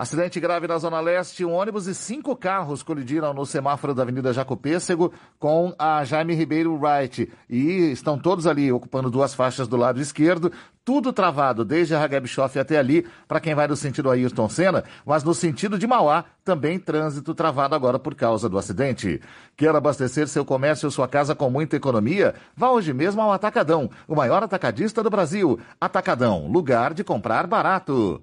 Acidente 0.00 0.40
grave 0.40 0.66
na 0.66 0.78
Zona 0.78 0.98
Leste, 0.98 1.44
um 1.44 1.52
ônibus 1.52 1.86
e 1.86 1.94
cinco 1.94 2.34
carros 2.34 2.82
colidiram 2.82 3.34
no 3.34 3.44
semáforo 3.44 3.92
da 3.92 4.02
Avenida 4.02 4.32
Jacopêssego 4.32 5.12
com 5.38 5.74
a 5.78 6.02
Jaime 6.04 6.32
Ribeiro 6.32 6.74
Wright. 6.74 7.30
E 7.50 7.92
estão 7.92 8.18
todos 8.18 8.46
ali 8.46 8.72
ocupando 8.72 9.10
duas 9.10 9.34
faixas 9.34 9.68
do 9.68 9.76
lado 9.76 10.00
esquerdo, 10.00 10.50
tudo 10.86 11.12
travado, 11.12 11.66
desde 11.66 11.94
a 11.94 12.02
Hageb 12.02 12.24
até 12.58 12.78
ali, 12.78 13.06
para 13.28 13.40
quem 13.40 13.54
vai 13.54 13.68
no 13.68 13.76
sentido 13.76 14.10
Ayrton 14.10 14.48
Senna, 14.48 14.84
mas 15.04 15.22
no 15.22 15.34
sentido 15.34 15.78
de 15.78 15.86
Mauá, 15.86 16.24
também 16.42 16.78
trânsito 16.78 17.34
travado 17.34 17.74
agora 17.74 17.98
por 17.98 18.14
causa 18.14 18.48
do 18.48 18.56
acidente. 18.56 19.20
Quer 19.54 19.76
abastecer 19.76 20.26
seu 20.28 20.46
comércio 20.46 20.86
ou 20.86 20.90
sua 20.90 21.08
casa 21.08 21.34
com 21.34 21.50
muita 21.50 21.76
economia? 21.76 22.34
Vá 22.56 22.70
hoje 22.70 22.94
mesmo 22.94 23.20
ao 23.20 23.34
Atacadão, 23.34 23.90
o 24.08 24.16
maior 24.16 24.42
atacadista 24.42 25.02
do 25.02 25.10
Brasil. 25.10 25.60
Atacadão, 25.78 26.46
lugar 26.50 26.94
de 26.94 27.04
comprar 27.04 27.46
barato. 27.46 28.22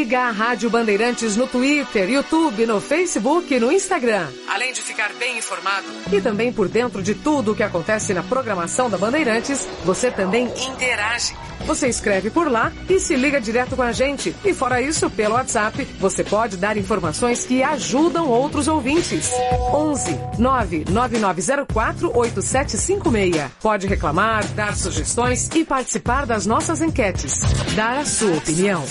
Siga 0.00 0.20
a 0.20 0.30
Rádio 0.30 0.70
Bandeirantes 0.70 1.36
no 1.36 1.46
Twitter, 1.46 2.08
YouTube, 2.08 2.64
no 2.64 2.80
Facebook 2.80 3.54
e 3.54 3.60
no 3.60 3.70
Instagram. 3.70 4.28
Além 4.48 4.72
de 4.72 4.80
ficar 4.80 5.12
bem 5.18 5.36
informado 5.36 5.86
e 6.10 6.22
também 6.22 6.50
por 6.50 6.68
dentro 6.68 7.02
de 7.02 7.14
tudo 7.14 7.52
o 7.52 7.54
que 7.54 7.62
acontece 7.62 8.14
na 8.14 8.22
programação 8.22 8.88
da 8.88 8.96
Bandeirantes, 8.96 9.68
você 9.84 10.10
também 10.10 10.46
interage. 10.66 11.36
Você 11.66 11.86
escreve 11.86 12.30
por 12.30 12.50
lá 12.50 12.72
e 12.88 12.98
se 12.98 13.14
liga 13.14 13.38
direto 13.38 13.76
com 13.76 13.82
a 13.82 13.92
gente. 13.92 14.34
E 14.42 14.54
fora 14.54 14.80
isso, 14.80 15.10
pelo 15.10 15.34
WhatsApp, 15.34 15.84
você 16.00 16.24
pode 16.24 16.56
dar 16.56 16.78
informações 16.78 17.44
que 17.44 17.62
ajudam 17.62 18.26
outros 18.26 18.68
ouvintes. 18.68 19.30
11 19.70 20.18
99904 20.38 22.10
8756. 22.16 23.50
Pode 23.60 23.86
reclamar, 23.86 24.46
dar 24.54 24.74
sugestões 24.74 25.50
e 25.54 25.62
participar 25.62 26.24
das 26.24 26.46
nossas 26.46 26.80
enquetes. 26.80 27.38
Dar 27.76 27.98
a 27.98 28.06
sua 28.06 28.38
opinião. 28.38 28.82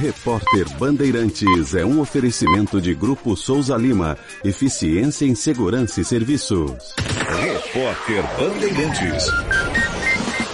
Repórter 0.00 0.66
Bandeirantes 0.78 1.74
é 1.74 1.84
um 1.84 2.00
oferecimento 2.00 2.80
de 2.80 2.94
Grupo 2.94 3.36
Souza 3.36 3.76
Lima. 3.76 4.16
Eficiência 4.42 5.26
em 5.26 5.34
Segurança 5.34 6.00
e 6.00 6.04
Serviços. 6.06 6.94
Repórter 7.38 8.24
Bandeirantes. 8.38 9.26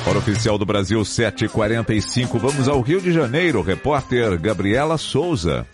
Hora 0.05 0.19
oficial 0.19 0.59
do 0.59 0.67
Brasil 0.67 1.05
745. 1.05 2.41
Vamos 2.41 2.67
ao 2.67 2.81
Rio 2.81 3.01
de 3.01 3.13
Janeiro. 3.13 3.63
Repórter 3.63 4.37
Gabriela 4.37 4.99
Souza. 4.99 5.65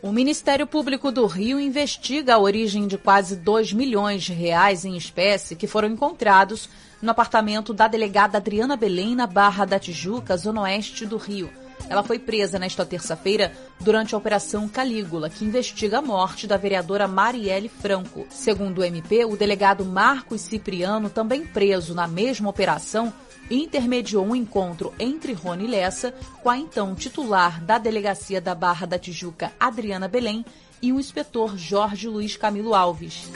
O 0.00 0.10
Ministério 0.10 0.66
Público 0.66 1.12
do 1.12 1.26
Rio 1.26 1.60
investiga 1.60 2.36
a 2.36 2.38
origem 2.38 2.86
de 2.86 2.96
quase 2.96 3.36
2 3.36 3.74
milhões 3.74 4.22
de 4.22 4.32
reais 4.32 4.86
em 4.86 4.96
espécie 4.96 5.54
que 5.54 5.66
foram 5.66 5.88
encontrados 5.88 6.66
no 7.02 7.10
apartamento 7.10 7.74
da 7.74 7.88
delegada 7.88 8.38
Adriana 8.38 8.74
Belém, 8.74 9.14
na 9.14 9.26
Barra 9.26 9.66
da 9.66 9.78
Tijuca, 9.78 10.34
zona 10.34 10.62
oeste 10.62 11.04
do 11.04 11.18
Rio. 11.18 11.50
Ela 11.88 12.02
foi 12.02 12.18
presa 12.18 12.58
nesta 12.58 12.84
terça-feira 12.84 13.52
durante 13.80 14.14
a 14.14 14.18
Operação 14.18 14.68
Calígula, 14.68 15.30
que 15.30 15.44
investiga 15.44 15.98
a 15.98 16.02
morte 16.02 16.46
da 16.46 16.56
vereadora 16.56 17.08
Marielle 17.08 17.68
Franco. 17.68 18.26
Segundo 18.30 18.78
o 18.78 18.84
MP, 18.84 19.24
o 19.24 19.36
delegado 19.36 19.84
Marcos 19.84 20.42
Cipriano, 20.42 21.08
também 21.08 21.46
preso 21.46 21.94
na 21.94 22.06
mesma 22.06 22.50
operação, 22.50 23.12
intermediou 23.50 24.26
um 24.26 24.36
encontro 24.36 24.92
entre 24.98 25.32
Rony 25.32 25.66
Lessa 25.66 26.12
com 26.42 26.50
a 26.50 26.58
então 26.58 26.94
titular 26.94 27.62
da 27.62 27.78
Delegacia 27.78 28.40
da 28.40 28.54
Barra 28.54 28.86
da 28.86 28.98
Tijuca, 28.98 29.52
Adriana 29.58 30.08
Belém, 30.08 30.44
e 30.80 30.92
o 30.92 31.00
inspetor 31.00 31.56
Jorge 31.56 32.06
Luiz 32.06 32.36
Camilo 32.36 32.74
Alves. 32.74 33.28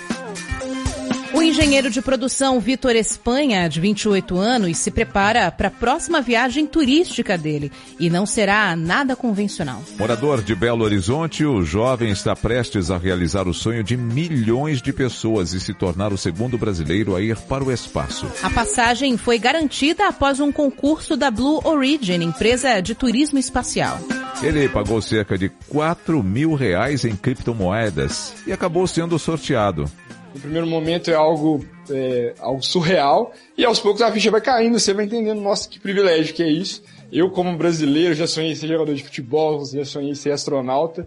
O 1.35 1.43
engenheiro 1.43 1.91
de 1.91 2.03
produção 2.03 2.61
Vitor 2.61 2.95
Espanha, 2.95 3.67
de 3.67 3.81
28 3.81 4.37
anos, 4.37 4.77
se 4.77 4.91
prepara 4.91 5.51
para 5.51 5.69
a 5.69 5.71
próxima 5.71 6.21
viagem 6.21 6.67
turística 6.67 7.39
dele 7.39 7.73
e 7.99 8.11
não 8.11 8.27
será 8.27 8.77
nada 8.77 9.17
convencional. 9.17 9.83
Morador 9.99 10.43
de 10.43 10.55
Belo 10.55 10.85
Horizonte, 10.85 11.45
o 11.45 11.63
jovem 11.63 12.11
está 12.11 12.37
prestes 12.37 12.91
a 12.91 12.99
realizar 12.99 13.49
o 13.49 13.55
sonho 13.55 13.83
de 13.83 13.97
milhões 13.97 14.83
de 14.83 14.93
pessoas 14.93 15.55
e 15.55 15.61
se 15.61 15.73
tornar 15.73 16.13
o 16.13 16.19
segundo 16.19 16.59
brasileiro 16.59 17.17
a 17.17 17.23
ir 17.23 17.37
para 17.37 17.65
o 17.65 17.73
espaço. 17.73 18.27
A 18.43 18.51
passagem 18.51 19.17
foi 19.17 19.39
garantida 19.39 20.09
após 20.09 20.39
um 20.39 20.53
concurso 20.53 21.17
da 21.17 21.31
Blue 21.31 21.61
Origin, 21.65 22.23
empresa 22.23 22.81
de 22.81 22.95
turismo 22.95 23.39
espacial. 23.39 23.99
Ele 24.43 24.69
pagou 24.69 25.01
cerca 25.01 25.39
de 25.39 25.49
4 25.69 26.21
mil 26.23 26.55
reais 26.55 27.05
em 27.05 27.15
criptomoedas 27.15 28.35
e 28.45 28.53
acabou 28.53 28.87
sendo 28.89 29.17
sorteado. 29.19 29.89
No 30.35 30.41
primeiro 30.41 30.67
momento 30.67 31.11
é 31.11 31.15
algo, 31.15 31.65
é, 31.91 32.35
algo 32.39 32.63
surreal 32.63 33.33
e 33.57 33.65
aos 33.65 33.79
poucos 33.79 34.01
a 34.01 34.11
ficha 34.11 34.31
vai 34.31 34.41
caindo, 34.41 34.79
você 34.79 34.95
vai 34.95 35.05
entendendo, 35.05 35.41
nossa, 35.41 35.69
que 35.69 35.79
privilégio 35.79 36.35
que 36.35 36.43
é 36.43 36.49
isso. 36.49 36.83
Eu, 37.13 37.31
como 37.31 37.57
brasileiro, 37.57 38.15
já 38.15 38.27
sonhei 38.27 38.57
ser 38.57 38.69
jogador 38.69 38.95
de 38.95 39.05
futebol, 39.05 39.63
já 39.67 39.85
sonhei 39.85 40.15
ser 40.15 40.33
astronauta. 40.33 41.07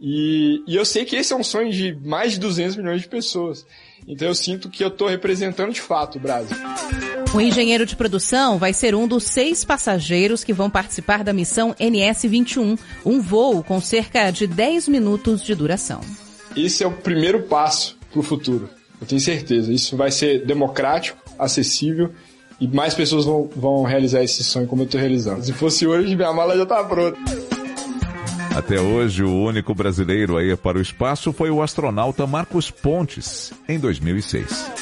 E, 0.00 0.62
e 0.66 0.76
eu 0.76 0.84
sei 0.84 1.04
que 1.04 1.16
esse 1.16 1.32
é 1.32 1.36
um 1.36 1.42
sonho 1.44 1.72
de 1.72 1.96
mais 2.04 2.32
de 2.32 2.40
200 2.40 2.76
milhões 2.76 3.02
de 3.02 3.08
pessoas. 3.08 3.66
Então 4.06 4.26
eu 4.26 4.34
sinto 4.34 4.68
que 4.68 4.82
eu 4.82 4.88
estou 4.88 5.08
representando 5.08 5.72
de 5.72 5.80
fato 5.80 6.18
o 6.18 6.20
Brasil. 6.20 6.56
O 7.34 7.40
engenheiro 7.40 7.86
de 7.86 7.96
produção 7.96 8.58
vai 8.58 8.72
ser 8.72 8.94
um 8.94 9.08
dos 9.08 9.24
seis 9.24 9.64
passageiros 9.64 10.44
que 10.44 10.52
vão 10.52 10.68
participar 10.68 11.24
da 11.24 11.32
missão 11.32 11.74
NS-21, 11.80 12.78
um 13.04 13.20
voo 13.20 13.62
com 13.62 13.80
cerca 13.80 14.30
de 14.30 14.46
10 14.46 14.88
minutos 14.88 15.42
de 15.42 15.54
duração. 15.54 16.00
Esse 16.56 16.84
é 16.84 16.86
o 16.86 16.92
primeiro 16.92 17.44
passo 17.44 17.96
para 18.12 18.20
o 18.20 18.22
futuro. 18.22 18.68
Eu 19.00 19.06
tenho 19.06 19.20
certeza. 19.20 19.72
Isso 19.72 19.96
vai 19.96 20.10
ser 20.10 20.46
democrático, 20.46 21.18
acessível 21.38 22.10
e 22.60 22.68
mais 22.68 22.94
pessoas 22.94 23.24
vão, 23.24 23.50
vão 23.56 23.82
realizar 23.82 24.22
esse 24.22 24.44
sonho 24.44 24.68
como 24.68 24.82
eu 24.82 24.86
estou 24.86 25.00
realizando. 25.00 25.44
Se 25.44 25.52
fosse 25.52 25.86
hoje, 25.86 26.14
minha 26.14 26.32
mala 26.32 26.56
já 26.56 26.62
está 26.62 26.84
pronta. 26.84 27.18
Até 28.54 28.78
hoje, 28.78 29.24
o 29.24 29.44
único 29.44 29.74
brasileiro 29.74 30.36
a 30.36 30.44
ir 30.44 30.56
para 30.56 30.78
o 30.78 30.80
espaço 30.80 31.32
foi 31.32 31.50
o 31.50 31.62
astronauta 31.62 32.26
Marcos 32.26 32.70
Pontes, 32.70 33.52
em 33.66 33.78
2006. 33.78 34.81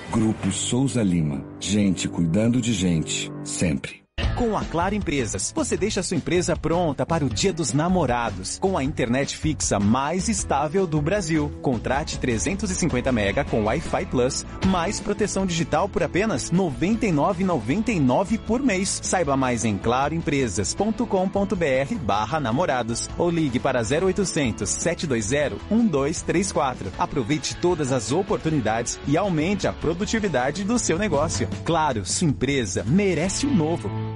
Grupo 0.11 0.51
Souza 0.51 1.01
Lima. 1.01 1.41
Gente 1.57 2.09
cuidando 2.09 2.59
de 2.59 2.73
gente. 2.73 3.31
Sempre. 3.45 4.00
Com 4.35 4.57
a 4.57 4.65
Claro 4.65 4.95
Empresas, 4.95 5.53
você 5.55 5.77
deixa 5.77 6.01
sua 6.01 6.17
empresa 6.17 6.55
pronta 6.55 7.05
para 7.05 7.23
o 7.23 7.29
Dia 7.29 7.53
dos 7.53 7.73
Namorados, 7.73 8.57
com 8.59 8.77
a 8.77 8.83
internet 8.83 9.37
fixa 9.37 9.79
mais 9.79 10.27
estável 10.27 10.87
do 10.87 11.01
Brasil. 11.01 11.51
Contrate 11.61 12.17
350 12.17 13.11
mega 13.11 13.43
com 13.43 13.65
Wi-Fi 13.65 14.05
Plus, 14.07 14.45
mais 14.65 14.99
proteção 14.99 15.45
digital 15.45 15.87
por 15.87 16.01
apenas 16.01 16.49
R$ 16.49 16.57
99,99 16.57 18.39
por 18.39 18.61
mês. 18.61 18.99
Saiba 19.03 19.37
mais 19.37 19.63
em 19.63 19.77
claroempresas.com.br 19.77 21.95
barra 22.01 22.39
namorados 22.39 23.09
ou 23.17 23.29
ligue 23.29 23.59
para 23.59 23.81
0800 23.81 24.67
720 24.67 25.61
1234. 25.69 26.91
Aproveite 26.97 27.55
todas 27.57 27.91
as 27.91 28.11
oportunidades 28.11 28.99
e 29.07 29.15
aumente 29.15 29.67
a 29.67 29.73
produtividade 29.73 30.63
do 30.63 30.79
seu 30.79 30.97
negócio. 30.97 31.47
Claro, 31.63 32.05
sua 32.05 32.27
empresa 32.27 32.83
merece 32.87 33.45
o 33.45 33.49
um 33.49 33.55
novo. 33.55 34.10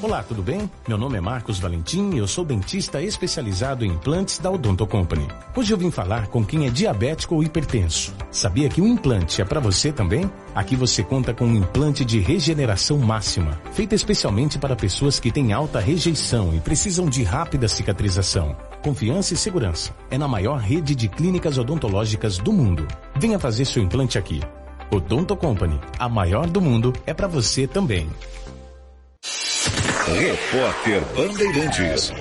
Olá, 0.00 0.22
tudo 0.22 0.44
bem? 0.44 0.70
Meu 0.86 0.96
nome 0.96 1.18
é 1.18 1.20
Marcos 1.20 1.58
Valentim 1.58 2.10
e 2.14 2.18
eu 2.18 2.28
sou 2.28 2.44
dentista 2.44 3.02
especializado 3.02 3.84
em 3.84 3.88
implantes 3.88 4.38
da 4.38 4.48
Odonto 4.48 4.86
Company. 4.86 5.26
Hoje 5.56 5.74
eu 5.74 5.76
vim 5.76 5.90
falar 5.90 6.28
com 6.28 6.44
quem 6.44 6.68
é 6.68 6.70
diabético 6.70 7.34
ou 7.34 7.42
hipertenso. 7.42 8.14
Sabia 8.30 8.68
que 8.68 8.80
um 8.80 8.86
implante 8.86 9.42
é 9.42 9.44
para 9.44 9.58
você 9.58 9.90
também? 9.90 10.30
Aqui 10.54 10.76
você 10.76 11.02
conta 11.02 11.34
com 11.34 11.46
um 11.46 11.56
implante 11.56 12.04
de 12.04 12.20
regeneração 12.20 12.96
máxima, 12.98 13.60
feito 13.72 13.92
especialmente 13.92 14.56
para 14.56 14.76
pessoas 14.76 15.18
que 15.18 15.32
têm 15.32 15.52
alta 15.52 15.80
rejeição 15.80 16.54
e 16.54 16.60
precisam 16.60 17.06
de 17.06 17.24
rápida 17.24 17.66
cicatrização. 17.66 18.56
Confiança 18.84 19.34
e 19.34 19.36
segurança. 19.36 19.92
É 20.12 20.16
na 20.16 20.28
maior 20.28 20.60
rede 20.60 20.94
de 20.94 21.08
clínicas 21.08 21.58
odontológicas 21.58 22.38
do 22.38 22.52
mundo. 22.52 22.86
Venha 23.16 23.38
fazer 23.38 23.64
seu 23.64 23.82
implante 23.82 24.16
aqui. 24.16 24.40
Odonto 24.92 25.34
Company, 25.34 25.80
a 25.98 26.08
maior 26.08 26.46
do 26.46 26.60
mundo, 26.60 26.92
é 27.04 27.12
para 27.12 27.26
você 27.26 27.66
também. 27.66 28.08
Repórter 30.16 31.02
Bandeirantes. 31.14 32.12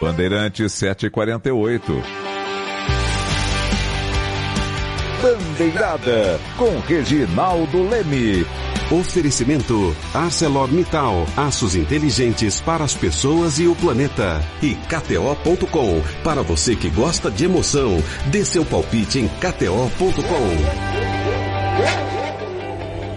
Bandeirantes 0.00 0.72
748. 0.72 2.02
Bandeirada 5.22 6.40
com 6.56 6.78
Reginaldo 6.80 7.88
Leme. 7.88 8.44
Oferecimento 8.90 9.96
ArcelorMittal, 10.12 11.24
aços 11.36 11.76
inteligentes 11.76 12.60
para 12.60 12.82
as 12.82 12.94
pessoas 12.94 13.60
e 13.60 13.68
o 13.68 13.76
planeta. 13.76 14.42
E 14.60 14.74
KTO.com, 14.74 16.02
para 16.24 16.42
você 16.42 16.74
que 16.74 16.90
gosta 16.90 17.30
de 17.30 17.44
emoção, 17.44 18.02
dê 18.26 18.44
seu 18.44 18.64
palpite 18.64 19.20
em 19.20 19.28
KTO.com. 19.28 20.89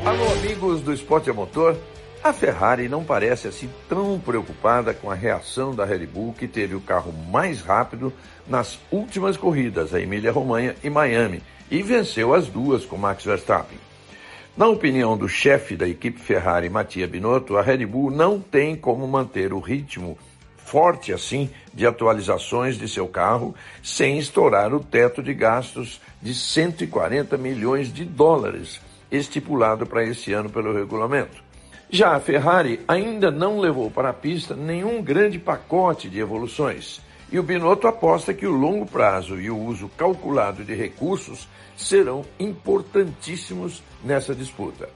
Alô, 0.05 0.33
amigos 0.33 0.81
do 0.81 0.93
esporte 0.93 1.29
a 1.29 1.33
motor. 1.33 1.77
A 2.23 2.31
Ferrari 2.31 2.87
não 2.87 3.03
parece 3.03 3.47
assim 3.47 3.69
tão 3.89 4.19
preocupada 4.19 4.93
com 4.93 5.11
a 5.11 5.15
reação 5.15 5.75
da 5.75 5.83
Red 5.83 6.05
Bull, 6.05 6.33
que 6.33 6.47
teve 6.47 6.73
o 6.73 6.81
carro 6.81 7.11
mais 7.11 7.61
rápido 7.61 8.13
nas 8.47 8.79
últimas 8.91 9.35
corridas, 9.35 9.93
a 9.93 9.99
Emília-Romanha 9.99 10.75
e 10.83 10.89
Miami, 10.89 11.41
e 11.69 11.81
venceu 11.81 12.33
as 12.33 12.47
duas 12.47 12.85
com 12.85 12.97
Max 12.97 13.25
Verstappen. 13.25 13.77
Na 14.55 14.67
opinião 14.67 15.17
do 15.17 15.27
chefe 15.27 15.75
da 15.75 15.87
equipe 15.87 16.19
Ferrari, 16.19 16.69
Mattia 16.69 17.07
Binotto, 17.07 17.57
a 17.57 17.61
Red 17.61 17.85
Bull 17.85 18.11
não 18.11 18.39
tem 18.39 18.75
como 18.75 19.07
manter 19.07 19.51
o 19.51 19.59
ritmo 19.59 20.17
forte 20.73 21.11
assim 21.11 21.49
de 21.73 21.85
atualizações 21.85 22.77
de 22.77 22.87
seu 22.87 23.07
carro 23.07 23.53
sem 23.83 24.17
estourar 24.17 24.73
o 24.73 24.79
teto 24.79 25.21
de 25.21 25.33
gastos 25.33 26.01
de 26.23 26.33
140 26.33 27.37
milhões 27.37 27.93
de 27.93 28.05
dólares 28.05 28.79
estipulado 29.11 29.85
para 29.85 30.05
esse 30.05 30.31
ano 30.31 30.49
pelo 30.49 30.73
regulamento. 30.73 31.43
Já 31.89 32.15
a 32.15 32.19
Ferrari 32.19 32.79
ainda 32.87 33.29
não 33.29 33.59
levou 33.59 33.91
para 33.91 34.09
a 34.09 34.13
pista 34.13 34.55
nenhum 34.55 35.03
grande 35.03 35.37
pacote 35.37 36.09
de 36.09 36.19
evoluções. 36.19 37.01
E 37.31 37.37
o 37.37 37.43
Binotto 37.43 37.87
aposta 37.87 38.33
que 38.33 38.47
o 38.47 38.51
longo 38.51 38.85
prazo 38.85 39.39
e 39.39 39.49
o 39.49 39.57
uso 39.57 39.89
calculado 39.97 40.63
de 40.63 40.73
recursos 40.73 41.47
serão 41.75 42.25
importantíssimos 42.39 43.83
nessa 44.03 44.33
disputa. 44.33 44.89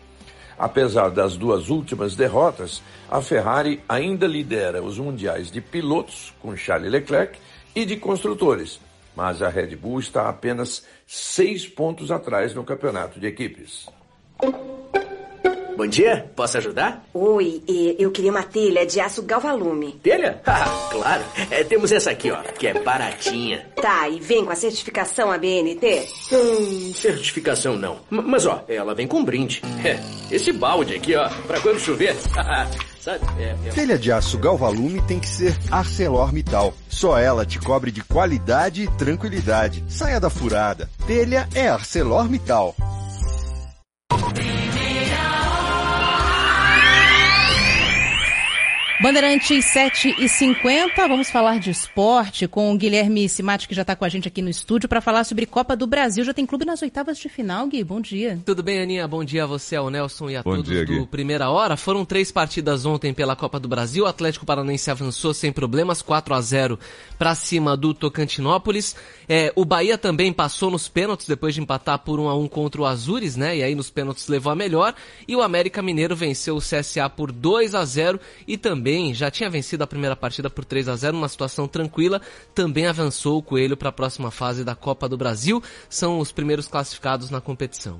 Apesar 0.57 1.09
das 1.09 1.37
duas 1.37 1.69
últimas 1.69 2.15
derrotas, 2.15 2.81
a 3.11 3.21
Ferrari 3.21 3.81
ainda 3.87 4.25
lidera 4.25 4.81
os 4.81 4.97
mundiais 4.97 5.51
de 5.51 5.61
pilotos 5.61 6.33
com 6.41 6.55
Charles 6.55 6.91
Leclerc 6.91 7.37
e 7.75 7.85
de 7.85 7.97
construtores, 7.97 8.79
mas 9.17 9.41
a 9.41 9.49
Red 9.49 9.75
Bull 9.75 9.99
está 9.99 10.29
apenas 10.29 10.85
seis 11.07 11.65
pontos 11.65 12.11
atrás 12.11 12.53
no 12.53 12.63
campeonato 12.63 13.19
de 13.19 13.25
equipes. 13.25 13.87
Bom 15.75 15.87
dia, 15.87 16.29
posso 16.35 16.59
ajudar? 16.59 17.03
Oi, 17.15 17.63
eu 17.97 18.11
queria 18.11 18.29
uma 18.29 18.43
telha 18.43 18.85
de 18.85 18.99
aço 18.99 19.23
galvalume. 19.23 19.93
Telha? 20.03 20.39
Ah, 20.45 20.89
claro. 20.91 21.23
É, 21.49 21.63
temos 21.63 21.91
essa 21.91 22.11
aqui, 22.11 22.29
ó, 22.29 22.41
que 22.43 22.67
é 22.67 22.79
baratinha. 22.79 23.67
Tá, 23.75 24.07
e 24.07 24.19
vem 24.19 24.45
com 24.45 24.51
a 24.51 24.55
certificação 24.55 25.31
ABNT? 25.31 26.07
Hum, 26.31 26.93
certificação 26.93 27.75
não. 27.75 27.99
M 28.11 28.21
mas, 28.21 28.45
ó, 28.45 28.63
ela 28.67 28.93
vem 28.93 29.07
com 29.07 29.23
brinde. 29.23 29.61
É, 29.83 29.99
esse 30.33 30.51
balde 30.51 30.95
aqui, 30.95 31.15
ó, 31.15 31.27
pra 31.47 31.59
quando 31.59 31.79
chover. 31.79 32.15
É, 33.07 33.55
é... 33.65 33.71
Telha 33.71 33.97
de 33.97 34.11
aço 34.11 34.37
Galvalume 34.37 35.01
tem 35.01 35.19
que 35.19 35.29
ser 35.29 35.57
ArcelorMittal. 35.71 36.73
Só 36.89 37.17
ela 37.17 37.45
te 37.45 37.57
cobre 37.59 37.91
de 37.91 38.03
qualidade 38.03 38.83
e 38.83 38.87
tranquilidade. 38.97 39.83
Saia 39.87 40.19
da 40.19 40.29
furada. 40.29 40.89
Telha 41.05 41.47
é 41.55 41.69
ArcelorMittal. 41.69 42.75
Bandeirantes 48.99 49.63
7 49.65 50.15
e 50.17 50.27
50 50.27 51.07
vamos 51.07 51.29
falar 51.29 51.59
de 51.59 51.69
esporte 51.69 52.47
com 52.47 52.73
o 52.73 52.77
Guilherme 52.77 53.29
Simati, 53.29 53.67
que 53.67 53.75
já 53.75 53.83
está 53.83 53.95
com 53.95 54.03
a 54.03 54.09
gente 54.09 54.27
aqui 54.27 54.41
no 54.41 54.49
estúdio, 54.49 54.89
para 54.89 54.99
falar 54.99 55.23
sobre 55.23 55.45
Copa 55.45 55.75
do 55.75 55.85
Brasil. 55.85 56.23
Já 56.23 56.33
tem 56.33 56.47
clube 56.47 56.65
nas 56.65 56.81
oitavas 56.81 57.19
de 57.19 57.29
final, 57.29 57.67
Gui. 57.67 57.83
Bom 57.83 58.01
dia. 58.01 58.39
Tudo 58.43 58.63
bem, 58.63 58.81
Aninha? 58.81 59.07
Bom 59.07 59.23
dia 59.23 59.43
a 59.43 59.45
você, 59.45 59.75
ao 59.75 59.91
Nelson 59.91 60.31
e 60.31 60.35
a 60.35 60.41
Bom 60.41 60.55
todos 60.55 60.71
dia, 60.71 60.83
do 60.83 61.05
Primeira 61.05 61.47
Hora. 61.47 61.77
Foram 61.77 62.03
três 62.03 62.31
partidas 62.31 62.87
ontem 62.87 63.13
pela 63.13 63.35
Copa 63.35 63.59
do 63.59 63.67
Brasil. 63.67 64.05
O 64.05 64.07
Atlético 64.07 64.47
Paranaense 64.47 64.89
avançou 64.89 65.31
sem 65.31 65.51
problemas, 65.51 66.01
4 66.01 66.33
a 66.33 66.41
0 66.41 66.79
para 67.19 67.35
cima 67.35 67.77
do 67.77 67.93
Tocantinópolis. 67.93 68.95
É, 69.29 69.53
o 69.55 69.63
Bahia 69.63 69.95
também 69.99 70.33
passou 70.33 70.71
nos 70.71 70.87
pênaltis 70.87 71.27
depois 71.27 71.53
de 71.53 71.61
empatar 71.61 71.99
por 71.99 72.19
1 72.19 72.29
a 72.29 72.35
1 72.35 72.47
contra 72.47 72.81
o 72.81 72.85
Azures, 72.85 73.35
né? 73.35 73.57
E 73.57 73.61
aí 73.61 73.75
nos 73.75 73.91
pênaltis 73.91 74.27
levou 74.27 74.51
a 74.51 74.55
melhor. 74.55 74.95
E 75.27 75.35
o 75.35 75.41
América 75.43 75.83
Mineiro 75.83 76.15
venceu 76.15 76.55
o 76.55 76.61
CSA 76.61 77.07
por 77.07 77.31
2 77.31 77.75
a 77.75 77.85
0 77.85 78.19
e 78.47 78.57
também 78.57 78.86
também 78.87 79.13
já 79.13 79.29
tinha 79.29 79.49
vencido 79.49 79.83
a 79.83 79.87
primeira 79.87 80.15
partida 80.15 80.49
por 80.49 80.63
3 80.63 80.87
a 80.87 80.95
0 80.95 81.17
numa 81.17 81.27
situação 81.27 81.67
tranquila, 81.67 82.21
também 82.55 82.87
avançou 82.87 83.37
o 83.37 83.43
Coelho 83.43 83.75
para 83.75 83.89
a 83.89 83.91
próxima 83.91 84.31
fase 84.31 84.63
da 84.63 84.75
Copa 84.75 85.09
do 85.09 85.17
Brasil. 85.17 85.61
São 85.89 86.19
os 86.19 86.31
primeiros 86.31 86.69
classificados 86.69 87.29
na 87.29 87.41
competição. 87.41 87.99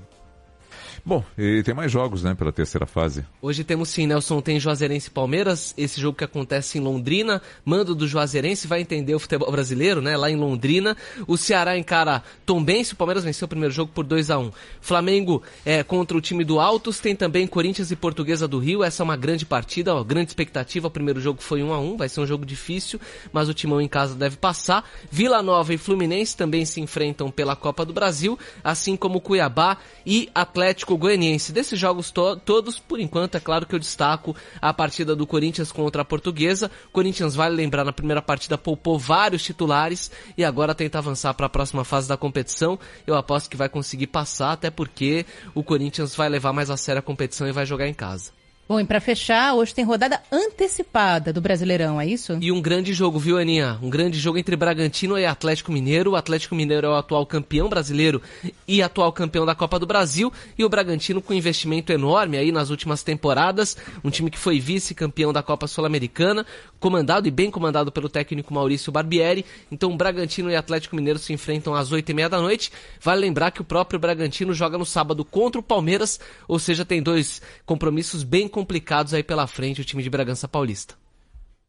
Bom, 1.08 1.24
e 1.38 1.64
tem 1.64 1.74
mais 1.74 1.90
jogos, 1.90 2.22
né, 2.22 2.36
pela 2.36 2.52
terceira 2.52 2.86
fase. 2.86 3.24
Hoje 3.42 3.64
temos 3.64 3.88
sim, 3.88 4.06
Nelson, 4.06 4.42
tem 4.42 4.60
Juazeirense 4.60 5.08
e 5.08 5.12
Palmeiras, 5.12 5.74
esse 5.78 6.02
jogo 6.02 6.18
que 6.18 6.26
acontece 6.26 6.78
em 6.78 6.82
Londrina, 6.82 7.42
mando 7.64 7.96
do 7.96 8.06
Juazeirense, 8.06 8.68
vai 8.68 8.82
entender 8.82 9.16
o 9.16 9.20
futebol 9.20 9.50
brasileiro, 9.50 10.02
né, 10.02 10.18
lá 10.18 10.30
em 10.30 10.36
Londrina. 10.36 10.98
O 11.26 11.38
Ceará 11.38 11.78
encara 11.78 12.22
Tombense, 12.46 12.92
o 12.92 12.98
Palmeiras 12.98 13.24
venceu 13.24 13.46
o 13.46 13.48
primeiro 13.48 13.74
jogo 13.74 13.90
por 13.96 14.04
2 14.04 14.30
a 14.30 14.38
1 14.38 14.52
Flamengo 14.82 15.42
é, 15.66 15.82
contra 15.82 16.18
o 16.18 16.20
time 16.20 16.44
do 16.44 16.60
Altos, 16.60 17.00
tem 17.00 17.16
também 17.16 17.48
Corinthians 17.48 17.90
e 17.90 17.96
Portuguesa 17.96 18.46
do 18.46 18.60
Rio, 18.60 18.84
essa 18.84 19.02
é 19.02 19.06
uma 19.06 19.16
grande 19.16 19.46
partida, 19.46 19.96
ó, 19.96 20.04
grande 20.04 20.32
expectativa, 20.32 20.90
o 20.90 20.92
primeiro 20.92 21.22
jogo 21.22 21.42
foi 21.42 21.64
1 21.64 21.72
a 21.72 21.80
1 21.80 21.96
vai 21.96 22.10
ser 22.10 22.20
um 22.20 22.28
jogo 22.28 22.46
difícil, 22.46 23.00
mas 23.32 23.48
o 23.48 23.54
Timão 23.54 23.80
em 23.80 23.88
casa 23.88 24.14
deve 24.14 24.36
passar. 24.36 24.84
Vila 25.10 25.42
Nova 25.42 25.74
e 25.74 25.78
Fluminense 25.78 26.36
também 26.36 26.66
se 26.66 26.82
enfrentam 26.82 27.32
pela 27.32 27.56
Copa 27.56 27.86
do 27.86 27.94
Brasil, 27.94 28.38
assim 28.62 28.98
como 28.98 29.22
Cuiabá 29.22 29.78
e 30.06 30.30
Atlético 30.36 30.97
Goianiense. 30.98 31.52
Desses 31.52 31.80
jogos 31.80 32.12
to 32.12 32.36
todos, 32.38 32.80
por 32.80 33.00
enquanto, 33.00 33.36
é 33.36 33.40
claro 33.40 33.66
que 33.66 33.76
eu 33.76 33.80
destaco 33.80 34.36
a 34.62 34.74
partida 34.74 35.16
do 35.16 35.28
Corinthians 35.28 35.72
contra 35.72 36.02
a 36.02 36.06
Portuguesa. 36.06 36.70
Corinthians, 36.92 37.36
vale 37.36 37.56
lembrar, 37.56 37.84
na 37.84 37.94
primeira 37.94 38.22
partida 38.22 38.58
poupou 38.58 38.98
vários 39.00 39.44
titulares 39.44 40.12
e 40.38 40.44
agora 40.44 40.76
tenta 40.76 40.98
avançar 40.98 41.34
para 41.34 41.46
a 41.46 41.50
próxima 41.50 41.84
fase 41.84 42.08
da 42.08 42.18
competição. 42.18 42.80
Eu 43.06 43.16
aposto 43.16 43.50
que 43.50 43.58
vai 43.58 43.70
conseguir 43.70 44.08
passar, 44.08 44.52
até 44.52 44.70
porque 44.70 45.26
o 45.56 45.64
Corinthians 45.64 46.16
vai 46.16 46.30
levar 46.30 46.54
mais 46.54 46.70
a 46.70 46.78
sério 46.78 47.00
a 47.00 47.04
competição 47.04 47.48
e 47.48 47.52
vai 47.52 47.66
jogar 47.66 47.88
em 47.88 47.94
casa. 47.94 48.37
Bom, 48.70 48.82
e 48.82 48.84
para 48.84 49.00
fechar, 49.00 49.54
hoje 49.54 49.74
tem 49.74 49.86
rodada 49.86 50.22
antecipada 50.30 51.32
do 51.32 51.40
Brasileirão, 51.40 52.02
é 52.02 52.06
isso? 52.06 52.38
E 52.42 52.52
um 52.52 52.62
grande 52.62 52.92
jogo, 52.92 53.18
viu, 53.18 53.38
Aninha? 53.38 53.80
Um 53.82 53.90
grande 53.90 54.20
jogo 54.20 54.38
entre 54.38 54.58
Bragantino 54.58 55.18
e 55.18 55.26
Atlético 55.26 55.72
Mineiro. 55.72 56.12
O 56.12 56.16
Atlético 56.18 56.54
Mineiro 56.54 56.88
é 56.88 56.90
o 56.90 56.96
atual 56.96 57.26
campeão 57.26 57.70
brasileiro 57.70 58.22
e 58.68 58.84
atual 58.84 59.14
campeão 59.14 59.46
da 59.46 59.56
Copa 59.56 59.80
do 59.80 59.86
Brasil. 59.86 60.34
E 60.58 60.66
o 60.66 60.70
Bragantino 60.70 61.22
com 61.22 61.34
investimento 61.34 61.94
enorme 61.94 62.38
aí 62.38 62.52
nas 62.52 62.70
últimas 62.70 63.04
temporadas. 63.04 63.78
Um 64.04 64.10
time 64.10 64.30
que 64.30 64.38
foi 64.38 64.60
vice-campeão 64.60 65.32
da 65.32 65.42
Copa 65.42 65.66
Sul-Americana, 65.66 66.46
comandado 66.78 67.26
e 67.26 67.32
bem 67.32 67.50
comandado 67.50 67.90
pelo 67.90 68.10
técnico 68.10 68.54
Maurício 68.54 68.92
Barbieri. 68.92 69.46
Então, 69.72 69.96
Bragantino 69.96 70.52
e 70.52 70.58
Atlético 70.58 70.98
Mineiro 70.98 71.20
se 71.20 71.32
enfrentam 71.32 71.74
às 71.74 71.94
oito 71.94 72.10
e 72.10 72.14
meia 72.14 72.28
da 72.28 72.42
noite. 72.42 72.70
Vale 73.00 73.22
lembrar 73.22 73.52
que 73.52 73.62
o 73.62 73.64
próprio 73.64 73.98
Bragantino 73.98 74.54
joga 74.54 74.78
no 74.78 74.86
sábado 74.86 75.24
contra 75.24 75.58
o 75.58 75.64
Palmeiras, 75.64 76.20
ou 76.50 76.60
seja, 76.60 76.84
tem 76.84 77.02
dois 77.02 77.42
compromissos 77.66 78.24
bem 78.24 78.57
complicados 78.58 79.14
aí 79.14 79.22
pela 79.22 79.46
frente, 79.46 79.82
o 79.82 79.86
time 79.86 80.02
de 80.02 80.10
Bragança 80.10 80.48
Paulista. 80.48 80.96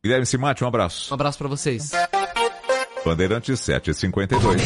Guilherme 0.03 0.25
Simate, 0.25 0.65
um 0.65 0.67
abraço. 0.67 1.13
Um 1.13 1.15
abraço 1.15 1.37
para 1.37 1.47
vocês. 1.47 1.91
Bandeirantes 3.05 3.61
752. 3.61 4.63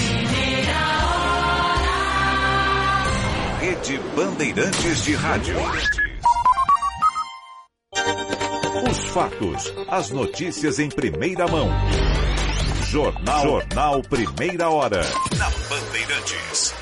Rede 3.58 3.98
Bandeirantes 4.14 5.04
de 5.04 5.14
Rádio. 5.16 5.56
Os 8.88 8.98
fatos, 9.06 9.74
as 9.88 10.10
notícias 10.10 10.78
em 10.78 10.90
primeira 10.90 11.48
mão. 11.48 11.68
Jornal, 12.86 13.42
Jornal 13.42 14.02
Primeira 14.02 14.70
Hora. 14.70 15.00
Na 15.36 15.50
Bandeirantes. 15.50 16.81